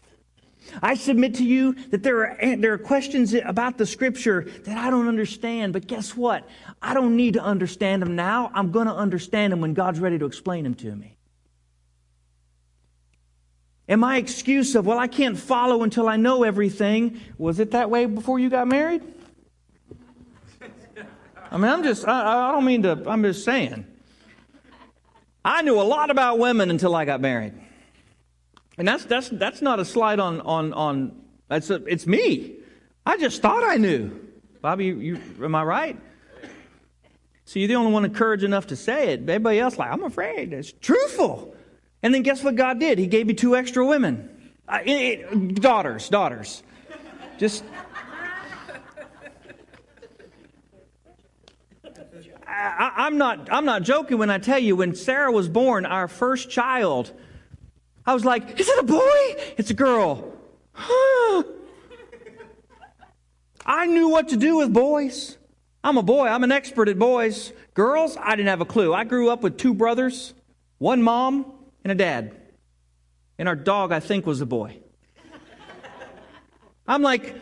I 0.82 0.94
submit 0.94 1.34
to 1.36 1.44
you 1.44 1.74
that 1.90 2.02
there 2.02 2.26
are, 2.26 2.56
there 2.56 2.72
are 2.72 2.78
questions 2.78 3.34
about 3.34 3.78
the 3.78 3.86
scripture 3.86 4.46
that 4.64 4.78
I 4.78 4.90
don't 4.90 5.08
understand, 5.08 5.72
but 5.72 5.86
guess 5.86 6.16
what? 6.16 6.48
I 6.82 6.94
don't 6.94 7.16
need 7.16 7.34
to 7.34 7.42
understand 7.42 8.02
them 8.02 8.16
now. 8.16 8.50
I'm 8.54 8.70
going 8.70 8.86
to 8.86 8.94
understand 8.94 9.52
them 9.52 9.60
when 9.60 9.74
God's 9.74 10.00
ready 10.00 10.18
to 10.18 10.26
explain 10.26 10.64
them 10.64 10.74
to 10.74 10.94
me. 10.94 11.16
And 13.86 14.00
my 14.00 14.16
excuse 14.16 14.74
of, 14.74 14.86
well, 14.86 14.98
I 14.98 15.08
can't 15.08 15.38
follow 15.38 15.82
until 15.82 16.08
I 16.08 16.16
know 16.16 16.42
everything, 16.42 17.20
was 17.36 17.60
it 17.60 17.72
that 17.72 17.90
way 17.90 18.06
before 18.06 18.38
you 18.38 18.48
got 18.48 18.66
married? 18.66 19.02
I 21.50 21.56
mean, 21.56 21.70
I'm 21.70 21.84
just, 21.84 22.08
I, 22.08 22.48
I 22.48 22.52
don't 22.52 22.64
mean 22.64 22.82
to, 22.82 23.02
I'm 23.06 23.22
just 23.22 23.44
saying. 23.44 23.86
I 25.44 25.62
knew 25.62 25.78
a 25.78 25.82
lot 25.82 26.10
about 26.10 26.38
women 26.38 26.70
until 26.70 26.96
I 26.96 27.04
got 27.04 27.20
married. 27.20 27.52
And 28.78 28.88
that's, 28.88 29.04
that's, 29.04 29.28
that's 29.28 29.62
not 29.62 29.78
a 29.78 29.84
slide 29.84 30.18
on, 30.18 30.40
on, 30.40 30.72
on 30.72 31.22
that's 31.48 31.70
a, 31.70 31.76
it's 31.84 32.06
me. 32.06 32.56
I 33.06 33.18
just 33.18 33.42
thought 33.42 33.62
I 33.62 33.76
knew. 33.76 34.18
Bobby, 34.62 34.86
you, 34.86 35.20
am 35.42 35.54
I 35.54 35.62
right? 35.62 36.00
So 37.44 37.58
you're 37.58 37.68
the 37.68 37.76
only 37.76 37.92
one 37.92 38.04
encouraged 38.04 38.44
enough 38.44 38.68
to 38.68 38.76
say 38.76 39.12
it. 39.12 39.20
Everybody 39.20 39.58
else, 39.60 39.78
like, 39.78 39.90
I'm 39.90 40.02
afraid. 40.02 40.52
It's 40.52 40.72
truthful. 40.72 41.54
And 42.02 42.14
then 42.14 42.22
guess 42.22 42.42
what 42.42 42.56
God 42.56 42.80
did? 42.80 42.98
He 42.98 43.06
gave 43.06 43.26
me 43.26 43.34
two 43.34 43.56
extra 43.56 43.84
women. 43.84 44.52
It, 44.70 44.88
it, 44.88 45.20
eh, 45.20 45.26
eh, 45.30 45.36
daughters, 45.54 46.08
daughters. 46.08 46.62
Just. 47.38 47.64
I, 52.46 53.06
am 53.06 53.18
not, 53.18 53.52
I'm 53.52 53.64
not 53.64 53.82
joking 53.82 54.18
when 54.18 54.30
I 54.30 54.38
tell 54.38 54.58
you, 54.58 54.76
when 54.76 54.94
Sarah 54.94 55.32
was 55.32 55.48
born, 55.48 55.84
our 55.84 56.08
first 56.08 56.50
child, 56.50 57.12
I 58.06 58.14
was 58.14 58.24
like, 58.24 58.60
is 58.60 58.68
it 58.68 58.78
a 58.78 58.84
boy? 58.84 59.36
It's 59.58 59.70
a 59.70 59.74
girl. 59.74 60.32
I 63.66 63.86
knew 63.86 64.08
what 64.08 64.28
to 64.28 64.36
do 64.36 64.58
with 64.58 64.72
boys. 64.72 65.36
I'm 65.84 65.98
a 65.98 66.02
boy. 66.02 66.26
I'm 66.26 66.42
an 66.42 66.50
expert 66.50 66.88
at 66.88 66.98
boys. 66.98 67.52
Girls, 67.74 68.16
I 68.18 68.30
didn't 68.36 68.48
have 68.48 68.62
a 68.62 68.64
clue. 68.64 68.94
I 68.94 69.04
grew 69.04 69.28
up 69.28 69.42
with 69.42 69.58
two 69.58 69.74
brothers, 69.74 70.32
one 70.78 71.02
mom, 71.02 71.52
and 71.84 71.92
a 71.92 71.94
dad. 71.94 72.34
And 73.38 73.48
our 73.48 73.54
dog, 73.54 73.92
I 73.92 74.00
think, 74.00 74.24
was 74.26 74.40
a 74.40 74.46
boy. 74.46 74.78
I'm 76.88 77.02
like, 77.02 77.34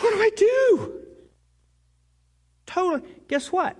what 0.00 0.12
do 0.12 0.20
I 0.20 0.30
do? 0.36 0.92
Totally. 2.66 3.02
Guess 3.28 3.50
what? 3.50 3.76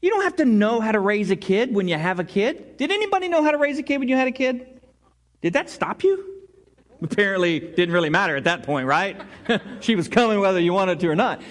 You 0.00 0.08
don't 0.08 0.22
have 0.22 0.36
to 0.36 0.46
know 0.46 0.80
how 0.80 0.92
to 0.92 1.00
raise 1.00 1.30
a 1.30 1.36
kid 1.36 1.74
when 1.74 1.88
you 1.88 1.98
have 1.98 2.20
a 2.20 2.24
kid. 2.24 2.78
Did 2.78 2.90
anybody 2.90 3.28
know 3.28 3.42
how 3.42 3.50
to 3.50 3.58
raise 3.58 3.78
a 3.78 3.82
kid 3.82 3.98
when 3.98 4.08
you 4.08 4.16
had 4.16 4.28
a 4.28 4.32
kid? 4.32 4.80
Did 5.42 5.52
that 5.52 5.68
stop 5.68 6.02
you? 6.02 6.24
Apparently, 7.02 7.60
didn't 7.60 7.92
really 7.92 8.10
matter 8.10 8.36
at 8.36 8.44
that 8.44 8.62
point, 8.62 8.86
right? 8.86 9.20
she 9.80 9.94
was 9.94 10.08
coming 10.08 10.40
whether 10.40 10.58
you 10.58 10.72
wanted 10.72 11.00
to 11.00 11.08
or 11.08 11.16
not. 11.16 11.42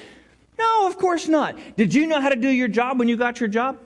No, 0.60 0.88
of 0.88 0.98
course 0.98 1.30
not. 1.30 1.58
Did 1.78 1.93
you 1.93 2.06
know 2.06 2.19
how 2.19 2.28
to 2.28 2.36
do 2.36 2.50
your 2.50 2.67
job 2.67 3.00
when 3.00 3.08
you 3.08 3.15
got 3.15 3.39
your 3.39 3.48
job? 3.48 3.80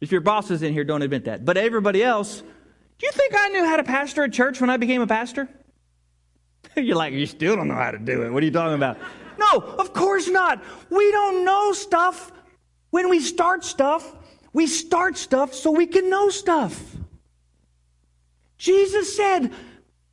If 0.00 0.10
your 0.10 0.22
boss 0.22 0.50
is 0.50 0.62
in 0.62 0.72
here, 0.72 0.84
don't 0.84 1.02
admit 1.02 1.26
that. 1.26 1.44
But 1.44 1.58
everybody 1.58 2.02
else, 2.02 2.40
do 2.40 3.06
you 3.06 3.12
think 3.12 3.34
I 3.36 3.48
knew 3.48 3.66
how 3.66 3.76
to 3.76 3.84
pastor 3.84 4.24
a 4.24 4.30
church 4.30 4.58
when 4.58 4.70
I 4.70 4.78
became 4.78 5.02
a 5.02 5.06
pastor? 5.06 5.48
You're 6.76 6.96
like, 6.96 7.12
you 7.12 7.26
still 7.26 7.56
don't 7.56 7.68
know 7.68 7.74
how 7.74 7.90
to 7.90 7.98
do 7.98 8.22
it. 8.22 8.32
What 8.32 8.42
are 8.42 8.46
you 8.46 8.52
talking 8.52 8.74
about? 8.74 8.96
No, 9.38 9.60
of 9.60 9.92
course 9.92 10.28
not. 10.28 10.64
We 10.88 11.10
don't 11.10 11.44
know 11.44 11.72
stuff 11.72 12.32
when 12.88 13.10
we 13.10 13.20
start 13.20 13.62
stuff. 13.62 14.16
We 14.54 14.66
start 14.66 15.18
stuff 15.18 15.52
so 15.52 15.70
we 15.70 15.86
can 15.86 16.08
know 16.08 16.30
stuff. 16.30 16.96
Jesus 18.56 19.14
said, 19.14 19.52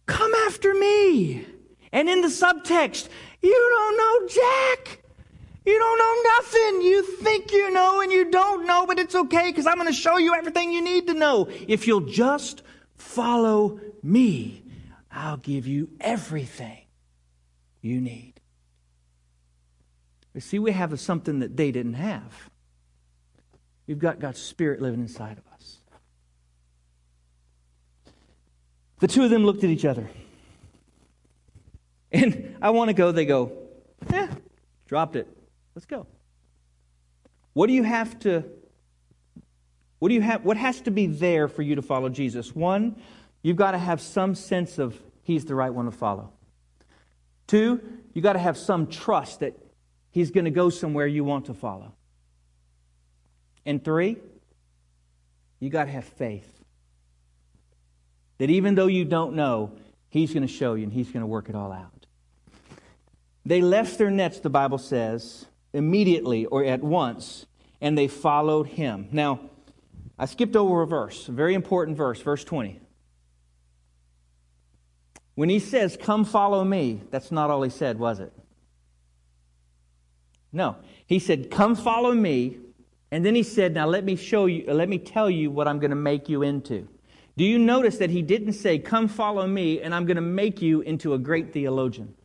Come 0.06 0.34
after 0.46 0.74
me. 0.74 1.46
And 1.94 2.10
in 2.10 2.22
the 2.22 2.28
subtext, 2.28 3.08
you 3.42 3.70
don't 3.76 3.98
know 3.98 4.28
Jack. 4.28 5.04
You 5.68 5.78
don't 5.78 5.98
know 5.98 6.32
nothing. 6.38 6.82
You 6.82 7.04
think 7.04 7.52
you 7.52 7.70
know 7.72 8.00
and 8.00 8.10
you 8.10 8.32
don't 8.32 8.66
know, 8.66 8.86
but 8.88 9.00
it's 9.00 9.14
okay 9.14 9.50
because 9.52 9.68
I'm 9.68 9.76
going 9.76 9.88
to 9.88 9.94
show 9.94 10.18
you 10.18 10.34
everything 10.34 10.72
you 10.72 10.82
need 10.82 11.08
to 11.08 11.14
know. 11.14 11.50
If 11.68 11.88
you'll 11.88 12.00
just 12.00 12.64
follow 12.96 13.78
me, 14.02 14.64
I'll 15.12 15.36
give 15.36 15.68
you 15.68 15.90
everything 16.00 16.86
you 17.82 18.00
need. 18.00 18.36
You 20.34 20.40
see, 20.40 20.58
we 20.58 20.72
have 20.72 20.98
something 21.02 21.40
that 21.40 21.58
they 21.58 21.74
didn't 21.74 21.96
have. 21.96 22.50
We've 23.88 24.00
got 24.00 24.22
God's 24.22 24.42
Spirit 24.42 24.82
living 24.82 25.02
inside 25.02 25.38
of 25.38 25.44
us. 25.54 25.80
The 29.00 29.10
two 29.10 29.26
of 29.26 29.30
them 29.30 29.44
looked 29.44 29.66
at 29.66 29.70
each 29.70 29.84
other. 29.84 30.10
And 32.10 32.56
I 32.62 32.70
want 32.70 32.88
to 32.88 32.94
go. 32.94 33.12
They 33.12 33.26
go, 33.26 33.52
eh, 34.14 34.28
dropped 34.88 35.18
it. 35.18 35.37
Let's 35.78 35.86
go. 35.86 36.08
What 37.54 37.68
do 37.68 37.74
you 37.74 37.84
have 37.84 38.18
to 38.22 38.44
what 40.00 40.10
do 40.10 40.16
you 40.16 40.22
have 40.22 40.44
what 40.44 40.58
has 40.58 40.82
to 40.82 40.92
be 40.92 41.06
there 41.06 41.48
for 41.48 41.62
you 41.62 41.76
to 41.76 41.84
follow 41.84 42.10
Jesus? 42.10 42.56
One, 42.56 42.96
you've 43.44 43.58
got 43.58 43.74
to 43.74 43.78
have 43.78 44.02
some 44.02 44.34
sense 44.34 44.80
of 44.80 45.00
he's 45.22 45.46
the 45.46 45.54
right 45.54 45.72
one 45.72 45.86
to 45.86 45.92
follow. 45.92 46.32
Two, 47.46 47.80
you 48.16 48.24
got 48.24 48.34
to 48.34 48.40
have 48.40 48.58
some 48.58 48.88
trust 48.88 49.42
that 49.42 49.56
he's 50.10 50.32
going 50.32 50.46
to 50.46 50.52
go 50.52 50.72
somewhere 50.72 51.06
you 51.06 51.24
want 51.24 51.46
to 51.46 51.54
follow. 51.54 51.94
And 53.63 53.86
three, 53.86 54.18
you 55.60 55.70
got 55.70 55.86
to 55.86 55.92
have 55.92 56.06
faith. 56.06 56.52
That 58.40 58.50
even 58.50 58.74
though 58.74 58.88
you 58.88 59.06
don't 59.06 59.36
know, 59.36 59.74
He's 60.10 60.34
going 60.34 60.42
to 60.42 60.52
show 60.52 60.74
you 60.74 60.86
and 60.86 60.92
He's 60.92 61.12
going 61.12 61.22
to 61.22 61.28
work 61.28 61.50
it 61.50 61.56
all 61.56 61.72
out. 61.72 62.08
They 63.46 63.62
left 63.62 64.00
their 64.00 64.10
nets, 64.10 64.40
the 64.40 64.50
Bible 64.50 64.80
says, 64.80 65.46
immediately 65.78 66.46
or 66.46 66.66
at 66.66 66.84
once, 66.84 67.46
and 67.80 67.98
they 67.98 68.08
followed 68.08 68.68
Him. 68.68 69.08
Now, 69.12 69.40
I 70.20 70.26
skipped 70.26 70.56
over 70.56 70.82
a 70.82 70.88
verse, 70.88 71.30
a 71.30 71.32
very 71.32 71.54
important 71.54 71.96
verse, 71.96 72.22
verse 72.22 72.44
20. 72.44 72.80
When 75.36 75.50
He 75.50 75.60
says, 75.60 75.98
Come 76.00 76.26
follow 76.26 76.63
me, 76.63 77.02
that's 77.12 77.32
not 77.32 77.50
all 77.50 77.62
He 77.62 77.70
said, 77.70 78.00
was 78.00 78.20
it? 78.20 78.34
No. 80.52 80.78
He 81.06 81.20
said, 81.20 81.52
Come 81.52 81.76
follow 81.76 82.13
me, 82.13 82.58
And 83.12 83.26
then 83.26 83.36
he 83.36 83.44
said, 83.44 83.74
Now 83.74 83.88
let 83.88 84.04
me 84.04 84.16
show 84.16 84.46
you, 84.48 84.66
let 84.74 84.90
me 84.90 84.98
tell 84.98 85.30
you 85.30 85.50
what 85.52 85.68
I'm 85.68 85.80
going 85.80 85.92
to 85.92 85.96
make 85.96 86.28
you 86.28 86.42
into. 86.44 86.88
Do 87.38 87.46
you 87.46 87.60
notice 87.60 87.98
that 88.00 88.10
he 88.10 88.22
didn't 88.22 88.54
say, 88.54 88.80
Come 88.80 89.08
follow 89.08 89.48
me, 89.48 89.82
and 89.82 89.94
I'm 89.94 90.06
going 90.06 90.16
to 90.16 90.22
make 90.22 90.62
you 90.62 90.82
into 90.82 91.13
a 91.13 91.20
great 91.20 91.54
theologian? 91.54 92.16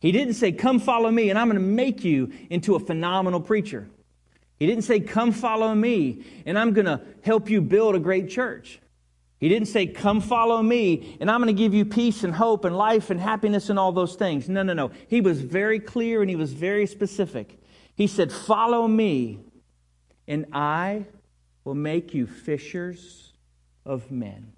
He 0.00 0.12
didn't 0.12 0.34
say, 0.34 0.52
Come 0.52 0.78
follow 0.78 1.10
me, 1.10 1.30
and 1.30 1.38
I'm 1.38 1.48
going 1.48 1.60
to 1.60 1.66
make 1.66 2.04
you 2.04 2.32
into 2.50 2.74
a 2.74 2.80
phenomenal 2.80 3.40
preacher. 3.40 3.88
He 4.58 4.66
didn't 4.66 4.84
say, 4.84 5.00
Come 5.00 5.32
follow 5.32 5.74
me, 5.74 6.24
and 6.46 6.58
I'm 6.58 6.72
going 6.72 6.86
to 6.86 7.00
help 7.22 7.50
you 7.50 7.60
build 7.60 7.94
a 7.94 7.98
great 7.98 8.28
church. 8.28 8.80
He 9.38 9.48
didn't 9.48 9.68
say, 9.68 9.86
Come 9.86 10.20
follow 10.20 10.62
me, 10.62 11.16
and 11.20 11.30
I'm 11.30 11.40
going 11.40 11.54
to 11.54 11.60
give 11.60 11.74
you 11.74 11.84
peace 11.84 12.24
and 12.24 12.34
hope 12.34 12.64
and 12.64 12.76
life 12.76 13.10
and 13.10 13.20
happiness 13.20 13.70
and 13.70 13.78
all 13.78 13.92
those 13.92 14.14
things. 14.14 14.48
No, 14.48 14.62
no, 14.62 14.72
no. 14.72 14.90
He 15.08 15.20
was 15.20 15.40
very 15.40 15.78
clear 15.78 16.22
and 16.22 16.30
he 16.30 16.36
was 16.36 16.52
very 16.52 16.86
specific. 16.86 17.60
He 17.94 18.06
said, 18.06 18.32
Follow 18.32 18.86
me, 18.86 19.40
and 20.26 20.46
I 20.52 21.06
will 21.64 21.74
make 21.74 22.14
you 22.14 22.26
fishers 22.26 23.32
of 23.84 24.10
men. 24.10 24.52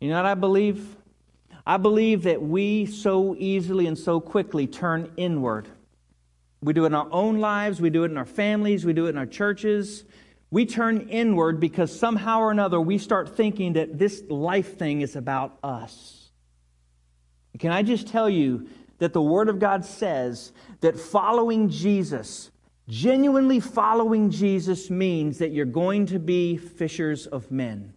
You 0.00 0.10
know 0.10 0.16
what 0.16 0.26
I 0.26 0.34
believe? 0.34 0.96
I 1.66 1.76
believe 1.76 2.24
that 2.24 2.42
we 2.42 2.86
so 2.86 3.34
easily 3.38 3.86
and 3.86 3.98
so 3.98 4.20
quickly 4.20 4.66
turn 4.66 5.12
inward. 5.16 5.68
We 6.62 6.72
do 6.72 6.84
it 6.84 6.88
in 6.88 6.94
our 6.94 7.08
own 7.10 7.38
lives, 7.38 7.80
we 7.80 7.90
do 7.90 8.04
it 8.04 8.10
in 8.10 8.18
our 8.18 8.24
families, 8.24 8.84
we 8.84 8.92
do 8.92 9.06
it 9.06 9.10
in 9.10 9.18
our 9.18 9.26
churches. 9.26 10.04
We 10.50 10.66
turn 10.66 11.08
inward 11.08 11.60
because 11.60 11.96
somehow 11.96 12.40
or 12.40 12.50
another 12.50 12.80
we 12.80 12.98
start 12.98 13.36
thinking 13.36 13.74
that 13.74 13.98
this 13.98 14.22
life 14.28 14.76
thing 14.76 15.00
is 15.00 15.14
about 15.14 15.58
us. 15.62 16.30
Can 17.58 17.70
I 17.70 17.82
just 17.82 18.08
tell 18.08 18.28
you 18.28 18.68
that 18.98 19.12
the 19.12 19.22
Word 19.22 19.48
of 19.48 19.58
God 19.58 19.84
says 19.84 20.52
that 20.80 20.98
following 20.98 21.68
Jesus, 21.68 22.50
genuinely 22.88 23.60
following 23.60 24.30
Jesus, 24.30 24.90
means 24.90 25.38
that 25.38 25.52
you're 25.52 25.66
going 25.66 26.06
to 26.06 26.18
be 26.18 26.56
fishers 26.56 27.26
of 27.26 27.50
men. 27.50 27.94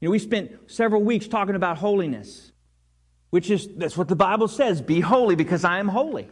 You 0.00 0.08
know, 0.08 0.12
we 0.12 0.18
spent 0.18 0.52
several 0.70 1.02
weeks 1.02 1.26
talking 1.26 1.54
about 1.54 1.78
holiness, 1.78 2.52
which 3.30 3.50
is 3.50 3.68
that's 3.76 3.96
what 3.96 4.08
the 4.08 4.16
Bible 4.16 4.48
says 4.48 4.80
be 4.80 5.00
holy 5.00 5.34
because 5.34 5.64
I 5.64 5.78
am 5.78 5.88
holy. 5.88 6.28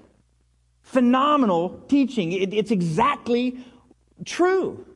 Phenomenal 0.82 1.80
teaching. 1.88 2.32
It, 2.32 2.54
it's 2.54 2.70
exactly 2.70 3.58
true. 4.24 4.86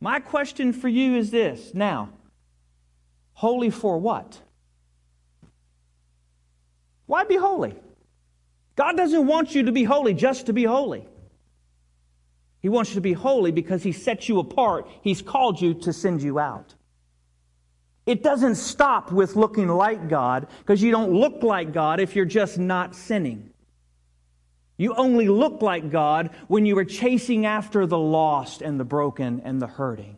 My 0.00 0.20
question 0.20 0.72
for 0.72 0.88
you 0.88 1.16
is 1.16 1.32
this 1.32 1.74
now, 1.74 2.10
holy 3.32 3.70
for 3.70 3.98
what? 3.98 4.40
Why 7.06 7.24
be 7.24 7.36
holy? 7.36 7.74
God 8.76 8.96
doesn't 8.96 9.26
want 9.26 9.56
you 9.56 9.64
to 9.64 9.72
be 9.72 9.82
holy 9.82 10.14
just 10.14 10.46
to 10.46 10.52
be 10.52 10.62
holy. 10.62 11.08
He 12.60 12.68
wants 12.68 12.90
you 12.90 12.94
to 12.94 13.00
be 13.00 13.12
holy 13.12 13.50
because 13.50 13.82
He 13.82 13.90
set 13.90 14.28
you 14.28 14.38
apart. 14.38 14.86
He's 15.02 15.20
called 15.20 15.60
you 15.60 15.74
to 15.74 15.92
send 15.92 16.22
you 16.22 16.38
out. 16.38 16.74
It 18.08 18.22
doesn't 18.22 18.54
stop 18.54 19.12
with 19.12 19.36
looking 19.36 19.68
like 19.68 20.08
God 20.08 20.46
because 20.60 20.82
you 20.82 20.90
don't 20.90 21.12
look 21.12 21.42
like 21.42 21.74
God 21.74 22.00
if 22.00 22.16
you're 22.16 22.24
just 22.24 22.56
not 22.56 22.94
sinning. 22.94 23.50
You 24.78 24.94
only 24.94 25.28
look 25.28 25.60
like 25.60 25.90
God 25.90 26.30
when 26.46 26.64
you 26.64 26.78
are 26.78 26.86
chasing 26.86 27.44
after 27.44 27.84
the 27.84 27.98
lost 27.98 28.62
and 28.62 28.80
the 28.80 28.84
broken 28.84 29.42
and 29.44 29.60
the 29.60 29.66
hurting. 29.66 30.16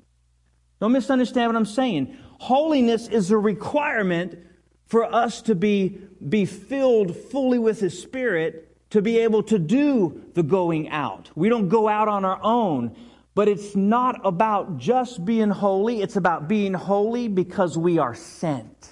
Don't 0.79 0.93
misunderstand 0.93 1.49
what 1.49 1.57
I'm 1.57 1.67
saying. 1.67 2.17
Holiness 2.39 3.09
is 3.09 3.33
a 3.33 3.37
requirement 3.37 4.39
for 4.87 5.13
us 5.13 5.43
to 5.43 5.57
be, 5.57 5.99
be 6.29 6.45
filled 6.45 7.17
fully 7.17 7.59
with 7.59 7.81
His 7.81 8.01
Spirit 8.01 8.69
to 8.91 9.03
be 9.03 9.19
able 9.19 9.43
to 9.43 9.59
do 9.59 10.23
the 10.35 10.45
going 10.45 10.91
out. 10.91 11.29
We 11.35 11.49
don't 11.49 11.69
go 11.69 11.89
out 11.89 12.07
on 12.07 12.25
our 12.25 12.39
own, 12.41 12.95
but 13.41 13.49
it's 13.49 13.75
not 13.75 14.21
about 14.23 14.77
just 14.77 15.25
being 15.25 15.49
holy, 15.49 16.03
it's 16.03 16.17
about 16.17 16.47
being 16.47 16.75
holy 16.75 17.27
because 17.27 17.79
we 17.79 17.97
are 17.97 18.15
sent. 18.15 18.91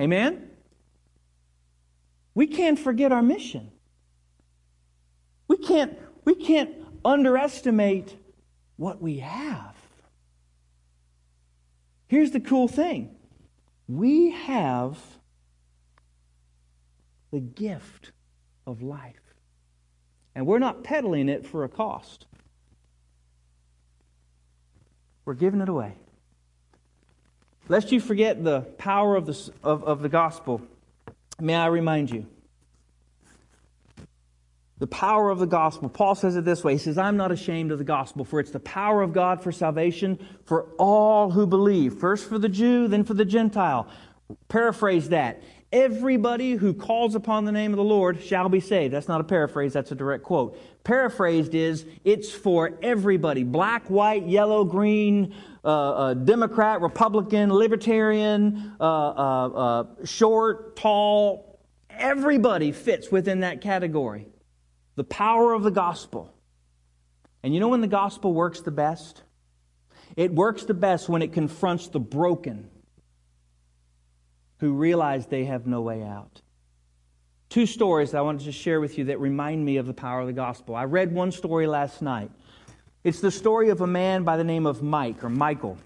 Amen? 0.00 0.48
We 2.34 2.46
can't 2.46 2.78
forget 2.78 3.12
our 3.12 3.20
mission. 3.20 3.70
We 5.48 5.58
can't, 5.58 5.98
we 6.24 6.34
can't 6.34 6.70
underestimate 7.04 8.16
what 8.76 9.02
we 9.02 9.18
have. 9.18 9.76
Here's 12.08 12.30
the 12.30 12.40
cool 12.40 12.68
thing 12.68 13.14
we 13.86 14.30
have 14.30 14.98
the 17.30 17.40
gift 17.40 18.12
of 18.66 18.80
life, 18.80 19.34
and 20.34 20.46
we're 20.46 20.58
not 20.58 20.84
peddling 20.84 21.28
it 21.28 21.46
for 21.46 21.64
a 21.64 21.68
cost. 21.68 22.24
We're 25.24 25.34
giving 25.34 25.60
it 25.60 25.68
away. 25.68 25.94
Lest 27.68 27.92
you 27.92 28.00
forget 28.00 28.42
the 28.42 28.62
power 28.78 29.16
of 29.16 29.26
the, 29.26 29.50
of, 29.62 29.84
of 29.84 30.02
the 30.02 30.08
gospel, 30.08 30.60
may 31.40 31.54
I 31.54 31.66
remind 31.66 32.10
you 32.10 32.26
the 34.82 34.88
power 34.88 35.30
of 35.30 35.38
the 35.38 35.46
gospel. 35.46 35.88
Paul 35.88 36.16
says 36.16 36.34
it 36.34 36.44
this 36.44 36.64
way 36.64 36.72
He 36.72 36.78
says, 36.78 36.98
I'm 36.98 37.16
not 37.16 37.30
ashamed 37.30 37.70
of 37.70 37.78
the 37.78 37.84
gospel, 37.84 38.24
for 38.24 38.40
it's 38.40 38.50
the 38.50 38.58
power 38.58 39.00
of 39.00 39.12
God 39.12 39.40
for 39.40 39.52
salvation 39.52 40.18
for 40.44 40.64
all 40.76 41.30
who 41.30 41.46
believe. 41.46 41.94
First 41.94 42.28
for 42.28 42.36
the 42.36 42.48
Jew, 42.48 42.88
then 42.88 43.04
for 43.04 43.14
the 43.14 43.24
Gentile. 43.24 43.86
Paraphrase 44.48 45.10
that. 45.10 45.40
Everybody 45.72 46.52
who 46.52 46.74
calls 46.74 47.14
upon 47.14 47.46
the 47.46 47.52
name 47.52 47.72
of 47.72 47.78
the 47.78 47.84
Lord 47.84 48.22
shall 48.22 48.50
be 48.50 48.60
saved. 48.60 48.92
That's 48.92 49.08
not 49.08 49.22
a 49.22 49.24
paraphrase, 49.24 49.72
that's 49.72 49.90
a 49.90 49.94
direct 49.94 50.22
quote. 50.22 50.58
Paraphrased 50.84 51.54
is, 51.54 51.86
it's 52.04 52.30
for 52.30 52.78
everybody 52.82 53.42
black, 53.42 53.88
white, 53.88 54.26
yellow, 54.26 54.64
green, 54.64 55.34
uh, 55.64 55.68
uh, 55.68 56.14
Democrat, 56.14 56.82
Republican, 56.82 57.50
Libertarian, 57.50 58.74
uh, 58.78 58.84
uh, 58.84 59.46
uh 59.46 59.84
short, 60.04 60.76
tall. 60.76 61.58
Everybody 61.88 62.72
fits 62.72 63.10
within 63.10 63.40
that 63.40 63.62
category. 63.62 64.26
The 64.96 65.04
power 65.04 65.54
of 65.54 65.62
the 65.62 65.70
gospel. 65.70 66.34
And 67.42 67.54
you 67.54 67.60
know 67.60 67.68
when 67.68 67.80
the 67.80 67.86
gospel 67.86 68.34
works 68.34 68.60
the 68.60 68.70
best? 68.70 69.22
It 70.16 70.34
works 70.34 70.64
the 70.64 70.74
best 70.74 71.08
when 71.08 71.22
it 71.22 71.32
confronts 71.32 71.88
the 71.88 72.00
broken 72.00 72.68
who 74.62 74.74
realize 74.74 75.26
they 75.26 75.44
have 75.44 75.66
no 75.66 75.80
way 75.80 76.04
out. 76.04 76.40
Two 77.48 77.66
stories 77.66 78.14
I 78.14 78.20
wanted 78.20 78.44
to 78.44 78.52
share 78.52 78.80
with 78.80 78.96
you 78.96 79.06
that 79.06 79.18
remind 79.18 79.64
me 79.64 79.78
of 79.78 79.88
the 79.88 79.92
power 79.92 80.20
of 80.20 80.28
the 80.28 80.32
gospel. 80.32 80.76
I 80.76 80.84
read 80.84 81.12
one 81.12 81.32
story 81.32 81.66
last 81.66 82.00
night. 82.00 82.30
It's 83.02 83.18
the 83.18 83.32
story 83.32 83.70
of 83.70 83.80
a 83.80 83.88
man 83.88 84.22
by 84.22 84.36
the 84.36 84.44
name 84.44 84.66
of 84.66 84.80
Mike 84.80 85.24
or 85.24 85.30
Michael. 85.30 85.78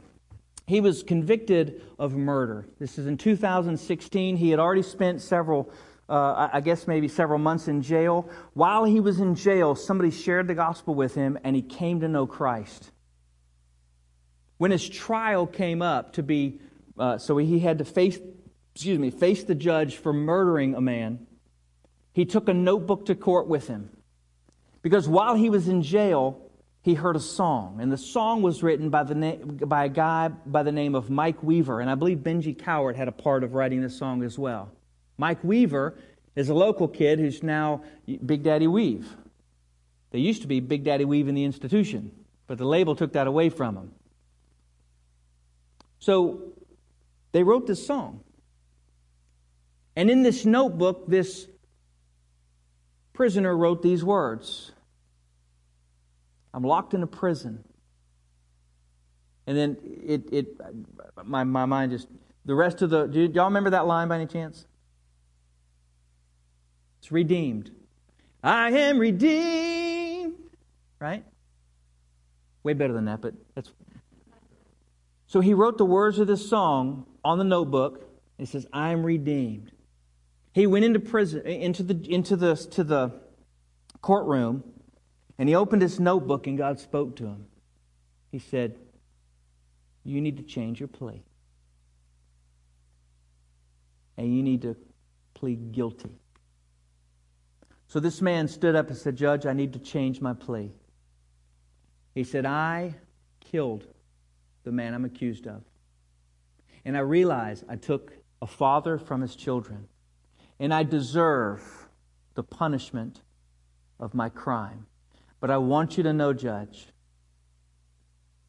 He 0.67 0.83
was 0.83 1.03
convicted 1.03 1.81
of 1.99 2.13
murder. 2.13 2.67
This 2.79 2.99
is 2.99 3.07
in 3.07 3.17
2016. 3.17 4.37
He 4.37 4.51
had 4.51 4.61
already 4.61 4.83
spent 4.83 5.23
several 5.23 5.73
uh, 6.11 6.51
I 6.53 6.61
guess 6.61 6.87
maybe 6.87 7.09
several 7.09 7.39
months 7.39 7.69
in 7.69 7.81
jail. 7.81 8.29
While 8.53 8.85
he 8.85 9.01
was 9.01 9.21
in 9.21 9.37
jail, 9.37 9.75
somebody 9.75 10.11
shared 10.11 10.49
the 10.49 10.55
gospel 10.55 10.95
with 10.95 11.15
him 11.15 11.39
and 11.45 11.57
he 11.57 11.63
came 11.63 12.01
to 12.01 12.09
know 12.09 12.27
Christ. 12.27 12.93
When 14.59 14.71
his 14.71 14.87
trial 14.87 15.47
came 15.47 15.81
up 15.81 16.13
to 16.13 16.23
be, 16.23 16.61
uh, 16.99 17.17
so 17.17 17.39
he 17.39 17.59
had 17.59 17.79
to 17.79 17.87
face, 17.87 18.19
excuse 18.77 18.99
me, 18.99 19.09
face 19.09 19.43
the 19.45 19.55
judge 19.55 19.97
for 19.97 20.13
murdering 20.13 20.75
a 20.75 20.83
man, 20.83 21.27
he 22.13 22.27
took 22.27 22.47
a 22.47 22.53
notebook 22.53 23.07
to 23.07 23.15
court 23.15 23.47
with 23.47 23.69
him. 23.69 23.89
Because 24.83 25.09
while 25.09 25.35
he 25.35 25.49
was 25.49 25.67
in 25.67 25.81
jail, 25.83 26.43
he 26.83 26.93
heard 26.93 27.17
a 27.17 27.21
song, 27.21 27.79
and 27.81 27.91
the 27.91 27.97
song 27.97 28.43
was 28.43 28.63
written 28.63 28.91
by, 28.91 29.03
the 29.03 29.15
na- 29.15 29.37
by 29.65 29.87
a 29.87 29.89
guy 29.89 30.29
by 30.29 30.63
the 30.63 30.73
name 30.73 30.95
of 30.95 31.09
Mike 31.09 31.43
Weaver, 31.43 31.81
and 31.81 31.89
I 31.89 31.95
believe 31.95 32.19
Benji 32.19 32.55
Cowart 32.55 32.97
had 32.97 33.09
a 33.09 33.13
part 33.13 33.45
of 33.45 33.55
writing 33.55 33.81
this 33.81 33.99
song 33.99 34.23
as 34.23 34.39
well. 34.39 34.71
Mike 35.17 35.43
Weaver 35.43 35.97
is 36.35 36.51
a 36.51 36.55
local 36.55 36.87
kid 36.87 37.19
who's 37.19 37.43
now 37.43 37.83
Big 38.27 38.43
Daddy 38.43 38.67
Weave. 38.67 39.09
They 40.11 40.19
used 40.19 40.43
to 40.43 40.49
be 40.49 40.61
Big 40.61 40.85
Daddy 40.85 41.07
Weave 41.07 41.29
in 41.29 41.35
the 41.35 41.45
institution, 41.45 42.11
but 42.47 42.59
the 42.59 42.67
label 42.67 42.95
took 42.95 43.15
that 43.15 43.27
away 43.27 43.49
from 43.49 43.75
him. 43.75 43.93
So 45.99 46.53
they 47.33 47.43
wrote 47.43 47.67
this 47.67 47.87
song. 47.87 48.21
And 49.97 50.11
in 50.11 50.23
this 50.23 50.45
notebook, 50.45 51.09
this 51.09 51.49
prisoner 53.15 53.57
wrote 53.57 53.83
these 53.83 54.05
words 54.05 54.73
I'm 56.53 56.63
locked 56.63 56.95
in 56.95 57.03
a 57.03 57.07
prison. 57.07 57.65
And 59.47 59.57
then 59.57 59.77
it, 59.83 60.33
it 60.33 60.47
my, 61.25 61.45
my 61.45 61.67
mind 61.67 61.93
just, 61.93 62.09
the 62.45 62.55
rest 62.55 62.83
of 62.83 62.91
the, 62.91 63.07
do 63.07 63.31
y'all 63.35 63.45
remember 63.45 63.71
that 63.71 63.87
line 63.87 64.09
by 64.09 64.17
any 64.17 64.27
chance? 64.27 64.67
It's 66.99 67.13
redeemed. 67.13 67.71
I 68.43 68.71
am 68.71 68.99
redeemed. 68.99 70.35
Right? 70.99 71.25
Way 72.63 72.73
better 72.73 72.93
than 72.93 73.05
that, 73.05 73.21
but 73.21 73.35
that's. 73.55 73.71
So 75.27 75.41
he 75.41 75.55
wrote 75.55 75.79
the 75.79 75.85
words 75.85 76.19
of 76.19 76.27
this 76.27 76.49
song 76.49 77.07
on 77.25 77.39
the 77.39 77.45
notebook. 77.45 78.09
It 78.39 78.49
says, 78.49 78.67
I 78.73 78.91
am 78.91 79.05
redeemed. 79.05 79.73
He 80.57 80.67
went 80.67 80.87
into 80.87 81.01
prison, 81.01 81.43
into 81.43 81.83
the, 81.83 82.11
into 82.11 82.35
the, 82.35 82.57
to 82.57 82.83
the 82.83 83.13
courtroom, 84.01 84.65
and 85.37 85.51
he 85.51 85.55
opened 85.55 85.83
his 85.83 86.01
notebook, 86.01 86.47
and 86.47 86.57
God 86.57 86.81
spoke 86.81 87.15
to 87.17 87.27
him. 87.27 87.45
He 88.33 88.39
said, 88.39 88.79
You 90.03 90.23
need 90.23 90.39
to 90.39 90.43
change 90.43 90.81
your 90.81 90.89
plea. 90.89 91.23
And 94.17 94.35
you 94.35 94.43
need 94.43 94.63
to 94.63 94.77
plead 95.35 95.73
guilty. 95.73 96.17
So 97.87 98.01
this 98.01 98.23
man 98.23 98.49
stood 98.49 98.75
up 98.75 98.89
and 98.89 98.97
said, 98.97 99.15
Judge, 99.15 99.45
I 99.45 99.53
need 99.53 99.75
to 99.75 99.79
change 99.79 100.23
my 100.23 100.33
plea. 100.33 100.73
He 102.15 102.25
said, 102.25 102.47
I 102.47 102.95
killed 103.41 103.85
the 104.65 104.73
man 104.73 104.95
I'm 104.95 105.05
accused 105.05 105.47
of. 105.47 105.63
And 106.87 106.97
I 106.97 107.01
realized 107.01 107.65
I 107.69 107.77
took 107.77 108.15
a 108.41 108.47
father 108.47 108.97
from 108.97 109.21
his 109.21 109.37
children, 109.37 109.89
and 110.59 110.73
I 110.73 110.83
deserve 110.83 111.89
the 112.35 112.43
punishment 112.43 113.21
of 113.99 114.15
my 114.15 114.29
crime. 114.29 114.87
But 115.41 115.51
I 115.51 115.59
want 115.59 115.97
you 115.97 116.03
to 116.05 116.13
know, 116.13 116.33
Judge, 116.33 116.87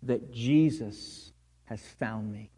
that 0.03 0.31
Jesus 0.31 1.31
has 1.65 1.81
found 1.99 2.31
me. 2.31 2.51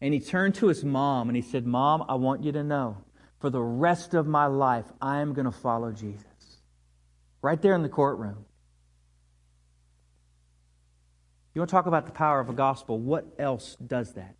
And 0.00 0.14
he 0.14 0.20
turned 0.20 0.54
to 0.56 0.68
his 0.68 0.84
mom 0.84 1.28
and 1.28 1.36
he 1.36 1.42
said, 1.42 1.66
Mom, 1.66 2.04
I 2.08 2.14
want 2.14 2.44
you 2.44 2.52
to 2.52 2.62
know 2.62 2.98
for 3.40 3.50
the 3.50 3.62
rest 3.62 4.14
of 4.14 4.26
my 4.26 4.46
life, 4.46 4.86
I 5.00 5.20
am 5.20 5.32
going 5.32 5.44
to 5.44 5.52
follow 5.52 5.92
Jesus. 5.92 6.24
Right 7.40 7.60
there 7.60 7.74
in 7.74 7.82
the 7.82 7.88
courtroom. 7.88 8.44
You 11.54 11.60
want 11.60 11.70
to 11.70 11.72
talk 11.72 11.86
about 11.86 12.06
the 12.06 12.12
power 12.12 12.40
of 12.40 12.48
a 12.48 12.52
gospel? 12.52 12.98
What 12.98 13.26
else 13.38 13.76
does 13.76 14.14
that? 14.14 14.37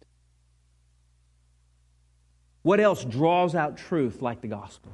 What 2.62 2.80
else 2.80 3.04
draws 3.04 3.54
out 3.54 3.76
truth 3.76 4.20
like 4.20 4.40
the 4.40 4.48
gospel? 4.48 4.92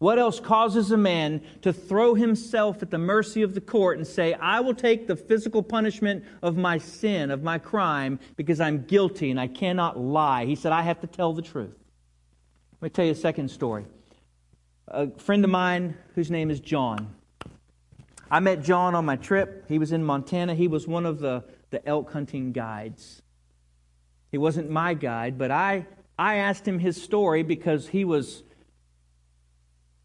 What 0.00 0.18
else 0.18 0.40
causes 0.40 0.90
a 0.92 0.96
man 0.96 1.42
to 1.60 1.74
throw 1.74 2.14
himself 2.14 2.82
at 2.82 2.90
the 2.90 2.98
mercy 2.98 3.42
of 3.42 3.52
the 3.54 3.60
court 3.60 3.98
and 3.98 4.06
say, 4.06 4.32
I 4.32 4.60
will 4.60 4.74
take 4.74 5.06
the 5.06 5.14
physical 5.14 5.62
punishment 5.62 6.24
of 6.42 6.56
my 6.56 6.78
sin, 6.78 7.30
of 7.30 7.42
my 7.42 7.58
crime, 7.58 8.18
because 8.36 8.60
I'm 8.60 8.84
guilty 8.84 9.30
and 9.30 9.38
I 9.38 9.46
cannot 9.46 9.98
lie? 9.98 10.46
He 10.46 10.54
said, 10.54 10.72
I 10.72 10.80
have 10.80 11.02
to 11.02 11.06
tell 11.06 11.34
the 11.34 11.42
truth. 11.42 11.76
Let 12.80 12.82
me 12.82 12.90
tell 12.90 13.04
you 13.04 13.12
a 13.12 13.14
second 13.14 13.50
story. 13.50 13.84
A 14.88 15.10
friend 15.18 15.44
of 15.44 15.50
mine 15.50 15.94
whose 16.14 16.30
name 16.30 16.50
is 16.50 16.60
John. 16.60 17.14
I 18.30 18.40
met 18.40 18.62
John 18.62 18.94
on 18.94 19.04
my 19.04 19.16
trip. 19.16 19.66
He 19.68 19.78
was 19.78 19.92
in 19.92 20.02
Montana. 20.02 20.54
He 20.54 20.66
was 20.66 20.88
one 20.88 21.04
of 21.04 21.18
the, 21.18 21.44
the 21.68 21.86
elk 21.86 22.10
hunting 22.10 22.52
guides. 22.52 23.20
He 24.32 24.38
wasn't 24.38 24.70
my 24.70 24.94
guide, 24.94 25.36
but 25.36 25.50
I, 25.50 25.84
I 26.20 26.34
asked 26.34 26.68
him 26.68 26.78
his 26.78 27.02
story 27.02 27.42
because 27.42 27.88
he 27.88 28.04
was 28.04 28.42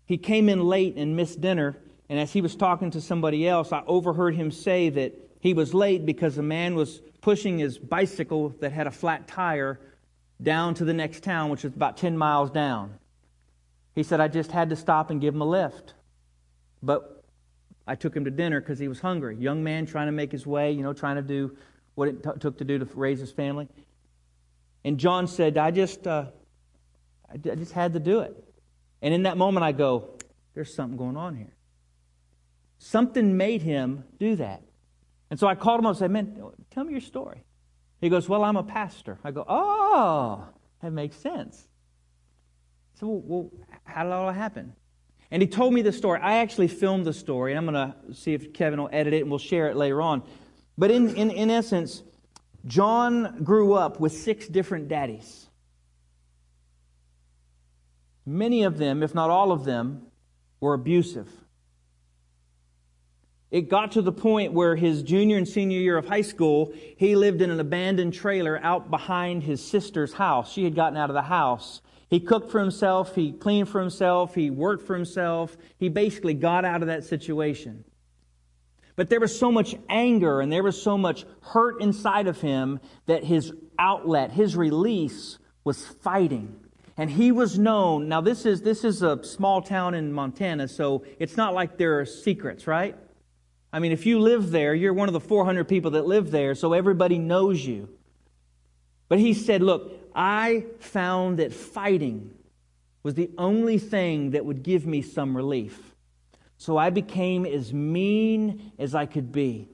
he 0.06 0.17
came 0.17 0.47
in 0.47 0.63
late 0.63 0.95
and 0.95 1.17
missed 1.17 1.41
dinner, 1.41 1.75
and 2.08 2.17
as 2.17 2.32
he 2.32 2.39
was 2.39 2.56
talking 2.56 2.91
to 2.91 3.01
somebody 3.01 3.45
else, 3.45 3.73
I 3.73 3.84
overheard 3.86 4.34
him 4.34 4.49
say 4.49 4.89
that 4.91 5.13
he 5.41 5.54
was 5.54 5.73
late 5.73 6.06
because 6.06 6.38
a 6.38 6.41
man 6.41 6.73
was 6.75 7.01
pushing 7.19 7.58
his 7.58 7.78
bicycle 7.78 8.49
that 8.62 8.71
had 8.71 8.88
a 8.88 8.91
flat 8.91 9.28
tire 9.28 9.78
down 10.41 10.73
to 10.75 10.86
the 10.86 10.93
next 10.93 11.21
town, 11.21 11.49
which 11.49 11.63
was 11.63 11.73
about 11.73 11.97
10 11.97 12.17
miles 12.17 12.49
down. 12.49 12.93
He 13.93 14.04
said, 14.04 14.21
I 14.21 14.30
just 14.30 14.51
had 14.51 14.69
to 14.69 14.75
stop 14.78 15.10
and 15.10 15.19
give 15.19 15.34
him 15.34 15.41
a 15.41 15.45
lift. 15.45 15.95
But 16.82 17.25
I 17.88 17.95
took 17.95 18.15
him 18.15 18.23
to 18.23 18.32
dinner 18.32 18.62
because 18.62 18.80
he 18.80 18.88
was 18.88 19.01
hungry. 19.01 19.36
Young 19.36 19.63
man 19.63 19.86
trying 19.86 20.08
to 20.08 20.13
make 20.13 20.32
his 20.32 20.47
way, 20.47 20.71
you 20.71 20.84
know, 20.84 20.93
trying 20.93 21.15
to 21.17 21.21
do 21.23 21.58
what 21.95 22.08
it 22.08 22.23
t- 22.23 22.30
took 22.39 22.60
to 22.60 22.63
do 22.63 22.80
to 22.80 22.86
raise 22.93 23.19
his 23.19 23.32
family. 23.32 23.67
And 24.86 25.00
John 25.00 25.26
said, 25.26 25.58
I 25.58 25.71
just, 25.71 26.06
uh, 26.06 26.28
I 27.28 27.38
just 27.38 27.71
had 27.71 27.93
to 27.93 28.00
do 28.00 28.19
it. 28.19 28.36
And 29.02 29.15
in 29.15 29.24
that 29.24 29.36
moment, 29.36 29.63
I 29.63 29.71
go, 29.71 30.19
there's 30.54 30.76
something 30.76 30.95
going 30.95 31.17
on 31.17 31.36
here. 31.36 31.56
Something 32.78 33.36
made 33.36 33.63
him 33.63 34.04
do 34.19 34.36
that. 34.36 34.62
And 35.32 35.39
so 35.39 35.48
I 35.48 35.56
called 35.56 35.80
him 35.80 35.88
up 35.88 35.91
and 35.91 35.98
said, 35.98 36.12
Man, 36.12 36.39
tell 36.69 36.84
me 36.84 36.91
your 36.91 37.02
story. 37.02 37.43
He 38.00 38.10
goes, 38.10 38.30
Well, 38.30 38.43
I'm 38.43 38.58
a 38.58 38.63
pastor. 38.63 39.17
I 39.24 39.32
go, 39.32 39.43
Oh, 39.48 40.48
that 40.84 40.91
makes 40.91 41.15
sense. 41.15 41.67
So, 43.00 43.08
well, 43.08 43.52
how 43.86 44.04
did 44.04 44.12
all 44.12 44.28
that 44.28 44.34
happen? 44.34 44.74
And 45.32 45.41
he 45.41 45.48
told 45.48 45.74
me 45.74 45.82
the 45.82 45.91
story. 45.91 46.19
I 46.21 46.38
actually 46.38 46.67
filmed 46.67 47.06
the 47.06 47.13
story, 47.13 47.54
and 47.54 47.58
I'm 47.58 47.74
going 47.74 47.91
to 47.91 48.13
see 48.13 48.36
if 48.36 48.54
Kevin 48.54 48.80
will 48.80 48.89
edit 48.93 49.13
it 49.13 49.21
and 49.21 49.32
we'll 49.32 49.39
share 49.39 49.67
it 49.67 49.76
later 49.76 50.00
on. 50.00 50.21
But 50.78 50.91
in, 50.91 51.15
in, 51.15 51.32
in 51.32 51.50
essence, 51.50 52.04
John 52.67 53.43
grew 53.43 53.73
up 53.73 53.99
with 53.99 54.12
six 54.12 54.47
different 54.47 54.88
daddies. 54.88 55.47
Many 58.25 58.63
of 58.63 58.78
them, 58.78 59.04
if 59.04 59.13
not 59.13 59.30
all 59.30 59.51
of 59.51 59.65
them, 59.65 60.08
were 60.60 60.73
abusive. 60.73 61.30
It 63.51 63.69
got 63.69 63.91
to 63.93 64.01
the 64.01 64.12
point 64.12 64.54
where 64.54 64.75
his 64.75 65.04
junior 65.04 65.38
and 65.38 65.47
senior 65.47 65.80
year 65.80 65.97
of 65.97 66.08
high 66.08 66.21
school, 66.21 66.73
he 66.97 67.15
lived 67.15 67.41
in 67.41 67.51
an 67.51 67.60
abandoned 67.60 68.13
trailer 68.13 68.60
out 68.63 68.89
behind 68.89 69.43
his 69.43 69.63
sister's 69.63 70.13
house. 70.13 70.51
She 70.51 70.63
had 70.63 70.75
gotten 70.75 70.97
out 70.97 71.10
of 71.10 71.13
the 71.13 71.21
house. 71.21 71.82
He 72.10 72.19
cooked 72.19 72.51
for 72.51 72.60
himself, 72.60 73.15
he 73.15 73.32
cleaned 73.32 73.69
for 73.69 73.80
himself, 73.80 74.36
he 74.36 74.49
worked 74.49 74.86
for 74.86 74.95
himself. 74.95 75.56
He 75.78 75.89
basically 75.89 76.34
got 76.34 76.65
out 76.65 76.82
of 76.82 76.88
that 76.88 77.04
situation. 77.04 77.84
But 78.95 79.10
there 79.10 79.19
was 79.19 79.38
so 79.38 79.51
much 79.51 79.75
anger 79.89 80.41
and 80.41 80.51
there 80.51 80.63
was 80.63 80.81
so 80.81 80.97
much 80.97 81.25
hurt 81.41 81.81
inside 81.81 82.27
of 82.27 82.39
him 82.39 82.79
that 83.08 83.23
his 83.23 83.51
outlet, 83.77 84.31
his 84.31 84.55
release, 84.55 85.38
was 85.63 85.86
fighting. 85.86 86.55
And 86.97 87.10
he 87.10 87.31
was 87.34 87.60
known. 87.60 88.08
Now, 88.08 88.21
this 88.21 88.45
is, 88.45 88.62
this 88.62 88.86
is 88.86 89.01
a 89.01 89.21
small 89.23 89.62
town 89.62 89.95
in 89.95 90.13
Montana, 90.13 90.67
so 90.69 91.03
it's 91.19 91.36
not 91.36 91.53
like 91.53 91.77
there 91.77 91.99
are 91.99 92.05
secrets, 92.05 92.67
right? 92.67 92.95
I 93.73 93.79
mean, 93.79 93.91
if 93.91 94.05
you 94.05 94.19
live 94.19 94.51
there, 94.51 94.73
you're 94.73 94.93
one 94.93 95.10
of 95.10 95.13
the 95.13 95.19
400 95.19 95.65
people 95.65 95.91
that 95.91 96.05
live 96.05 96.31
there, 96.31 96.55
so 96.55 96.71
everybody 96.71 97.17
knows 97.17 97.65
you. 97.65 97.89
But 99.10 99.19
he 99.19 99.34
said, 99.34 99.62
Look, 99.62 99.91
I 100.15 100.65
found 100.79 101.39
that 101.39 101.53
fighting 101.53 102.31
was 103.03 103.15
the 103.15 103.29
only 103.38 103.77
thing 103.77 104.31
that 104.31 104.45
would 104.45 104.63
give 104.63 104.86
me 104.88 105.01
some 105.01 105.36
relief. 105.36 105.94
So 106.58 106.78
I 106.78 106.89
became 106.89 107.46
as 107.46 107.74
mean 107.74 108.72
as 108.80 108.96
I 108.96 109.06
could 109.06 109.32
be. 109.32 109.70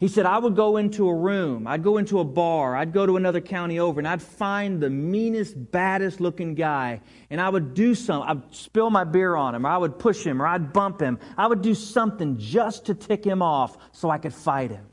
He 0.00 0.06
said, 0.06 0.26
I 0.26 0.38
would 0.38 0.54
go 0.54 0.76
into 0.76 1.08
a 1.08 1.14
room, 1.14 1.66
I'd 1.66 1.82
go 1.82 1.98
into 1.98 2.20
a 2.20 2.24
bar, 2.24 2.76
I'd 2.76 2.92
go 2.92 3.04
to 3.04 3.16
another 3.16 3.40
county 3.40 3.80
over, 3.80 3.98
and 3.98 4.06
I'd 4.06 4.22
find 4.22 4.80
the 4.80 4.90
meanest, 4.90 5.72
baddest 5.72 6.20
looking 6.20 6.54
guy, 6.54 7.00
and 7.30 7.40
I 7.40 7.48
would 7.48 7.74
do 7.74 7.96
something. 7.96 8.30
I'd 8.30 8.54
spill 8.54 8.90
my 8.90 9.02
beer 9.02 9.34
on 9.34 9.56
him, 9.56 9.66
or 9.66 9.70
I 9.70 9.76
would 9.76 9.98
push 9.98 10.22
him, 10.22 10.40
or 10.40 10.46
I'd 10.46 10.72
bump 10.72 11.00
him. 11.00 11.18
I 11.36 11.48
would 11.48 11.62
do 11.62 11.74
something 11.74 12.38
just 12.38 12.86
to 12.86 12.94
tick 12.94 13.24
him 13.24 13.42
off 13.42 13.76
so 13.90 14.08
I 14.08 14.18
could 14.18 14.32
fight 14.32 14.70
him. 14.70 14.86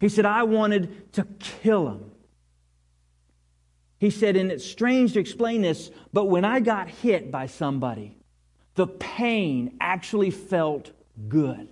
He 0.00 0.08
said, 0.08 0.26
I 0.26 0.44
wanted 0.44 1.12
to 1.14 1.24
kill 1.40 1.88
him. 1.88 2.12
He 3.98 4.10
said, 4.10 4.36
and 4.36 4.52
it's 4.52 4.64
strange 4.64 5.14
to 5.14 5.18
explain 5.18 5.62
this, 5.62 5.90
but 6.12 6.26
when 6.26 6.44
I 6.44 6.60
got 6.60 6.88
hit 6.88 7.32
by 7.32 7.46
somebody, 7.46 8.17
the 8.78 8.86
pain 8.86 9.76
actually 9.80 10.30
felt 10.30 10.92
good. 11.28 11.68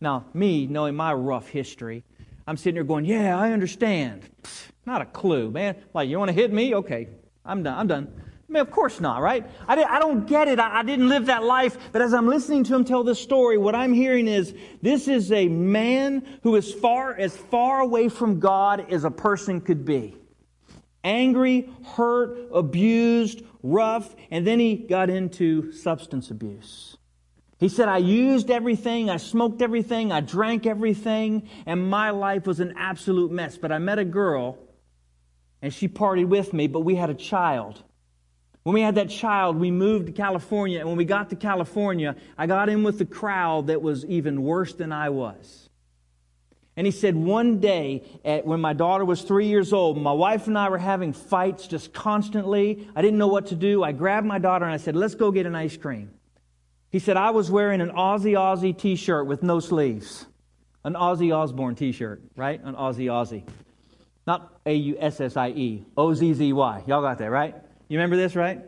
Now, 0.00 0.24
me, 0.32 0.66
knowing 0.66 0.96
my 0.96 1.12
rough 1.12 1.48
history, 1.48 2.02
I'm 2.46 2.56
sitting 2.56 2.76
there 2.76 2.84
going, 2.84 3.04
Yeah, 3.04 3.38
I 3.38 3.52
understand. 3.52 4.22
Pfft, 4.42 4.68
not 4.86 5.02
a 5.02 5.04
clue, 5.04 5.50
man. 5.50 5.76
Like, 5.92 6.08
you 6.08 6.18
want 6.18 6.30
to 6.30 6.32
hit 6.32 6.50
me? 6.50 6.74
Okay, 6.76 7.08
I'm 7.44 7.62
done. 7.62 7.78
I'm 7.78 7.86
done. 7.86 8.22
I 8.48 8.52
mean, 8.52 8.62
of 8.62 8.70
course 8.70 9.00
not, 9.00 9.20
right? 9.20 9.44
I, 9.68 9.82
I 9.82 9.98
don't 9.98 10.26
get 10.26 10.48
it. 10.48 10.58
I, 10.58 10.78
I 10.78 10.82
didn't 10.82 11.10
live 11.10 11.26
that 11.26 11.44
life. 11.44 11.76
But 11.92 12.00
as 12.00 12.14
I'm 12.14 12.26
listening 12.26 12.64
to 12.64 12.74
him 12.74 12.86
tell 12.86 13.04
this 13.04 13.20
story, 13.20 13.58
what 13.58 13.74
I'm 13.74 13.92
hearing 13.92 14.26
is 14.26 14.54
this 14.80 15.08
is 15.08 15.30
a 15.30 15.46
man 15.48 16.26
who 16.42 16.56
is 16.56 16.72
far, 16.72 17.14
as 17.14 17.36
far 17.36 17.80
away 17.80 18.08
from 18.08 18.40
God 18.40 18.90
as 18.90 19.04
a 19.04 19.10
person 19.10 19.60
could 19.60 19.84
be. 19.84 20.16
Angry, 21.04 21.70
hurt, 21.84 22.48
abused, 22.52 23.42
rough, 23.62 24.16
and 24.30 24.46
then 24.46 24.58
he 24.58 24.74
got 24.74 25.10
into 25.10 25.70
substance 25.70 26.30
abuse. 26.30 26.96
He 27.58 27.68
said, 27.68 27.88
I 27.88 27.98
used 27.98 28.50
everything, 28.50 29.10
I 29.10 29.18
smoked 29.18 29.62
everything, 29.62 30.10
I 30.10 30.20
drank 30.20 30.66
everything, 30.66 31.48
and 31.66 31.88
my 31.88 32.10
life 32.10 32.46
was 32.46 32.58
an 32.58 32.74
absolute 32.76 33.30
mess. 33.30 33.56
But 33.56 33.70
I 33.70 33.78
met 33.78 33.98
a 33.98 34.04
girl, 34.04 34.58
and 35.62 35.72
she 35.72 35.88
partied 35.88 36.28
with 36.28 36.52
me, 36.52 36.66
but 36.66 36.80
we 36.80 36.96
had 36.96 37.10
a 37.10 37.14
child. 37.14 37.82
When 38.64 38.74
we 38.74 38.80
had 38.80 38.94
that 38.96 39.10
child, 39.10 39.56
we 39.56 39.70
moved 39.70 40.06
to 40.06 40.12
California, 40.12 40.80
and 40.80 40.88
when 40.88 40.96
we 40.96 41.04
got 41.04 41.30
to 41.30 41.36
California, 41.36 42.16
I 42.36 42.46
got 42.46 42.70
in 42.70 42.82
with 42.82 42.98
the 42.98 43.04
crowd 43.04 43.66
that 43.68 43.82
was 43.82 44.04
even 44.06 44.42
worse 44.42 44.72
than 44.72 44.90
I 44.90 45.10
was. 45.10 45.63
And 46.76 46.86
he 46.86 46.90
said, 46.90 47.14
one 47.14 47.60
day, 47.60 48.02
at, 48.24 48.44
when 48.44 48.60
my 48.60 48.72
daughter 48.72 49.04
was 49.04 49.22
three 49.22 49.46
years 49.46 49.72
old, 49.72 49.96
my 49.96 50.12
wife 50.12 50.48
and 50.48 50.58
I 50.58 50.68
were 50.68 50.78
having 50.78 51.12
fights 51.12 51.68
just 51.68 51.92
constantly. 51.92 52.88
I 52.96 53.02
didn't 53.02 53.18
know 53.18 53.28
what 53.28 53.46
to 53.46 53.54
do. 53.54 53.84
I 53.84 53.92
grabbed 53.92 54.26
my 54.26 54.40
daughter 54.40 54.64
and 54.64 54.74
I 54.74 54.78
said, 54.78 54.96
Let's 54.96 55.14
go 55.14 55.30
get 55.30 55.46
an 55.46 55.54
ice 55.54 55.76
cream. 55.76 56.10
He 56.90 56.98
said, 56.98 57.16
I 57.16 57.30
was 57.30 57.50
wearing 57.50 57.80
an 57.80 57.90
Ozzy 57.90 58.32
Ozzy 58.32 58.76
t 58.76 58.96
shirt 58.96 59.26
with 59.26 59.42
no 59.42 59.60
sleeves. 59.60 60.26
An 60.84 60.94
Ozzy 60.94 61.34
Osbourne 61.34 61.76
t 61.76 61.92
shirt, 61.92 62.22
right? 62.36 62.60
An 62.62 62.74
Ozzy 62.74 63.06
Ozzy. 63.06 63.48
Not 64.26 64.60
A 64.66 64.74
U 64.74 64.96
S 64.98 65.20
S 65.20 65.36
I 65.36 65.48
E, 65.50 65.84
O 65.96 66.12
Z 66.12 66.34
Z 66.34 66.52
Y. 66.52 66.82
Y'all 66.86 67.02
got 67.02 67.18
that, 67.18 67.30
right? 67.30 67.54
You 67.88 67.98
remember 67.98 68.16
this, 68.16 68.34
right? 68.34 68.60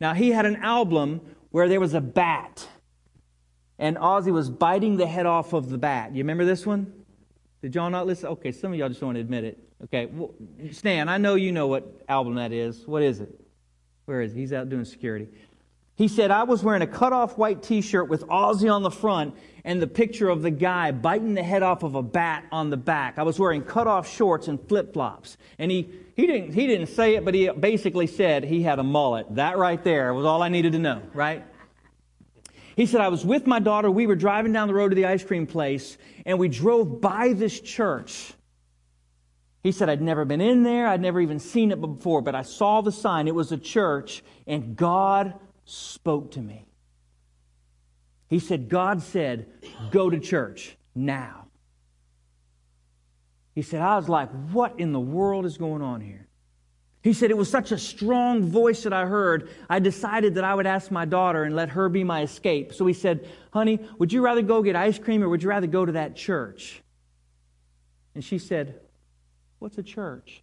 Now, 0.00 0.12
he 0.12 0.30
had 0.30 0.44
an 0.44 0.56
album 0.56 1.20
where 1.50 1.68
there 1.68 1.80
was 1.80 1.94
a 1.94 2.00
bat. 2.00 2.66
and 3.78 3.96
Ozzy 3.96 4.32
was 4.32 4.50
biting 4.50 4.96
the 4.96 5.06
head 5.06 5.24
off 5.24 5.52
of 5.52 5.70
the 5.70 5.78
bat. 5.78 6.12
You 6.12 6.18
remember 6.18 6.44
this 6.44 6.66
one? 6.66 6.92
Did 7.62 7.74
y'all 7.74 7.90
not 7.90 8.06
listen? 8.06 8.28
Okay, 8.28 8.52
some 8.52 8.72
of 8.72 8.78
y'all 8.78 8.88
just 8.88 9.00
don't 9.00 9.16
admit 9.16 9.44
it. 9.44 9.58
Okay, 9.84 10.06
well, 10.06 10.34
Stan, 10.70 11.08
I 11.08 11.18
know 11.18 11.34
you 11.34 11.52
know 11.52 11.66
what 11.66 12.02
album 12.08 12.36
that 12.36 12.52
is. 12.52 12.86
What 12.86 13.02
is 13.02 13.20
it? 13.20 13.40
Where 14.04 14.22
is 14.22 14.32
he? 14.32 14.40
He's 14.40 14.52
out 14.52 14.68
doing 14.68 14.84
security. 14.84 15.28
He 15.96 16.06
said, 16.06 16.30
I 16.30 16.44
was 16.44 16.62
wearing 16.62 16.82
a 16.82 16.86
cut 16.86 17.12
off 17.12 17.36
white 17.36 17.60
t 17.60 17.80
shirt 17.80 18.08
with 18.08 18.22
Ozzy 18.28 18.72
on 18.72 18.84
the 18.84 18.90
front 18.90 19.34
and 19.64 19.82
the 19.82 19.88
picture 19.88 20.28
of 20.28 20.42
the 20.42 20.50
guy 20.52 20.92
biting 20.92 21.34
the 21.34 21.42
head 21.42 21.64
off 21.64 21.82
of 21.82 21.96
a 21.96 22.02
bat 22.02 22.44
on 22.52 22.70
the 22.70 22.76
back. 22.76 23.18
I 23.18 23.24
was 23.24 23.40
wearing 23.40 23.62
cut 23.62 23.88
off 23.88 24.08
shorts 24.08 24.46
and 24.46 24.60
flip 24.68 24.92
flops. 24.92 25.36
And 25.58 25.72
he, 25.72 25.90
he, 26.14 26.28
didn't, 26.28 26.52
he 26.52 26.68
didn't 26.68 26.86
say 26.86 27.16
it, 27.16 27.24
but 27.24 27.34
he 27.34 27.50
basically 27.50 28.06
said 28.06 28.44
he 28.44 28.62
had 28.62 28.78
a 28.78 28.84
mullet. 28.84 29.26
That 29.34 29.58
right 29.58 29.82
there 29.82 30.14
was 30.14 30.24
all 30.24 30.40
I 30.40 30.48
needed 30.48 30.70
to 30.72 30.78
know, 30.78 31.02
right? 31.12 31.44
He 32.78 32.86
said, 32.86 33.00
I 33.00 33.08
was 33.08 33.24
with 33.24 33.44
my 33.44 33.58
daughter. 33.58 33.90
We 33.90 34.06
were 34.06 34.14
driving 34.14 34.52
down 34.52 34.68
the 34.68 34.74
road 34.74 34.90
to 34.90 34.94
the 34.94 35.06
ice 35.06 35.24
cream 35.24 35.48
place, 35.48 35.98
and 36.24 36.38
we 36.38 36.48
drove 36.48 37.00
by 37.00 37.32
this 37.32 37.58
church. 37.58 38.32
He 39.64 39.72
said, 39.72 39.88
I'd 39.88 40.00
never 40.00 40.24
been 40.24 40.40
in 40.40 40.62
there. 40.62 40.86
I'd 40.86 41.00
never 41.00 41.20
even 41.20 41.40
seen 41.40 41.72
it 41.72 41.80
before, 41.80 42.22
but 42.22 42.36
I 42.36 42.42
saw 42.42 42.80
the 42.80 42.92
sign. 42.92 43.26
It 43.26 43.34
was 43.34 43.50
a 43.50 43.58
church, 43.58 44.22
and 44.46 44.76
God 44.76 45.34
spoke 45.64 46.30
to 46.30 46.40
me. 46.40 46.66
He 48.28 48.38
said, 48.38 48.68
God 48.68 49.02
said, 49.02 49.46
go 49.90 50.08
to 50.08 50.20
church 50.20 50.76
now. 50.94 51.48
He 53.56 53.62
said, 53.62 53.82
I 53.82 53.96
was 53.96 54.08
like, 54.08 54.30
what 54.52 54.78
in 54.78 54.92
the 54.92 55.00
world 55.00 55.46
is 55.46 55.58
going 55.58 55.82
on 55.82 56.00
here? 56.00 56.27
He 57.08 57.14
said, 57.14 57.30
It 57.30 57.38
was 57.38 57.48
such 57.48 57.72
a 57.72 57.78
strong 57.78 58.42
voice 58.42 58.82
that 58.82 58.92
I 58.92 59.06
heard, 59.06 59.48
I 59.70 59.78
decided 59.78 60.34
that 60.34 60.44
I 60.44 60.54
would 60.54 60.66
ask 60.66 60.90
my 60.90 61.06
daughter 61.06 61.44
and 61.44 61.56
let 61.56 61.70
her 61.70 61.88
be 61.88 62.04
my 62.04 62.20
escape. 62.20 62.74
So 62.74 62.84
he 62.84 62.92
said, 62.92 63.26
Honey, 63.50 63.80
would 63.98 64.12
you 64.12 64.20
rather 64.20 64.42
go 64.42 64.62
get 64.62 64.76
ice 64.76 64.98
cream 64.98 65.24
or 65.24 65.30
would 65.30 65.42
you 65.42 65.48
rather 65.48 65.66
go 65.66 65.86
to 65.86 65.92
that 65.92 66.16
church? 66.16 66.82
And 68.14 68.22
she 68.22 68.38
said, 68.38 68.80
What's 69.58 69.78
a 69.78 69.82
church? 69.82 70.42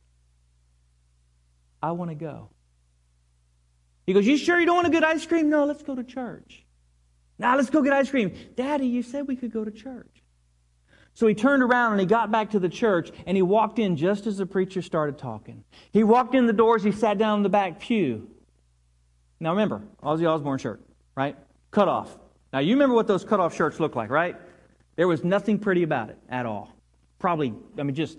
I 1.84 1.92
want 1.92 2.10
to 2.10 2.16
go. 2.16 2.50
He 4.08 4.14
goes, 4.14 4.26
You 4.26 4.36
sure 4.36 4.60
you 4.60 4.66
don't 4.66 4.76
want 4.76 4.88
to 4.88 4.92
get 4.92 5.04
ice 5.04 5.24
cream? 5.24 5.52
No, 5.52 5.66
let's 5.66 5.84
go 5.84 5.94
to 5.94 6.04
church. 6.04 6.66
Now 7.38 7.58
let's 7.58 7.70
go 7.70 7.84
get 7.84 7.94
ice 7.94 8.10
cream. 8.10 8.36
Daddy, 8.56 8.88
you 8.88 9.04
said 9.04 9.28
we 9.28 9.36
could 9.36 9.54
go 9.54 9.64
to 9.64 9.70
church. 9.70 10.15
So 11.16 11.28
he 11.28 11.34
turned 11.34 11.64
around 11.64 11.94
and 11.94 12.02
he 12.02 12.06
got 12.06 12.30
back 12.30 12.52
to 12.52 12.60
the 12.60 12.68
church 12.68 13.10
and 13.26 13.38
he 13.38 13.42
walked 13.42 13.80
in 13.80 13.96
just 13.96 14.28
as 14.28 14.38
the 14.38 14.46
preacher 14.46 14.82
started 14.82 15.18
talking. 15.18 15.64
He 15.92 16.04
walked 16.04 16.36
in 16.36 16.46
the 16.46 16.54
doors, 16.54 16.84
he 16.84 16.92
sat 16.92 17.18
down 17.18 17.40
in 17.40 17.44
the 17.44 17.50
back 17.50 17.80
pew. 17.80 18.30
Now 19.40 19.52
remember, 19.52 19.82
Ozzy 20.04 20.30
Osbourne 20.30 20.60
shirt, 20.60 20.82
right? 21.16 21.38
Cut 21.72 21.88
off. 21.88 22.18
Now 22.52 22.60
you 22.60 22.74
remember 22.74 22.96
what 22.96 23.08
those 23.08 23.24
cut 23.24 23.40
off 23.40 23.56
shirts 23.56 23.80
look 23.80 23.96
like, 23.96 24.10
right? 24.10 24.36
There 24.98 25.08
was 25.08 25.24
nothing 25.24 25.58
pretty 25.58 25.84
about 25.84 26.10
it 26.10 26.18
at 26.30 26.46
all. 26.46 26.76
Probably, 27.18 27.54
I 27.80 27.84
mean, 27.84 27.96
just. 27.96 28.18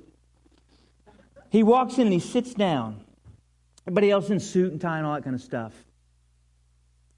He 1.51 1.63
walks 1.63 1.97
in 1.97 2.03
and 2.03 2.13
he 2.13 2.19
sits 2.19 2.55
down. 2.55 3.05
Everybody 3.83 4.11
else 4.11 4.31
in 4.31 4.41
suit 4.41 4.73
and 4.73 4.81
tie 4.81 4.97
and 4.97 5.07
all 5.07 5.15
that 5.15 5.23
kind 5.23 5.37
of 5.37 5.43
stuff. 5.43 5.75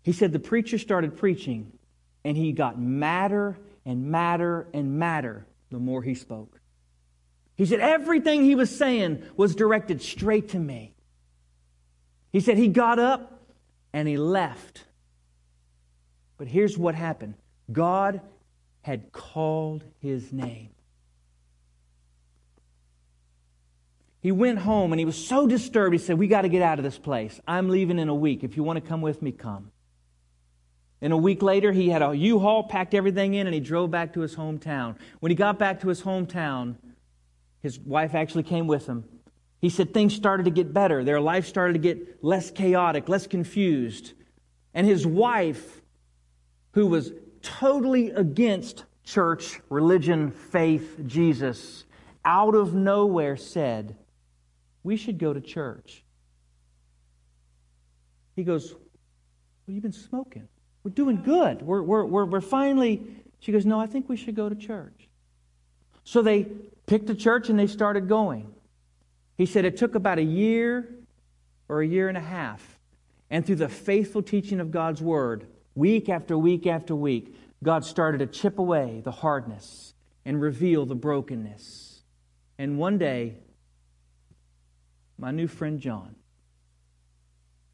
He 0.02 0.12
said 0.12 0.32
the 0.32 0.38
preacher 0.40 0.76
started 0.76 1.16
preaching 1.16 1.72
and 2.24 2.36
he 2.36 2.50
got 2.50 2.80
madder 2.80 3.56
and 3.84 4.06
madder 4.10 4.66
and 4.74 4.98
madder 4.98 5.46
the 5.70 5.78
more 5.78 6.02
he 6.02 6.14
spoke. 6.14 6.60
He 7.56 7.66
said 7.66 7.80
everything 7.80 8.44
he 8.44 8.54
was 8.54 8.76
saying 8.76 9.22
was 9.36 9.54
directed 9.54 10.00
straight 10.00 10.50
to 10.50 10.58
me. 10.58 10.94
He 12.32 12.40
said 12.40 12.56
he 12.56 12.68
got 12.68 12.98
up 12.98 13.42
and 13.92 14.06
he 14.06 14.16
left. 14.16 14.84
But 16.36 16.46
here's 16.46 16.78
what 16.78 16.94
happened 16.94 17.34
God 17.70 18.20
had 18.82 19.12
called 19.12 19.84
his 20.00 20.32
name. 20.32 20.70
He 24.20 24.32
went 24.32 24.58
home 24.58 24.92
and 24.92 24.98
he 24.98 25.04
was 25.04 25.16
so 25.16 25.46
disturbed. 25.46 25.92
He 25.92 25.98
said, 25.98 26.18
We 26.18 26.26
got 26.26 26.42
to 26.42 26.48
get 26.48 26.62
out 26.62 26.78
of 26.78 26.84
this 26.84 26.98
place. 26.98 27.40
I'm 27.46 27.68
leaving 27.68 27.98
in 27.98 28.08
a 28.08 28.14
week. 28.14 28.42
If 28.42 28.56
you 28.56 28.62
want 28.62 28.82
to 28.82 28.88
come 28.88 29.00
with 29.00 29.22
me, 29.22 29.32
come. 29.32 29.70
And 31.00 31.12
a 31.12 31.16
week 31.16 31.42
later, 31.42 31.72
he 31.72 31.90
had 31.90 32.02
a 32.02 32.16
U 32.16 32.38
Haul, 32.40 32.64
packed 32.64 32.94
everything 32.94 33.34
in, 33.34 33.46
and 33.46 33.54
he 33.54 33.60
drove 33.60 33.90
back 33.90 34.14
to 34.14 34.20
his 34.20 34.34
hometown. 34.34 34.96
When 35.20 35.30
he 35.30 35.36
got 35.36 35.58
back 35.58 35.80
to 35.80 35.88
his 35.88 36.02
hometown, 36.02 36.76
his 37.60 37.78
wife 37.78 38.14
actually 38.14 38.42
came 38.42 38.66
with 38.66 38.86
him. 38.86 39.04
He 39.60 39.70
said 39.70 39.92
things 39.92 40.14
started 40.14 40.44
to 40.44 40.50
get 40.50 40.72
better. 40.72 41.04
Their 41.04 41.20
life 41.20 41.46
started 41.46 41.74
to 41.74 41.78
get 41.78 42.22
less 42.22 42.50
chaotic, 42.50 43.08
less 43.08 43.26
confused. 43.26 44.12
And 44.74 44.86
his 44.86 45.06
wife, 45.06 45.82
who 46.72 46.86
was 46.86 47.12
totally 47.42 48.10
against 48.10 48.84
church, 49.04 49.60
religion, 49.68 50.30
faith, 50.30 51.00
Jesus, 51.06 51.84
out 52.24 52.54
of 52.54 52.74
nowhere 52.74 53.36
said, 53.36 53.96
We 54.82 54.96
should 54.96 55.18
go 55.18 55.32
to 55.32 55.40
church. 55.40 56.04
He 58.36 58.44
goes, 58.44 58.72
Well, 58.72 59.74
you've 59.74 59.82
been 59.82 59.92
smoking. 59.92 60.48
We're 60.88 60.94
doing 60.94 61.22
good. 61.22 61.60
We're, 61.60 61.82
we're, 61.82 62.04
we're, 62.06 62.24
we're 62.24 62.40
finally. 62.40 63.02
She 63.40 63.52
goes, 63.52 63.66
No, 63.66 63.78
I 63.78 63.86
think 63.86 64.08
we 64.08 64.16
should 64.16 64.34
go 64.34 64.48
to 64.48 64.54
church. 64.54 65.06
So 66.02 66.22
they 66.22 66.46
picked 66.86 67.10
a 67.10 67.14
church 67.14 67.50
and 67.50 67.58
they 67.58 67.66
started 67.66 68.08
going. 68.08 68.54
He 69.36 69.44
said 69.44 69.66
it 69.66 69.76
took 69.76 69.94
about 69.94 70.18
a 70.18 70.22
year 70.22 70.88
or 71.68 71.82
a 71.82 71.86
year 71.86 72.08
and 72.08 72.16
a 72.16 72.22
half. 72.22 72.78
And 73.28 73.44
through 73.44 73.56
the 73.56 73.68
faithful 73.68 74.22
teaching 74.22 74.60
of 74.60 74.70
God's 74.70 75.02
word, 75.02 75.46
week 75.74 76.08
after 76.08 76.38
week 76.38 76.66
after 76.66 76.96
week, 76.96 77.36
God 77.62 77.84
started 77.84 78.18
to 78.18 78.26
chip 78.26 78.58
away 78.58 79.02
the 79.04 79.10
hardness 79.10 79.92
and 80.24 80.40
reveal 80.40 80.86
the 80.86 80.94
brokenness. 80.94 82.00
And 82.56 82.78
one 82.78 82.96
day, 82.96 83.34
my 85.18 85.32
new 85.32 85.48
friend 85.48 85.80
John 85.80 86.14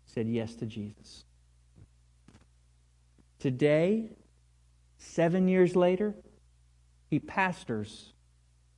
said 0.04 0.26
yes 0.26 0.56
to 0.56 0.66
Jesus. 0.66 1.24
Today, 3.44 4.08
seven 4.96 5.48
years 5.48 5.76
later, 5.76 6.14
he 7.10 7.18
pastors 7.18 8.14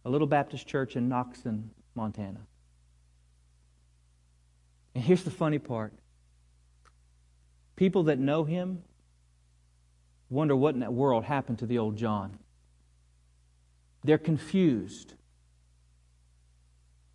a 0.05 0.11
little 0.11 0.27
Baptist 0.27 0.67
church 0.67 0.97
in 0.97 1.09
Noxon, 1.09 1.69
Montana. 1.95 2.41
And 4.93 5.05
here's 5.05 5.23
the 5.23 5.31
funny 5.31 5.61
part 5.61 5.93
people 7.77 8.03
that 8.03 8.19
know 8.19 8.43
him 8.43 8.83
wonder 10.31 10.57
what 10.57 10.75
in 10.75 10.81
that 10.81 10.93
world 10.93 11.23
happened 11.23 11.61
to 11.61 11.67
the 11.67 11.79
old 11.79 11.97
John. 11.97 12.37
They're 14.03 14.19
confused. 14.19 15.15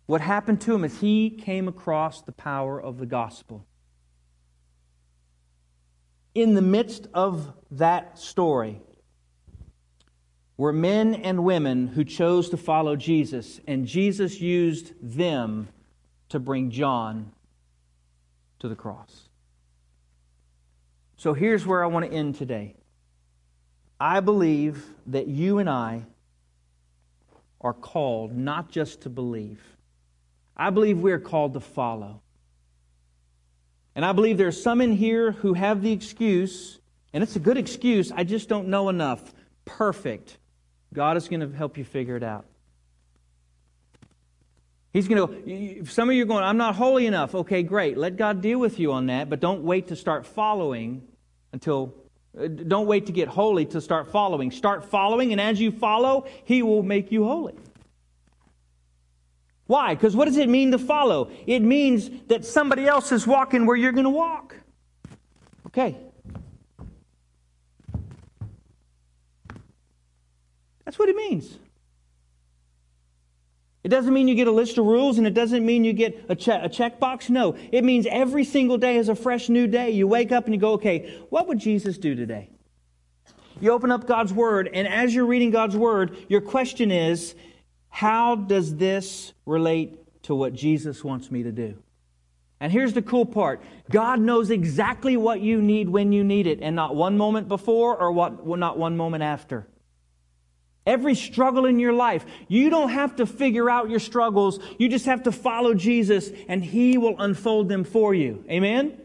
What 0.06 0.22
happened 0.22 0.62
to 0.62 0.74
him 0.74 0.84
is 0.84 1.00
he 1.00 1.28
came 1.28 1.68
across 1.68 2.22
the 2.22 2.32
power 2.32 2.80
of 2.80 2.96
the 2.96 3.04
gospel 3.04 3.66
in 6.34 6.54
the 6.54 6.62
midst 6.62 7.06
of 7.12 7.52
that 7.72 8.18
story 8.18 8.80
were 10.56 10.72
men 10.72 11.14
and 11.14 11.44
women 11.44 11.88
who 11.88 12.04
chose 12.04 12.50
to 12.50 12.56
follow 12.56 12.96
Jesus, 12.96 13.60
and 13.66 13.86
Jesus 13.86 14.40
used 14.40 14.92
them 15.02 15.68
to 16.28 16.38
bring 16.38 16.70
John 16.70 17.32
to 18.60 18.68
the 18.68 18.76
cross. 18.76 19.28
So 21.16 21.34
here's 21.34 21.66
where 21.66 21.84
I 21.84 21.86
want 21.86 22.06
to 22.06 22.12
end 22.12 22.36
today. 22.36 22.76
I 24.00 24.20
believe 24.20 24.84
that 25.06 25.28
you 25.28 25.58
and 25.58 25.68
I 25.68 26.06
are 27.60 27.74
called 27.74 28.36
not 28.36 28.70
just 28.70 29.02
to 29.02 29.10
believe, 29.10 29.60
I 30.56 30.70
believe 30.70 30.98
we 30.98 31.12
are 31.12 31.20
called 31.20 31.54
to 31.54 31.60
follow. 31.60 32.21
And 33.94 34.04
I 34.04 34.12
believe 34.12 34.38
there's 34.38 34.62
some 34.62 34.80
in 34.80 34.92
here 34.92 35.32
who 35.32 35.54
have 35.54 35.82
the 35.82 35.92
excuse, 35.92 36.78
and 37.12 37.22
it's 37.22 37.36
a 37.36 37.40
good 37.40 37.58
excuse, 37.58 38.10
I 38.10 38.24
just 38.24 38.48
don't 38.48 38.68
know 38.68 38.88
enough. 38.88 39.34
Perfect. 39.64 40.38
God 40.94 41.16
is 41.16 41.28
going 41.28 41.40
to 41.40 41.56
help 41.56 41.76
you 41.76 41.84
figure 41.84 42.16
it 42.16 42.22
out. 42.22 42.46
He's 44.92 45.08
going 45.08 45.44
to, 45.44 45.86
some 45.86 46.10
of 46.10 46.14
you 46.14 46.22
are 46.22 46.26
going, 46.26 46.44
I'm 46.44 46.58
not 46.58 46.74
holy 46.74 47.06
enough. 47.06 47.34
Okay, 47.34 47.62
great. 47.62 47.96
Let 47.96 48.16
God 48.16 48.42
deal 48.42 48.58
with 48.58 48.78
you 48.78 48.92
on 48.92 49.06
that, 49.06 49.30
but 49.30 49.40
don't 49.40 49.62
wait 49.62 49.88
to 49.88 49.96
start 49.96 50.26
following 50.26 51.02
until, 51.52 51.94
uh, 52.38 52.46
don't 52.46 52.86
wait 52.86 53.06
to 53.06 53.12
get 53.12 53.28
holy 53.28 53.64
to 53.66 53.80
start 53.80 54.10
following. 54.12 54.50
Start 54.50 54.84
following, 54.84 55.32
and 55.32 55.40
as 55.40 55.58
you 55.60 55.70
follow, 55.72 56.26
He 56.44 56.62
will 56.62 56.82
make 56.82 57.10
you 57.10 57.24
holy. 57.24 57.54
Why? 59.72 59.94
Because 59.94 60.14
what 60.14 60.26
does 60.26 60.36
it 60.36 60.50
mean 60.50 60.72
to 60.72 60.78
follow? 60.78 61.30
It 61.46 61.60
means 61.60 62.10
that 62.26 62.44
somebody 62.44 62.86
else 62.86 63.10
is 63.10 63.26
walking 63.26 63.64
where 63.64 63.74
you're 63.74 63.92
going 63.92 64.04
to 64.04 64.10
walk. 64.10 64.54
Okay. 65.68 65.96
That's 70.84 70.98
what 70.98 71.08
it 71.08 71.16
means. 71.16 71.56
It 73.82 73.88
doesn't 73.88 74.12
mean 74.12 74.28
you 74.28 74.34
get 74.34 74.46
a 74.46 74.52
list 74.52 74.76
of 74.76 74.84
rules 74.84 75.16
and 75.16 75.26
it 75.26 75.32
doesn't 75.32 75.64
mean 75.64 75.84
you 75.84 75.94
get 75.94 76.26
a, 76.28 76.36
che- 76.36 76.60
a 76.62 76.68
checkbox. 76.68 77.30
No, 77.30 77.56
it 77.72 77.82
means 77.82 78.06
every 78.10 78.44
single 78.44 78.76
day 78.76 78.98
is 78.98 79.08
a 79.08 79.14
fresh 79.14 79.48
new 79.48 79.66
day. 79.66 79.88
You 79.88 80.06
wake 80.06 80.32
up 80.32 80.44
and 80.44 80.54
you 80.54 80.60
go, 80.60 80.72
okay, 80.72 81.18
what 81.30 81.48
would 81.48 81.58
Jesus 81.58 81.96
do 81.96 82.14
today? 82.14 82.50
You 83.58 83.72
open 83.72 83.90
up 83.90 84.06
God's 84.06 84.34
Word, 84.34 84.68
and 84.70 84.86
as 84.86 85.14
you're 85.14 85.24
reading 85.24 85.50
God's 85.50 85.76
Word, 85.78 86.14
your 86.28 86.42
question 86.42 86.90
is, 86.90 87.34
how 87.94 88.34
does 88.34 88.76
this 88.76 89.34
relate 89.44 89.98
to 90.22 90.34
what 90.34 90.54
Jesus 90.54 91.04
wants 91.04 91.30
me 91.30 91.42
to 91.42 91.52
do? 91.52 91.76
And 92.58 92.72
here's 92.72 92.94
the 92.94 93.02
cool 93.02 93.26
part 93.26 93.60
God 93.90 94.18
knows 94.18 94.50
exactly 94.50 95.16
what 95.18 95.40
you 95.40 95.60
need 95.60 95.90
when 95.90 96.10
you 96.10 96.24
need 96.24 96.46
it, 96.46 96.60
and 96.62 96.74
not 96.74 96.96
one 96.96 97.18
moment 97.18 97.48
before 97.48 97.94
or 97.96 98.10
what, 98.10 98.46
not 98.46 98.78
one 98.78 98.96
moment 98.96 99.22
after. 99.22 99.68
Every 100.86 101.14
struggle 101.14 101.66
in 101.66 101.78
your 101.78 101.92
life, 101.92 102.24
you 102.48 102.70
don't 102.70 102.88
have 102.88 103.16
to 103.16 103.26
figure 103.26 103.68
out 103.68 103.90
your 103.90 104.00
struggles. 104.00 104.58
You 104.78 104.88
just 104.88 105.04
have 105.04 105.24
to 105.24 105.32
follow 105.32 105.74
Jesus, 105.74 106.30
and 106.48 106.64
He 106.64 106.96
will 106.96 107.20
unfold 107.20 107.68
them 107.68 107.84
for 107.84 108.14
you. 108.14 108.42
Amen? 108.50 108.98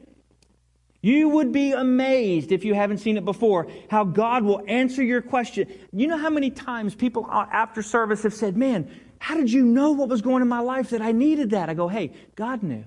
You 1.02 1.30
would 1.30 1.52
be 1.52 1.74
amazed 1.74 2.52
if 2.52 2.66
you 2.66 2.74
haven't 2.74 2.98
seen 2.98 3.18
it 3.18 3.26
before 3.26 3.68
how 3.90 4.04
God 4.04 4.44
will 4.44 4.64
answer 4.68 5.04
your 5.04 5.22
question. 5.22 5.68
You 5.94 6.08
know 6.08 6.18
how 6.18 6.30
many 6.30 6.50
times 6.50 6.96
people 6.96 7.28
uh, 7.30 7.46
after 7.52 7.82
service 7.82 8.24
have 8.24 8.34
said, 8.34 8.58
Man, 8.58 8.90
how 9.20 9.36
did 9.36 9.52
you 9.52 9.64
know 9.64 9.92
what 9.92 10.10
was 10.10 10.22
going 10.22 10.42
in 10.42 10.48
my 10.48 10.60
life 10.60 10.90
that 10.90 11.02
I 11.02 11.12
needed 11.12 11.52
that? 11.52 11.70
I 11.70 11.76
go, 11.76 11.88
Hey, 11.88 12.14
God 12.36 12.64
knew. 12.64 12.84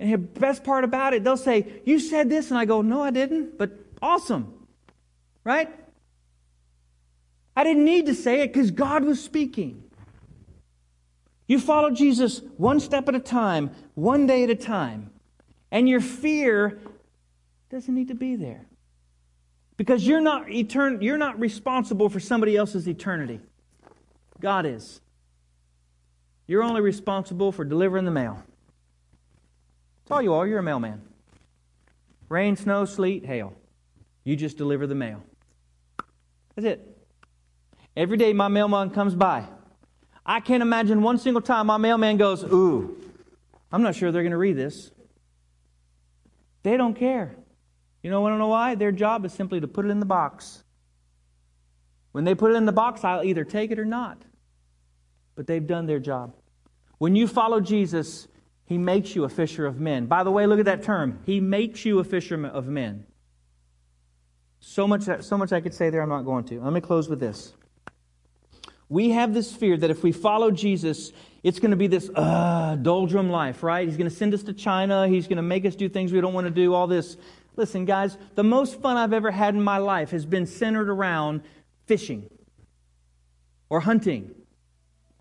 And 0.00 0.12
the 0.12 0.18
best 0.18 0.64
part 0.64 0.82
about 0.82 1.14
it, 1.14 1.24
they'll 1.24 1.36
say, 1.36 1.80
You 1.84 2.00
said 2.00 2.30
this. 2.30 2.50
And 2.50 2.58
I 2.58 2.64
go, 2.64 2.82
No, 2.82 3.02
I 3.02 3.10
didn't, 3.10 3.58
but 3.58 3.70
awesome. 4.00 4.66
Right? 5.44 5.68
I 7.54 7.64
didn't 7.64 7.84
need 7.84 8.06
to 8.06 8.14
say 8.14 8.40
it 8.40 8.52
because 8.52 8.70
God 8.70 9.04
was 9.04 9.22
speaking. 9.22 9.84
You 11.46 11.60
follow 11.60 11.90
Jesus 11.90 12.40
one 12.56 12.80
step 12.80 13.08
at 13.08 13.14
a 13.14 13.20
time, 13.20 13.70
one 13.94 14.26
day 14.26 14.42
at 14.44 14.50
a 14.50 14.54
time. 14.54 15.11
And 15.72 15.88
your 15.88 16.00
fear 16.00 16.78
doesn't 17.70 17.92
need 17.92 18.08
to 18.08 18.14
be 18.14 18.36
there. 18.36 18.66
Because 19.78 20.06
you're 20.06 20.20
not 20.20 20.46
etern- 20.46 21.02
you're 21.02 21.18
not 21.18 21.40
responsible 21.40 22.10
for 22.10 22.20
somebody 22.20 22.56
else's 22.56 22.86
eternity. 22.86 23.40
God 24.38 24.66
is. 24.66 25.00
You're 26.46 26.62
only 26.62 26.82
responsible 26.82 27.50
for 27.52 27.64
delivering 27.64 28.04
the 28.04 28.10
mail. 28.10 28.42
That's 30.04 30.10
all 30.10 30.22
you 30.22 30.34
are. 30.34 30.46
You're 30.46 30.58
a 30.58 30.62
mailman. 30.62 31.00
Rain, 32.28 32.54
snow, 32.54 32.84
sleet, 32.84 33.24
hail. 33.24 33.54
You 34.24 34.36
just 34.36 34.58
deliver 34.58 34.86
the 34.86 34.94
mail. 34.94 35.22
That's 36.54 36.66
it. 36.66 36.98
Every 37.96 38.18
day 38.18 38.34
my 38.34 38.48
mailman 38.48 38.90
comes 38.90 39.14
by. 39.14 39.46
I 40.24 40.40
can't 40.40 40.62
imagine 40.62 41.02
one 41.02 41.18
single 41.18 41.42
time 41.42 41.66
my 41.66 41.78
mailman 41.78 42.18
goes, 42.18 42.44
Ooh, 42.44 42.96
I'm 43.72 43.82
not 43.82 43.94
sure 43.94 44.12
they're 44.12 44.22
going 44.22 44.32
to 44.32 44.36
read 44.36 44.56
this. 44.56 44.90
They 46.62 46.76
don't 46.76 46.94
care. 46.94 47.34
You 48.02 48.10
know, 48.10 48.26
I 48.26 48.30
don't 48.30 48.38
know 48.38 48.48
why? 48.48 48.74
Their 48.74 48.92
job 48.92 49.24
is 49.24 49.32
simply 49.32 49.60
to 49.60 49.68
put 49.68 49.84
it 49.84 49.90
in 49.90 50.00
the 50.00 50.06
box. 50.06 50.64
When 52.12 52.24
they 52.24 52.34
put 52.34 52.52
it 52.52 52.54
in 52.54 52.66
the 52.66 52.72
box, 52.72 53.04
I'll 53.04 53.24
either 53.24 53.44
take 53.44 53.70
it 53.70 53.78
or 53.78 53.84
not. 53.84 54.22
But 55.34 55.46
they've 55.46 55.66
done 55.66 55.86
their 55.86 55.98
job. 55.98 56.34
When 56.98 57.16
you 57.16 57.26
follow 57.26 57.60
Jesus, 57.60 58.28
he 58.64 58.78
makes 58.78 59.14
you 59.16 59.24
a 59.24 59.28
fisher 59.28 59.66
of 59.66 59.80
men. 59.80 60.06
By 60.06 60.24
the 60.24 60.30
way, 60.30 60.46
look 60.46 60.58
at 60.58 60.66
that 60.66 60.82
term. 60.82 61.20
He 61.24 61.40
makes 61.40 61.84
you 61.84 61.98
a 61.98 62.04
fisherman 62.04 62.50
of 62.50 62.66
men. 62.66 63.06
So 64.60 64.86
much, 64.86 65.02
so 65.20 65.36
much 65.36 65.52
I 65.52 65.60
could 65.60 65.74
say 65.74 65.90
there, 65.90 66.02
I'm 66.02 66.08
not 66.08 66.22
going 66.22 66.44
to. 66.44 66.60
Let 66.60 66.72
me 66.72 66.80
close 66.80 67.08
with 67.08 67.18
this. 67.18 67.54
We 68.88 69.10
have 69.10 69.34
this 69.34 69.52
fear 69.52 69.76
that 69.76 69.90
if 69.90 70.02
we 70.02 70.12
follow 70.12 70.50
Jesus, 70.50 71.12
it's 71.42 71.58
going 71.58 71.72
to 71.72 71.76
be 71.76 71.88
this 71.88 72.08
uh, 72.14 72.76
doldrum 72.76 73.30
life, 73.30 73.62
right? 73.62 73.86
He's 73.86 73.96
going 73.96 74.08
to 74.08 74.14
send 74.14 74.32
us 74.32 74.44
to 74.44 74.52
China. 74.52 75.08
He's 75.08 75.26
going 75.26 75.36
to 75.36 75.42
make 75.42 75.66
us 75.66 75.74
do 75.74 75.88
things 75.88 76.12
we 76.12 76.20
don't 76.20 76.34
want 76.34 76.46
to 76.46 76.52
do, 76.52 76.72
all 76.72 76.86
this. 76.86 77.16
Listen, 77.56 77.84
guys, 77.84 78.16
the 78.36 78.44
most 78.44 78.80
fun 78.80 78.96
I've 78.96 79.12
ever 79.12 79.30
had 79.30 79.54
in 79.54 79.62
my 79.62 79.78
life 79.78 80.10
has 80.10 80.24
been 80.24 80.46
centered 80.46 80.88
around 80.88 81.42
fishing 81.86 82.30
or 83.68 83.80
hunting 83.80 84.34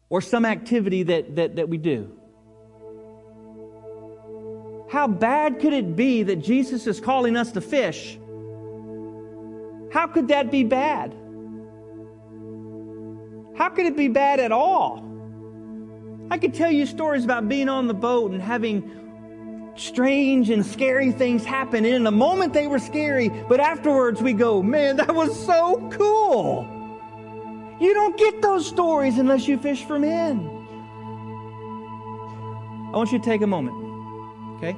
or 0.10 0.22
some 0.22 0.46
activity 0.46 1.04
that, 1.04 1.36
that, 1.38 1.56
that 1.56 1.70
we 1.70 1.78
do. 1.78 2.12
How 4.92 5.08
bad 5.08 5.60
could 5.60 5.74
it 5.74 5.96
be 5.96 6.24
that 6.24 6.38
Jesus 6.38 6.86
is 6.86 7.00
calling 7.00 7.36
us 7.36 7.54
to 7.54 7.62
fish? 7.62 8.20
How 9.92 10.08
could 10.08 10.28
that 10.28 10.52
be 10.52 10.64
bad? 10.64 11.16
How 13.58 13.70
could 13.70 13.86
it 13.86 13.98
be 13.98 14.08
bad 14.08 14.40
at 14.40 14.52
all? 14.52 15.11
I 16.32 16.38
could 16.38 16.54
tell 16.54 16.72
you 16.72 16.86
stories 16.86 17.26
about 17.26 17.50
being 17.50 17.68
on 17.68 17.90
the 17.90 17.94
boat 17.94 18.32
and 18.32 18.42
having 18.42 19.74
strange 19.76 20.50
and 20.50 20.66
scary 20.66 21.12
things 21.12 21.44
happen. 21.44 21.84
And 21.84 21.94
in 21.94 22.06
the 22.06 22.12
moment 22.12 22.54
they 22.54 22.68
were 22.68 22.80
scary, 22.80 23.28
but 23.28 23.60
afterwards 23.60 24.22
we 24.22 24.32
go, 24.32 24.64
man, 24.64 24.96
that 24.96 25.14
was 25.14 25.38
so 25.46 25.90
cool. 25.92 26.66
You 27.82 27.94
don't 27.94 28.18
get 28.18 28.42
those 28.42 28.66
stories 28.66 29.18
unless 29.18 29.46
you 29.46 29.58
fish 29.58 29.84
for 29.84 30.00
men. 30.00 30.40
I 32.94 32.96
want 32.96 33.12
you 33.12 33.20
to 33.20 33.26
take 33.26 33.42
a 33.42 33.48
moment, 33.48 33.76
okay? 34.56 34.78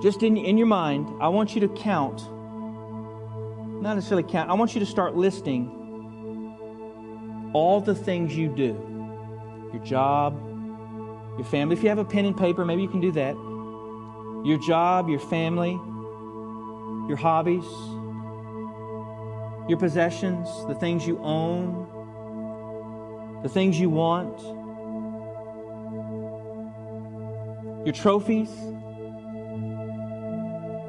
Just 0.00 0.22
in, 0.22 0.36
in 0.36 0.56
your 0.56 0.68
mind, 0.68 1.08
I 1.20 1.26
want 1.26 1.56
you 1.56 1.60
to 1.62 1.68
count, 1.68 2.22
not 3.82 3.94
necessarily 3.94 4.30
count, 4.30 4.48
I 4.48 4.54
want 4.54 4.74
you 4.74 4.80
to 4.80 4.86
start 4.86 5.16
listing 5.16 5.74
all 7.52 7.80
the 7.80 7.96
things 7.96 8.36
you 8.36 8.48
do 8.48 8.87
your 9.72 9.82
job, 9.84 10.38
your 11.36 11.46
family. 11.46 11.76
If 11.76 11.82
you 11.82 11.88
have 11.88 11.98
a 11.98 12.04
pen 12.04 12.24
and 12.24 12.36
paper, 12.36 12.64
maybe 12.64 12.82
you 12.82 12.88
can 12.88 13.00
do 13.00 13.12
that. 13.12 13.34
Your 14.44 14.58
job, 14.58 15.08
your 15.08 15.20
family, 15.20 15.72
your 17.08 17.16
hobbies, 17.16 17.64
your 19.68 19.78
possessions, 19.78 20.48
the 20.66 20.74
things 20.74 21.06
you 21.06 21.18
own, 21.18 21.86
the 23.42 23.48
things 23.48 23.78
you 23.78 23.90
want, 23.90 24.40
your 27.86 27.94
trophies, 27.94 28.50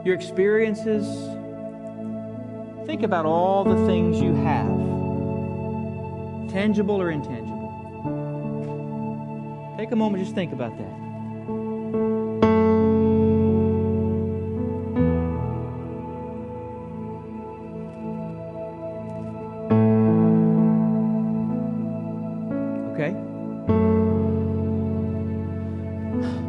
your 0.05 0.15
experiences. 0.15 1.05
Think 2.85 3.03
about 3.03 3.25
all 3.25 3.63
the 3.63 3.85
things 3.85 4.19
you 4.19 4.33
have, 4.35 4.79
tangible 6.49 7.01
or 7.01 7.11
intangible. 7.11 7.48
Take 9.79 9.91
a 9.93 9.95
moment, 9.95 10.21
just 10.21 10.35
think 10.35 10.51
about 10.51 10.77
that. 10.77 10.83
Okay? 22.91 23.11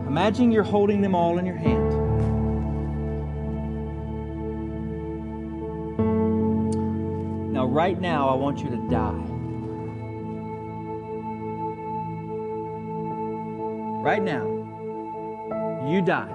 Imagine 0.08 0.50
you're 0.50 0.64
holding 0.64 1.00
them 1.00 1.14
all 1.14 1.38
in 1.38 1.46
your 1.46 1.54
hand. 1.54 1.90
Now, 7.52 7.66
right 7.66 8.00
now, 8.00 8.28
I 8.28 8.34
want 8.34 8.58
you 8.58 8.70
to 8.70 8.88
die. 8.90 9.39
Right 14.02 14.22
now, 14.22 14.46
you 15.88 16.00
die. 16.00 16.34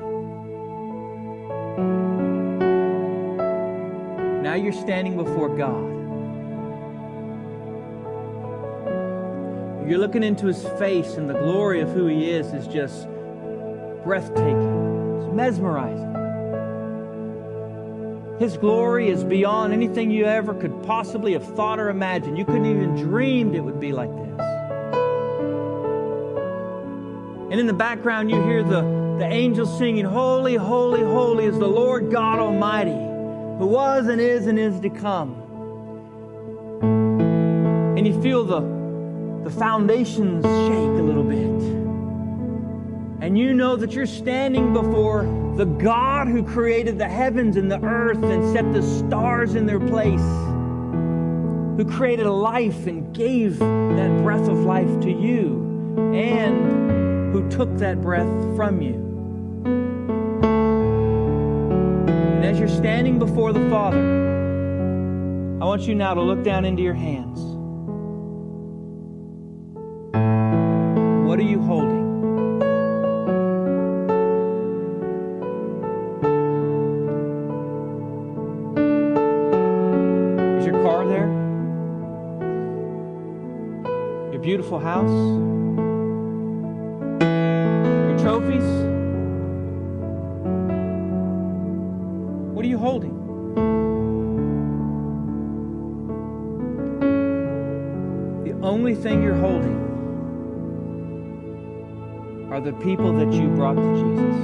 Now 4.41 4.53
you're 4.53 4.71
standing 4.71 5.17
before 5.17 5.49
God. 5.55 5.93
You're 9.89 9.99
looking 9.99 10.23
into 10.23 10.45
his 10.47 10.63
face, 10.79 11.15
and 11.15 11.29
the 11.29 11.33
glory 11.33 11.81
of 11.81 11.91
who 11.91 12.07
he 12.07 12.29
is 12.29 12.53
is 12.53 12.67
just 12.67 13.07
breathtaking. 14.03 15.21
It's 15.21 15.33
mesmerizing. 15.33 16.13
His 18.39 18.57
glory 18.57 19.09
is 19.09 19.23
beyond 19.23 19.73
anything 19.73 20.11
you 20.11 20.25
ever 20.25 20.53
could 20.53 20.83
possibly 20.83 21.33
have 21.33 21.55
thought 21.55 21.79
or 21.79 21.89
imagined. 21.89 22.37
You 22.37 22.45
couldn't 22.45 22.65
even 22.65 22.95
dreamed 22.95 23.55
it 23.55 23.61
would 23.61 23.79
be 23.79 23.91
like 23.91 24.15
this. 24.15 24.54
And 27.55 27.61
in 27.61 27.67
the 27.67 27.73
background, 27.73 28.29
you 28.29 28.43
hear 28.43 28.63
the, 28.63 28.81
the 29.17 29.27
angels 29.31 29.77
singing, 29.77 30.03
Holy, 30.03 30.55
holy, 30.55 30.99
holy 30.99 31.45
is 31.45 31.57
the 31.57 31.65
Lord 31.65 32.11
God 32.11 32.37
Almighty, 32.37 32.91
who 32.91 33.65
was 33.65 34.07
and 34.07 34.19
is 34.19 34.47
and 34.47 34.59
is 34.59 34.77
to 34.81 34.89
come. 34.89 35.41
And 37.97 38.05
you 38.05 38.21
feel 38.21 38.43
the, 38.43 38.59
the 39.49 39.49
foundations 39.49 40.43
shake 40.43 40.99
a 40.99 41.01
little 41.01 41.23
bit. 41.23 41.61
And 43.25 43.37
you 43.37 43.53
know 43.53 43.77
that 43.77 43.93
you're 43.93 44.05
standing 44.05 44.73
before 44.73 45.23
the 45.55 45.63
God 45.63 46.27
who 46.27 46.43
created 46.43 46.97
the 46.97 47.07
heavens 47.07 47.55
and 47.55 47.71
the 47.71 47.81
earth 47.81 48.21
and 48.21 48.51
set 48.53 48.73
the 48.73 48.83
stars 48.83 49.55
in 49.55 49.65
their 49.65 49.79
place, 49.79 50.19
who 51.77 51.85
created 51.89 52.27
life 52.27 52.85
and 52.85 53.15
gave 53.15 53.59
that 53.59 54.23
breath 54.23 54.49
of 54.49 54.57
life 54.65 54.99
to 54.99 55.09
you. 55.09 55.61
And 56.13 57.04
who 57.35 57.49
took 57.49 57.77
that 57.77 58.01
breath 58.01 58.55
from 58.55 58.81
you. 58.81 58.93
And 62.15 62.45
as 62.45 62.57
you're 62.57 62.69
standing 62.69 63.19
before 63.19 63.51
the 63.51 63.69
Father, 63.69 63.99
I 65.61 65.65
want 65.65 65.81
you 65.81 65.95
now 65.95 66.13
to 66.13 66.21
look 66.21 66.43
down 66.45 66.63
into 66.63 66.81
your 66.81 66.93
hands. 66.93 67.54
Only 98.65 98.95
thing 98.95 99.21
you're 99.21 99.35
holding 99.35 99.85
are 102.51 102.59
the 102.59 102.73
people 102.73 103.13
that 103.13 103.31
you 103.31 103.47
brought 103.49 103.75
to 103.75 103.93
Jesus. 103.93 104.35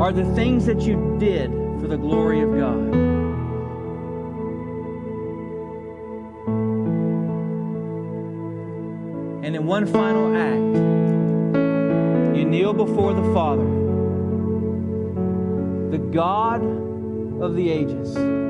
Are 0.00 0.12
the 0.12 0.24
things 0.34 0.66
that 0.66 0.80
you 0.80 1.16
did 1.20 1.50
for 1.80 1.86
the 1.86 1.96
glory 1.96 2.40
of 2.40 2.50
God. 2.56 2.94
And 9.44 9.54
in 9.54 9.64
one 9.64 9.86
final 9.86 10.34
act, 10.36 10.76
you 12.36 12.44
kneel 12.44 12.72
before 12.72 13.14
the 13.14 13.32
Father, 13.32 13.64
the 15.90 15.98
God 15.98 16.62
of 17.40 17.54
the 17.54 17.70
ages. 17.70 18.43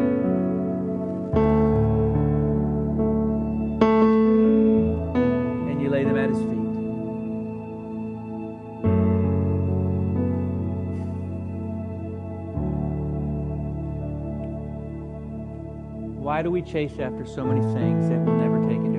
Why 16.34 16.42
do 16.42 16.50
we 16.50 16.62
chase 16.62 16.98
after 16.98 17.24
so 17.24 17.44
many 17.44 17.60
things 17.60 18.08
that 18.08 18.18
will 18.24 18.34
never 18.34 18.60
take 18.68 18.93